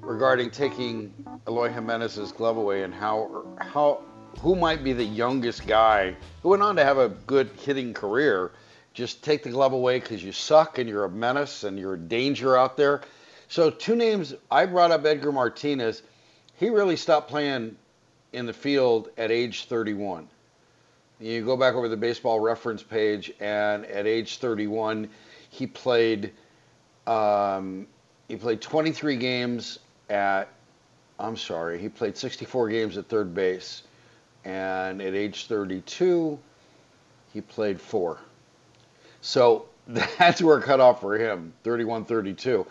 regarding 0.00 0.50
taking 0.50 1.12
Eloy 1.46 1.70
Jimenez's 1.70 2.32
glove 2.32 2.56
away 2.56 2.82
and 2.84 2.94
how 2.94 3.44
how 3.60 4.00
who 4.40 4.56
might 4.56 4.82
be 4.82 4.94
the 4.94 5.04
youngest 5.04 5.66
guy 5.66 6.16
who 6.42 6.48
went 6.48 6.62
on 6.62 6.74
to 6.76 6.82
have 6.82 6.96
a 6.96 7.10
good 7.10 7.50
hitting 7.62 7.92
career. 7.92 8.52
Just 8.94 9.22
take 9.22 9.42
the 9.42 9.50
glove 9.50 9.74
away 9.74 10.00
because 10.00 10.24
you 10.24 10.32
suck 10.32 10.78
and 10.78 10.88
you're 10.88 11.04
a 11.04 11.10
menace 11.10 11.62
and 11.62 11.78
you're 11.78 11.92
a 11.92 11.98
danger 11.98 12.56
out 12.56 12.78
there. 12.78 13.02
So 13.48 13.68
two 13.68 13.96
names 13.96 14.32
I 14.50 14.64
brought 14.64 14.92
up 14.92 15.04
Edgar 15.04 15.30
Martinez. 15.30 16.02
He 16.58 16.70
really 16.70 16.96
stopped 16.96 17.28
playing 17.28 17.76
in 18.36 18.44
the 18.44 18.52
field 18.52 19.08
at 19.16 19.30
age 19.30 19.64
31. 19.64 20.28
You 21.18 21.42
go 21.42 21.56
back 21.56 21.74
over 21.74 21.88
the 21.88 21.96
baseball 21.96 22.38
reference 22.38 22.82
page, 22.82 23.32
and 23.40 23.86
at 23.86 24.06
age 24.06 24.36
31, 24.36 25.08
he 25.48 25.66
played 25.66 26.32
um, 27.06 27.86
he 28.28 28.36
played 28.36 28.60
23 28.60 29.16
games 29.16 29.78
at 30.10 30.48
I'm 31.18 31.36
sorry, 31.36 31.78
he 31.78 31.88
played 31.88 32.18
64 32.18 32.68
games 32.68 32.98
at 32.98 33.08
third 33.08 33.34
base, 33.34 33.84
and 34.44 35.00
at 35.00 35.14
age 35.14 35.46
32, 35.46 36.38
he 37.32 37.40
played 37.40 37.80
four. 37.80 38.18
So 39.22 39.64
that's 39.86 40.42
where 40.42 40.60
cut 40.60 40.80
off 40.80 41.00
for 41.00 41.16
him, 41.16 41.54
31 41.64 42.04
32. 42.04 42.66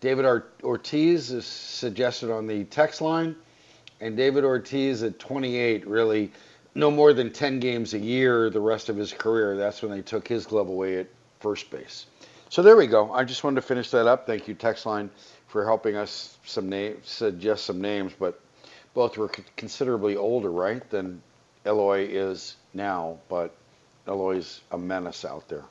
David 0.00 0.42
Ortiz 0.62 1.32
is 1.32 1.44
suggested 1.44 2.30
on 2.30 2.46
the 2.46 2.62
text 2.64 3.00
line, 3.00 3.34
and 4.00 4.16
David 4.16 4.44
Ortiz 4.44 5.02
at 5.02 5.18
28 5.18 5.86
really 5.86 6.30
no 6.74 6.90
more 6.90 7.12
than 7.12 7.32
10 7.32 7.60
games 7.60 7.94
a 7.94 7.98
year 7.98 8.50
the 8.50 8.60
rest 8.60 8.88
of 8.88 8.96
his 8.96 9.12
career. 9.12 9.56
That's 9.56 9.82
when 9.82 9.90
they 9.90 10.02
took 10.02 10.28
his 10.28 10.46
glove 10.46 10.68
away 10.68 10.98
at 11.00 11.08
first 11.40 11.70
base. 11.70 12.06
So 12.50 12.62
there 12.62 12.76
we 12.76 12.86
go. 12.86 13.12
I 13.12 13.24
just 13.24 13.44
wanted 13.44 13.56
to 13.56 13.66
finish 13.66 13.90
that 13.90 14.06
up. 14.06 14.26
Thank 14.26 14.48
you, 14.48 14.54
text 14.54 14.86
line, 14.86 15.10
for 15.48 15.64
helping 15.64 15.96
us 15.96 16.38
some 16.44 16.68
names, 16.68 17.08
suggest 17.08 17.64
some 17.64 17.80
names, 17.80 18.12
but 18.18 18.40
both 18.94 19.16
were 19.18 19.28
considerably 19.56 20.16
older, 20.16 20.50
right, 20.50 20.88
than 20.90 21.20
Eloy 21.66 22.06
is 22.08 22.56
now, 22.74 23.18
but 23.28 23.54
Eloy's 24.06 24.62
a 24.72 24.78
menace 24.78 25.24
out 25.24 25.46
there. 25.48 25.64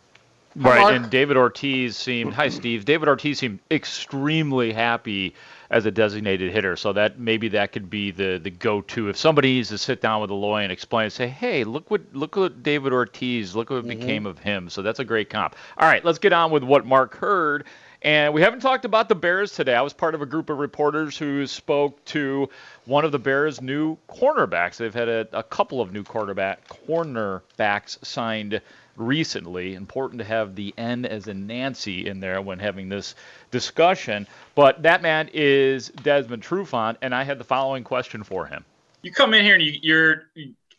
Right, 0.56 0.80
Mark. 0.82 0.94
and 0.96 1.10
David 1.10 1.38
Ortiz 1.38 1.98
seemed. 1.98 2.34
Hi, 2.34 2.50
Steve. 2.50 2.86
David 2.86 3.08
Ortiz 3.08 3.40
seemed 3.40 3.60
extremely 3.70 4.72
happy 4.72 5.36
as 5.70 5.86
a 5.86 5.92
designated 5.92 6.52
hitter, 6.52 6.76
so 6.76 6.94
that 6.94 7.20
maybe 7.20 7.50
that 7.50 7.72
could 7.72 7.90
be 7.90 8.12
the 8.12 8.40
the 8.42 8.50
go-to 8.50 9.10
if 9.10 9.18
somebody 9.18 9.56
needs 9.56 9.70
to 9.70 9.78
sit 9.78 10.02
down 10.02 10.22
with 10.22 10.30
Eloy 10.30 10.64
and 10.64 10.72
explain, 10.72 11.10
say, 11.10 11.28
hey, 11.28 11.64
look 11.64 11.92
what 11.92 12.02
look 12.14 12.36
what 12.36 12.64
David 12.64 12.94
Ortiz, 12.94 13.56
look 13.56 13.70
what 13.70 13.80
mm-hmm. 13.80 14.00
became 14.00 14.26
of 14.26 14.40
him. 14.40 14.70
So 14.70 14.82
that's 14.82 15.00
a 15.00 15.06
great 15.06 15.30
comp. 15.30 15.56
All 15.78 15.88
right, 15.88 16.04
let's 16.06 16.20
get 16.20 16.34
on 16.34 16.52
with 16.52 16.64
what 16.64 16.86
Mark 16.86 17.16
heard. 17.16 17.66
And 18.04 18.32
we 18.32 18.42
haven't 18.42 18.60
talked 18.60 18.86
about 18.86 19.10
the 19.10 19.16
Bears 19.16 19.54
today. 19.54 19.74
I 19.74 19.82
was 19.82 19.92
part 19.92 20.14
of 20.14 20.22
a 20.22 20.26
group 20.28 20.52
of 20.52 20.60
reporters 20.60 21.18
who 21.18 21.48
spoke 21.48 22.06
to 22.06 22.48
one 22.86 23.04
of 23.04 23.12
the 23.12 23.18
Bears' 23.18 23.60
new 23.60 23.98
cornerbacks. 24.08 24.78
They've 24.78 24.94
had 24.94 25.10
a, 25.10 25.28
a 25.34 25.42
couple 25.42 25.82
of 25.82 25.92
new 25.92 26.04
cornerback 26.04 26.58
cornerbacks 26.70 28.06
signed 28.06 28.62
recently. 28.98 29.76
Important 29.76 30.20
to 30.20 30.26
have 30.26 30.56
the 30.56 30.74
N 30.78 31.06
as 31.06 31.28
in 31.28 31.48
Nancy 31.48 32.08
in 32.08 32.20
there 32.20 32.42
when 32.42 32.60
having 32.60 32.90
this 32.90 33.16
discussion. 33.52 34.28
But 34.56 34.84
that 34.84 35.02
man 35.02 35.30
is 35.34 35.90
Desmond 35.90 36.44
Trufant, 36.44 36.98
and 37.02 37.16
I 37.16 37.24
had 37.24 37.38
the 37.38 37.44
following 37.44 37.84
question 37.84 38.24
for 38.24 38.46
him. 38.46 38.66
you 39.04 39.12
come 39.12 39.34
in 39.34 39.44
here 39.44 39.56
and 39.56 39.64
you, 39.64 39.74
you're 39.82 40.24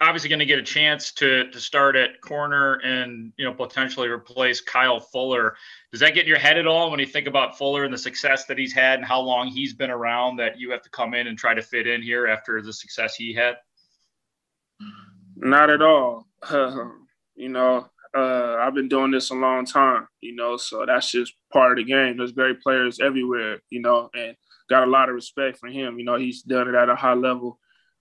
obviously 0.01 0.29
going 0.29 0.39
to 0.39 0.47
get 0.47 0.59
a 0.59 0.63
chance 0.63 1.13
to 1.13 1.51
to 1.51 1.61
start 1.61 1.97
at 1.97 2.21
corner 2.21 2.75
and 2.85 3.33
you 3.37 3.45
know 3.45 3.53
potentially 3.53 4.09
replace 4.09 4.61
Kyle 4.61 5.01
Fuller. 5.01 5.57
Does 5.91 6.01
that 6.01 6.15
get 6.15 6.23
in 6.23 6.29
your 6.29 6.39
head 6.39 6.59
at 6.59 6.67
all 6.67 6.91
when 6.91 7.01
you 7.01 7.07
think 7.07 7.27
about 7.27 7.59
Fuller 7.59 7.85
and 7.85 7.93
the 7.93 7.99
success 7.99 8.45
that 8.47 8.59
he's 8.59 8.73
had 8.73 8.99
and 8.99 9.07
how 9.07 9.21
long 9.21 9.49
he's 9.49 9.75
been 9.75 9.91
around 9.91 10.37
that 10.37 10.59
you 10.59 10.71
have 10.71 10.83
to 10.83 10.91
come 10.91 11.15
in 11.15 11.27
and 11.27 11.39
try 11.39 11.55
to 11.55 11.63
fit 11.63 11.87
in 11.87 12.03
here 12.03 12.27
after 12.27 12.61
the 12.63 12.73
success 12.73 13.15
he 13.15 13.33
had? 13.33 13.57
Not 15.37 15.71
at 15.71 15.83
all. 15.83 16.27
you 17.37 17.49
know, 17.49 17.89
uh, 18.17 18.57
I've 18.61 18.75
been 18.75 18.89
doing 18.89 19.11
this 19.11 19.31
a 19.31 19.35
long 19.35 19.65
time, 19.65 20.07
you 20.21 20.35
know, 20.35 20.57
so 20.57 20.85
that's 20.87 21.11
just 21.11 21.35
part 21.53 21.73
of 21.73 21.77
the 21.79 21.85
game. 21.91 22.17
There's 22.17 22.33
great 22.33 22.61
players 22.61 23.01
everywhere, 23.01 23.61
you 23.71 23.81
know, 23.81 24.11
and 24.15 24.37
got 24.69 24.87
a 24.87 24.91
lot 24.91 25.09
of 25.09 25.15
respect 25.15 25.59
for 25.59 25.69
him. 25.69 25.99
You 25.99 26.05
know, 26.05 26.17
he's 26.17 26.43
done 26.43 26.69
it 26.69 26.75
at 26.75 26.91
a 26.91 26.95
high 26.95 27.15
level 27.15 27.59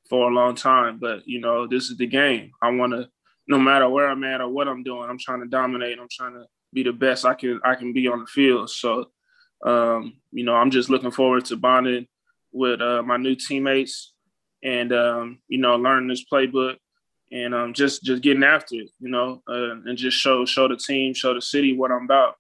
for 0.10 0.30
a 0.30 0.34
long 0.34 0.56
time, 0.56 1.00
but, 1.00 1.28
you 1.28 1.40
know, 1.40 1.68
this 1.68 1.90
is 1.90 1.98
the 1.98 2.08
game. 2.08 2.52
I 2.62 2.72
want 2.72 2.94
to, 2.94 3.10
no 3.48 3.60
matter 3.60 3.90
where 3.90 4.10
I'm 4.10 4.24
at 4.24 4.42
or 4.42 4.50
what 4.50 4.68
I'm 4.68 4.84
doing, 4.84 5.10
I'm 5.10 5.20
trying 5.20 5.42
to 5.42 5.48
dominate. 5.48 6.00
I'm 6.00 6.10
trying 6.12 6.34
to 6.34 6.46
be 6.74 6.84
the 6.84 6.94
best 6.94 7.26
I 7.26 7.34
can 7.34 7.60
I 7.64 7.76
can 7.76 7.94
be 7.94 8.08
on 8.08 8.20
the 8.20 8.26
field. 8.26 8.70
So, 8.70 9.06
um, 9.66 10.18
you 10.32 10.44
know, 10.44 10.56
I'm 10.56 10.72
just 10.72 10.90
looking 10.90 11.12
forward 11.12 11.46
to 11.46 11.56
bonding 11.58 12.08
with 12.52 12.82
uh, 12.82 13.04
my 13.04 13.18
new 13.18 13.36
teammates 13.36 14.14
and 14.64 14.92
um, 14.94 15.40
you 15.48 15.58
know 15.58 15.76
learning 15.76 16.10
this 16.10 16.26
playbook 16.32 16.78
and 17.32 17.54
um, 17.54 17.74
just 17.74 18.04
just 18.04 18.22
getting 18.22 18.44
after 18.44 18.76
it, 18.76 18.90
you 19.00 19.10
know, 19.10 19.42
uh, 19.48 19.72
and 19.86 19.98
just 19.98 20.18
show 20.18 20.46
show 20.46 20.68
the 20.68 20.78
team, 20.78 21.14
show 21.14 21.34
the 21.34 21.42
city 21.42 21.76
what 21.76 21.92
I'm 21.92 22.06
about. 22.06 22.38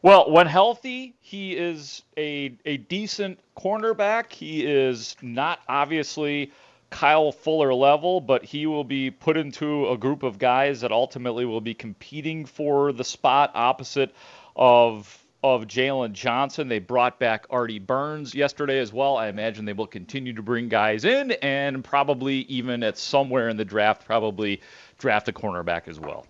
Well, 0.00 0.30
when 0.30 0.46
healthy, 0.46 1.16
he 1.20 1.56
is 1.56 2.02
a 2.16 2.56
a 2.64 2.76
decent 2.76 3.40
cornerback. 3.56 4.32
He 4.32 4.64
is 4.64 5.16
not 5.22 5.60
obviously 5.68 6.52
Kyle 6.90 7.32
Fuller 7.32 7.74
level, 7.74 8.20
but 8.20 8.44
he 8.44 8.66
will 8.66 8.84
be 8.84 9.10
put 9.10 9.36
into 9.36 9.88
a 9.88 9.98
group 9.98 10.22
of 10.22 10.38
guys 10.38 10.80
that 10.80 10.92
ultimately 10.92 11.44
will 11.44 11.60
be 11.60 11.74
competing 11.74 12.46
for 12.46 12.92
the 12.92 13.04
spot 13.04 13.50
opposite 13.54 14.14
of 14.56 15.24
of 15.54 15.66
Jaylon 15.66 16.12
Johnson. 16.12 16.68
They 16.68 16.78
brought 16.78 17.18
back 17.18 17.46
Artie 17.50 17.78
Burns 17.78 18.34
yesterday 18.34 18.78
as 18.78 18.92
well. 18.92 19.16
I 19.16 19.28
imagine 19.28 19.64
they 19.64 19.72
will 19.72 19.86
continue 19.86 20.32
to 20.32 20.42
bring 20.42 20.68
guys 20.68 21.04
in 21.04 21.32
and 21.32 21.84
probably 21.84 22.40
even 22.42 22.82
at 22.82 22.98
somewhere 22.98 23.48
in 23.48 23.56
the 23.56 23.64
draft, 23.64 24.04
probably 24.06 24.60
draft 24.98 25.28
a 25.28 25.32
cornerback 25.32 25.88
as 25.88 25.98
well. 26.00 26.26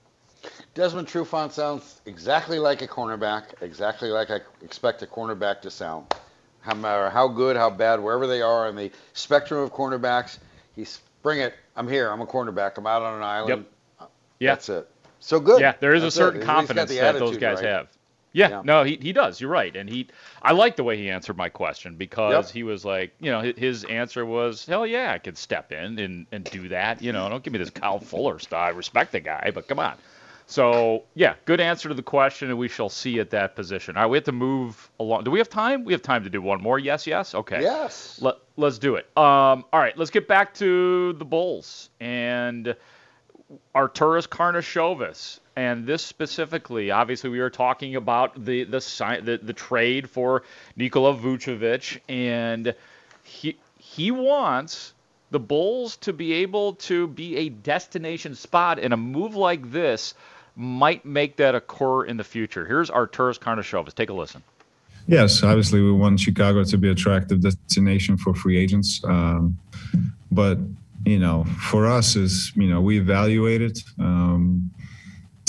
Desmond 0.74 1.08
Trufant 1.08 1.52
sounds 1.52 2.00
exactly 2.06 2.58
like 2.58 2.82
a 2.82 2.86
cornerback, 2.86 3.60
exactly 3.62 4.10
like 4.10 4.30
I 4.30 4.40
expect 4.62 5.02
a 5.02 5.06
cornerback 5.06 5.60
to 5.62 5.70
sound. 5.70 6.14
No 6.66 6.74
matter 6.74 7.10
how 7.10 7.28
good, 7.28 7.56
how 7.56 7.70
bad, 7.70 8.00
wherever 8.00 8.26
they 8.26 8.42
are 8.42 8.68
in 8.68 8.76
the 8.76 8.90
spectrum 9.14 9.60
of 9.60 9.72
cornerbacks, 9.72 10.38
he's 10.76 11.00
bring 11.22 11.40
it. 11.40 11.54
I'm 11.76 11.88
here. 11.88 12.10
I'm 12.10 12.20
a 12.20 12.26
cornerback. 12.26 12.78
I'm 12.78 12.86
out 12.86 13.02
on 13.02 13.16
an 13.16 13.22
island. 13.22 13.66
Yep. 13.98 14.10
Yeah. 14.40 14.50
That's 14.52 14.68
it. 14.68 14.90
So 15.20 15.40
good. 15.40 15.60
Yeah, 15.60 15.74
there 15.80 15.94
is 15.94 16.02
That's 16.02 16.14
a 16.14 16.18
certain 16.18 16.42
it. 16.42 16.44
Confidence 16.44 16.94
that 16.94 17.18
those 17.18 17.38
guys 17.38 17.56
right. 17.56 17.64
have. 17.64 17.88
Yeah, 18.32 18.48
Yeah. 18.50 18.62
no, 18.64 18.84
he, 18.84 18.98
he 19.00 19.12
does. 19.12 19.40
You're 19.40 19.50
right, 19.50 19.74
and 19.74 19.88
he 19.88 20.08
I 20.42 20.52
like 20.52 20.76
the 20.76 20.84
way 20.84 20.96
he 20.96 21.08
answered 21.10 21.36
my 21.36 21.48
question 21.48 21.96
because 21.96 22.46
Yep. 22.48 22.54
he 22.54 22.62
was 22.62 22.84
like, 22.84 23.14
you 23.20 23.30
know, 23.30 23.40
his 23.40 23.84
answer 23.84 24.24
was, 24.26 24.66
hell 24.66 24.86
yeah, 24.86 25.12
I 25.12 25.18
could 25.18 25.38
step 25.38 25.72
in 25.72 25.98
and, 25.98 26.26
and 26.30 26.44
do 26.44 26.68
that. 26.68 27.00
You 27.02 27.12
know, 27.12 27.28
don't 27.28 27.42
give 27.42 27.52
me 27.52 27.58
this 27.58 27.70
Kyle 27.70 27.98
Fuller 28.00 28.38
stuff. 28.38 28.58
I 28.58 28.68
respect 28.70 29.12
the 29.12 29.20
guy, 29.20 29.50
but 29.54 29.66
come 29.68 29.78
on. 29.78 29.94
So 30.50 31.04
yeah, 31.14 31.34
good 31.44 31.60
answer 31.60 31.88
to 31.90 31.94
the 31.94 32.02
question, 32.02 32.48
and 32.48 32.58
we 32.58 32.68
shall 32.68 32.88
see 32.88 33.20
at 33.20 33.28
that 33.30 33.54
position. 33.54 33.96
All 33.98 34.04
right, 34.04 34.08
we 34.10 34.16
have 34.16 34.24
to 34.24 34.32
move 34.32 34.90
along. 34.98 35.24
Do 35.24 35.30
we 35.30 35.38
have 35.40 35.50
time? 35.50 35.84
We 35.84 35.92
have 35.92 36.00
time 36.00 36.24
to 36.24 36.30
do 36.30 36.40
one 36.40 36.62
more. 36.62 36.78
Yes, 36.78 37.06
yes. 37.06 37.34
Okay. 37.34 37.60
Yes. 37.60 38.18
Let, 38.22 38.36
let's 38.56 38.78
do 38.78 38.94
it. 38.96 39.04
Um, 39.16 39.64
all 39.72 39.80
right, 39.80 39.96
let's 39.98 40.10
get 40.10 40.26
back 40.26 40.54
to 40.54 41.12
the 41.14 41.24
Bulls 41.26 41.90
and 42.00 42.74
Arturas 43.74 44.26
Karnisovas. 44.28 45.40
And 45.58 45.88
this 45.88 46.04
specifically, 46.04 46.92
obviously, 46.92 47.30
we 47.30 47.40
were 47.40 47.50
talking 47.50 47.96
about 47.96 48.44
the 48.44 48.62
the 48.62 48.78
the, 49.24 49.40
the 49.42 49.52
trade 49.52 50.08
for 50.08 50.44
Nikola 50.76 51.16
Vucevic, 51.16 51.98
and 52.08 52.76
he 53.24 53.56
he 53.76 54.12
wants 54.12 54.92
the 55.32 55.40
Bulls 55.40 55.96
to 55.96 56.12
be 56.12 56.32
able 56.34 56.74
to 56.74 57.08
be 57.08 57.38
a 57.38 57.48
destination 57.48 58.36
spot, 58.36 58.78
and 58.78 58.94
a 58.94 58.96
move 58.96 59.34
like 59.34 59.72
this 59.72 60.14
might 60.54 61.04
make 61.04 61.34
that 61.38 61.56
occur 61.56 62.04
in 62.04 62.18
the 62.18 62.24
future. 62.24 62.64
Here's 62.64 62.88
Arturas 62.88 63.40
Karnisovas. 63.40 63.92
Take 63.92 64.10
a 64.10 64.14
listen. 64.14 64.44
Yes, 65.08 65.42
obviously 65.42 65.80
we 65.80 65.90
want 65.90 66.20
Chicago 66.20 66.62
to 66.62 66.78
be 66.78 66.88
attractive 66.88 67.40
destination 67.40 68.16
for 68.16 68.32
free 68.32 68.56
agents. 68.56 69.02
Um, 69.02 69.58
but 70.30 70.58
you 71.04 71.18
know, 71.18 71.42
for 71.68 71.88
us 71.88 72.14
is 72.14 72.52
you 72.54 72.68
know 72.68 72.80
we 72.80 73.00
evaluated. 73.00 73.82
Um, 73.98 74.70
uh, 74.76 74.77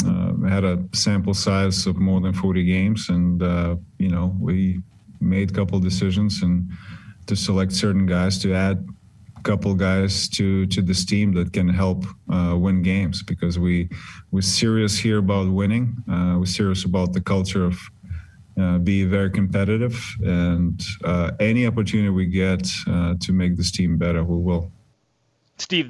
had 0.03 0.63
a 0.63 0.83
sample 0.93 1.33
size 1.33 1.87
of 1.87 1.97
more 1.97 2.21
than 2.21 2.33
40 2.33 2.63
games, 2.63 3.09
and 3.09 3.41
uh, 3.41 3.75
you 3.97 4.09
know 4.09 4.35
we 4.39 4.81
made 5.21 5.51
a 5.51 5.53
couple 5.53 5.79
decisions 5.79 6.41
and 6.43 6.69
to 7.27 7.35
select 7.35 7.71
certain 7.71 8.05
guys 8.05 8.39
to 8.39 8.53
add 8.53 8.87
couple 9.43 9.73
guys 9.73 10.27
to 10.27 10.65
to 10.67 10.81
this 10.81 11.05
team 11.05 11.33
that 11.33 11.53
can 11.53 11.67
help 11.67 12.05
uh, 12.29 12.55
win 12.57 12.81
games 12.81 13.23
because 13.23 13.57
we 13.57 13.89
we're 14.31 14.41
serious 14.41 14.97
here 14.97 15.19
about 15.19 15.49
winning. 15.49 15.95
Uh, 16.11 16.35
we're 16.39 16.45
serious 16.45 16.85
about 16.85 17.13
the 17.13 17.21
culture 17.21 17.65
of 17.65 17.79
uh, 18.59 18.77
be 18.77 19.05
very 19.05 19.29
competitive, 19.29 19.97
and 20.23 20.81
uh, 21.05 21.31
any 21.39 21.65
opportunity 21.65 22.09
we 22.09 22.25
get 22.25 22.67
uh, 22.87 23.15
to 23.19 23.31
make 23.31 23.55
this 23.55 23.71
team 23.71 23.97
better, 23.97 24.23
we 24.23 24.37
will. 24.37 24.71
Steve, 25.57 25.89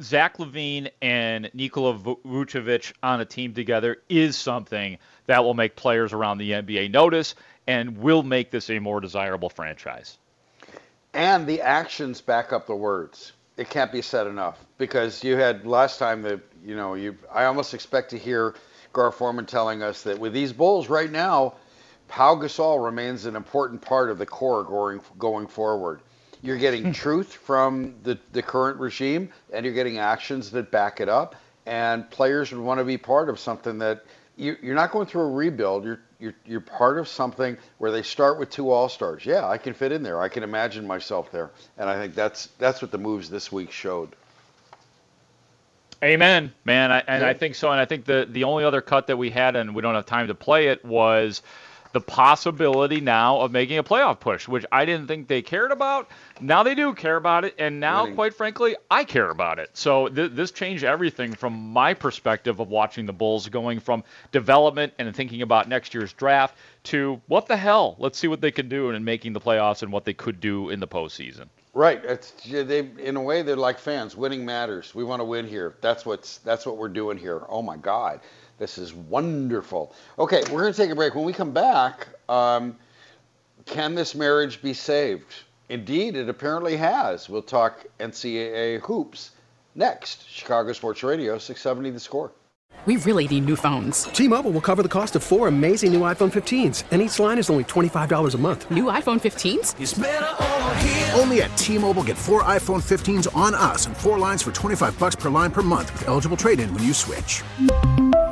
Zach 0.00 0.38
LaVine 0.38 0.90
and 1.02 1.50
Nikola 1.52 1.94
Vu- 1.94 2.20
Vucevic 2.26 2.92
on 3.02 3.20
a 3.20 3.24
team 3.24 3.54
together 3.54 4.02
is 4.08 4.36
something 4.36 4.98
that 5.26 5.44
will 5.44 5.54
make 5.54 5.76
players 5.76 6.12
around 6.12 6.38
the 6.38 6.52
NBA 6.52 6.90
notice 6.90 7.34
and 7.66 7.98
will 7.98 8.22
make 8.22 8.50
this 8.50 8.70
a 8.70 8.78
more 8.78 9.00
desirable 9.00 9.50
franchise. 9.50 10.18
And 11.12 11.46
the 11.46 11.60
actions 11.60 12.20
back 12.20 12.52
up 12.52 12.66
the 12.66 12.74
words. 12.74 13.32
It 13.56 13.68
can't 13.68 13.92
be 13.92 14.00
said 14.00 14.26
enough 14.26 14.58
because 14.78 15.22
you 15.22 15.36
had 15.36 15.66
last 15.66 15.98
time 15.98 16.22
that 16.22 16.40
you 16.64 16.76
know 16.76 16.94
you. 16.94 17.16
I 17.32 17.44
almost 17.44 17.74
expect 17.74 18.10
to 18.10 18.18
hear 18.18 18.54
Gar 18.92 19.12
Forman 19.12 19.46
telling 19.46 19.82
us 19.82 20.02
that 20.04 20.18
with 20.18 20.32
these 20.32 20.52
Bulls 20.52 20.88
right 20.88 21.10
now, 21.10 21.54
Pau 22.08 22.36
Gasol 22.36 22.82
remains 22.82 23.26
an 23.26 23.36
important 23.36 23.82
part 23.82 24.10
of 24.10 24.18
the 24.18 24.26
core 24.26 24.64
going 24.64 25.00
going 25.18 25.46
forward. 25.46 26.00
You're 26.42 26.58
getting 26.58 26.92
truth 26.94 27.34
from 27.34 27.94
the, 28.02 28.18
the 28.32 28.42
current 28.42 28.78
regime, 28.78 29.30
and 29.52 29.64
you're 29.64 29.74
getting 29.74 29.98
actions 29.98 30.50
that 30.52 30.70
back 30.70 31.00
it 31.00 31.08
up. 31.08 31.36
And 31.66 32.10
players 32.10 32.52
would 32.52 32.60
want 32.60 32.78
to 32.78 32.84
be 32.84 32.98
part 32.98 33.28
of 33.28 33.38
something 33.38 33.78
that 33.78 34.04
you, 34.36 34.56
you're 34.62 34.74
not 34.74 34.90
going 34.90 35.06
through 35.06 35.22
a 35.22 35.30
rebuild. 35.30 35.84
You're 35.84 36.00
you're 36.18 36.34
you're 36.46 36.60
part 36.60 36.98
of 36.98 37.06
something 37.08 37.56
where 37.78 37.90
they 37.90 38.02
start 38.02 38.38
with 38.38 38.50
two 38.50 38.70
all 38.70 38.88
stars. 38.88 39.24
Yeah, 39.24 39.46
I 39.46 39.58
can 39.58 39.74
fit 39.74 39.92
in 39.92 40.02
there. 40.02 40.20
I 40.20 40.28
can 40.28 40.42
imagine 40.42 40.86
myself 40.86 41.30
there, 41.30 41.50
and 41.76 41.88
I 41.88 41.96
think 41.96 42.14
that's 42.14 42.46
that's 42.58 42.80
what 42.82 42.90
the 42.90 42.98
moves 42.98 43.28
this 43.28 43.52
week 43.52 43.70
showed. 43.70 44.16
Amen, 46.02 46.52
man. 46.64 46.90
I, 46.90 47.00
and 47.00 47.22
Yeah. 47.22 47.28
I 47.28 47.34
think 47.34 47.54
so. 47.54 47.70
And 47.70 47.78
I 47.80 47.84
think 47.84 48.06
the 48.06 48.26
the 48.28 48.44
only 48.44 48.64
other 48.64 48.80
cut 48.80 49.06
that 49.08 49.18
we 49.18 49.30
had, 49.30 49.56
and 49.56 49.74
we 49.74 49.82
don't 49.82 49.94
have 49.94 50.06
time 50.06 50.28
to 50.28 50.34
play 50.34 50.68
it, 50.68 50.84
was 50.84 51.42
the 51.92 52.00
possibility 52.00 53.00
now 53.00 53.40
of 53.40 53.50
making 53.50 53.78
a 53.78 53.84
playoff 53.84 54.20
push, 54.20 54.46
which 54.46 54.64
I 54.70 54.84
didn't 54.84 55.08
think 55.08 55.28
they 55.28 55.42
cared 55.42 55.72
about. 55.72 56.08
Now 56.40 56.62
they 56.62 56.74
do 56.74 56.94
care 56.94 57.16
about 57.16 57.44
it, 57.44 57.54
and 57.58 57.80
now, 57.80 58.06
quite 58.14 58.34
frankly, 58.34 58.76
I 58.90 59.04
care 59.04 59.30
about 59.30 59.58
it. 59.58 59.70
So 59.74 60.08
th- 60.08 60.32
this 60.32 60.50
changed 60.50 60.84
everything 60.84 61.34
from 61.34 61.72
my 61.72 61.94
perspective 61.94 62.60
of 62.60 62.68
watching 62.68 63.06
the 63.06 63.12
Bulls, 63.12 63.48
going 63.48 63.80
from 63.80 64.04
development 64.32 64.92
and 64.98 65.14
thinking 65.14 65.42
about 65.42 65.68
next 65.68 65.94
year's 65.94 66.12
draft 66.12 66.56
to 66.84 67.20
what 67.26 67.46
the 67.46 67.56
hell? 67.56 67.96
Let's 67.98 68.18
see 68.18 68.28
what 68.28 68.40
they 68.40 68.50
can 68.50 68.68
do 68.68 68.90
in 68.90 69.04
making 69.04 69.32
the 69.32 69.40
playoffs 69.40 69.82
and 69.82 69.92
what 69.92 70.04
they 70.04 70.14
could 70.14 70.40
do 70.40 70.70
in 70.70 70.80
the 70.80 70.88
postseason. 70.88 71.46
Right. 71.72 72.04
It's 72.04 72.32
they 72.44 72.80
in 72.98 73.16
a 73.16 73.22
way 73.22 73.42
they're 73.42 73.56
like 73.56 73.78
fans. 73.78 74.16
Winning 74.16 74.44
matters. 74.44 74.94
We 74.94 75.04
want 75.04 75.20
to 75.20 75.24
win 75.24 75.46
here. 75.46 75.76
That's 75.80 76.04
what's 76.04 76.38
that's 76.38 76.66
what 76.66 76.78
we're 76.78 76.88
doing 76.88 77.16
here. 77.16 77.42
Oh 77.48 77.62
my 77.62 77.76
God, 77.76 78.20
This 78.60 78.76
is 78.76 78.92
wonderful. 78.92 79.94
Okay, 80.18 80.42
we're 80.52 80.60
going 80.60 80.72
to 80.74 80.76
take 80.76 80.90
a 80.90 80.94
break. 80.94 81.14
When 81.14 81.24
we 81.24 81.32
come 81.32 81.50
back, 81.50 82.08
um, 82.28 82.76
can 83.64 83.94
this 83.94 84.14
marriage 84.14 84.60
be 84.60 84.74
saved? 84.74 85.34
Indeed, 85.70 86.14
it 86.14 86.28
apparently 86.28 86.76
has. 86.76 87.26
We'll 87.30 87.40
talk 87.40 87.86
NCAA 87.98 88.80
hoops 88.80 89.30
next. 89.74 90.28
Chicago 90.28 90.74
Sports 90.74 91.02
Radio, 91.02 91.38
670 91.38 91.90
The 91.90 92.00
Score. 92.00 92.32
We 92.86 92.96
really 92.98 93.26
need 93.28 93.46
new 93.46 93.56
phones. 93.56 94.04
T-Mobile 94.04 94.50
will 94.50 94.60
cover 94.60 94.82
the 94.82 94.88
cost 94.88 95.16
of 95.16 95.22
four 95.22 95.48
amazing 95.48 95.92
new 95.92 96.00
iPhone 96.00 96.30
15s, 96.30 96.84
and 96.90 97.02
each 97.02 97.18
line 97.18 97.38
is 97.38 97.50
only 97.50 97.64
$25 97.64 98.34
a 98.34 98.38
month. 98.38 98.70
New 98.70 98.84
iPhone 98.84 99.20
15s? 99.20 101.18
Only 101.18 101.42
at 101.42 101.54
T-Mobile 101.56 102.04
get 102.04 102.16
four 102.16 102.42
iPhone 102.42 102.82
15s 102.82 103.34
on 103.36 103.54
us 103.54 103.86
and 103.86 103.96
four 103.96 104.18
lines 104.18 104.42
for 104.42 104.52
25 104.52 104.98
bucks 104.98 105.16
per 105.16 105.28
line 105.28 105.50
per 105.50 105.62
month 105.62 105.92
with 105.92 106.08
eligible 106.08 106.38
trade-in 106.38 106.72
when 106.74 106.82
you 106.82 106.94
switch. 106.94 107.42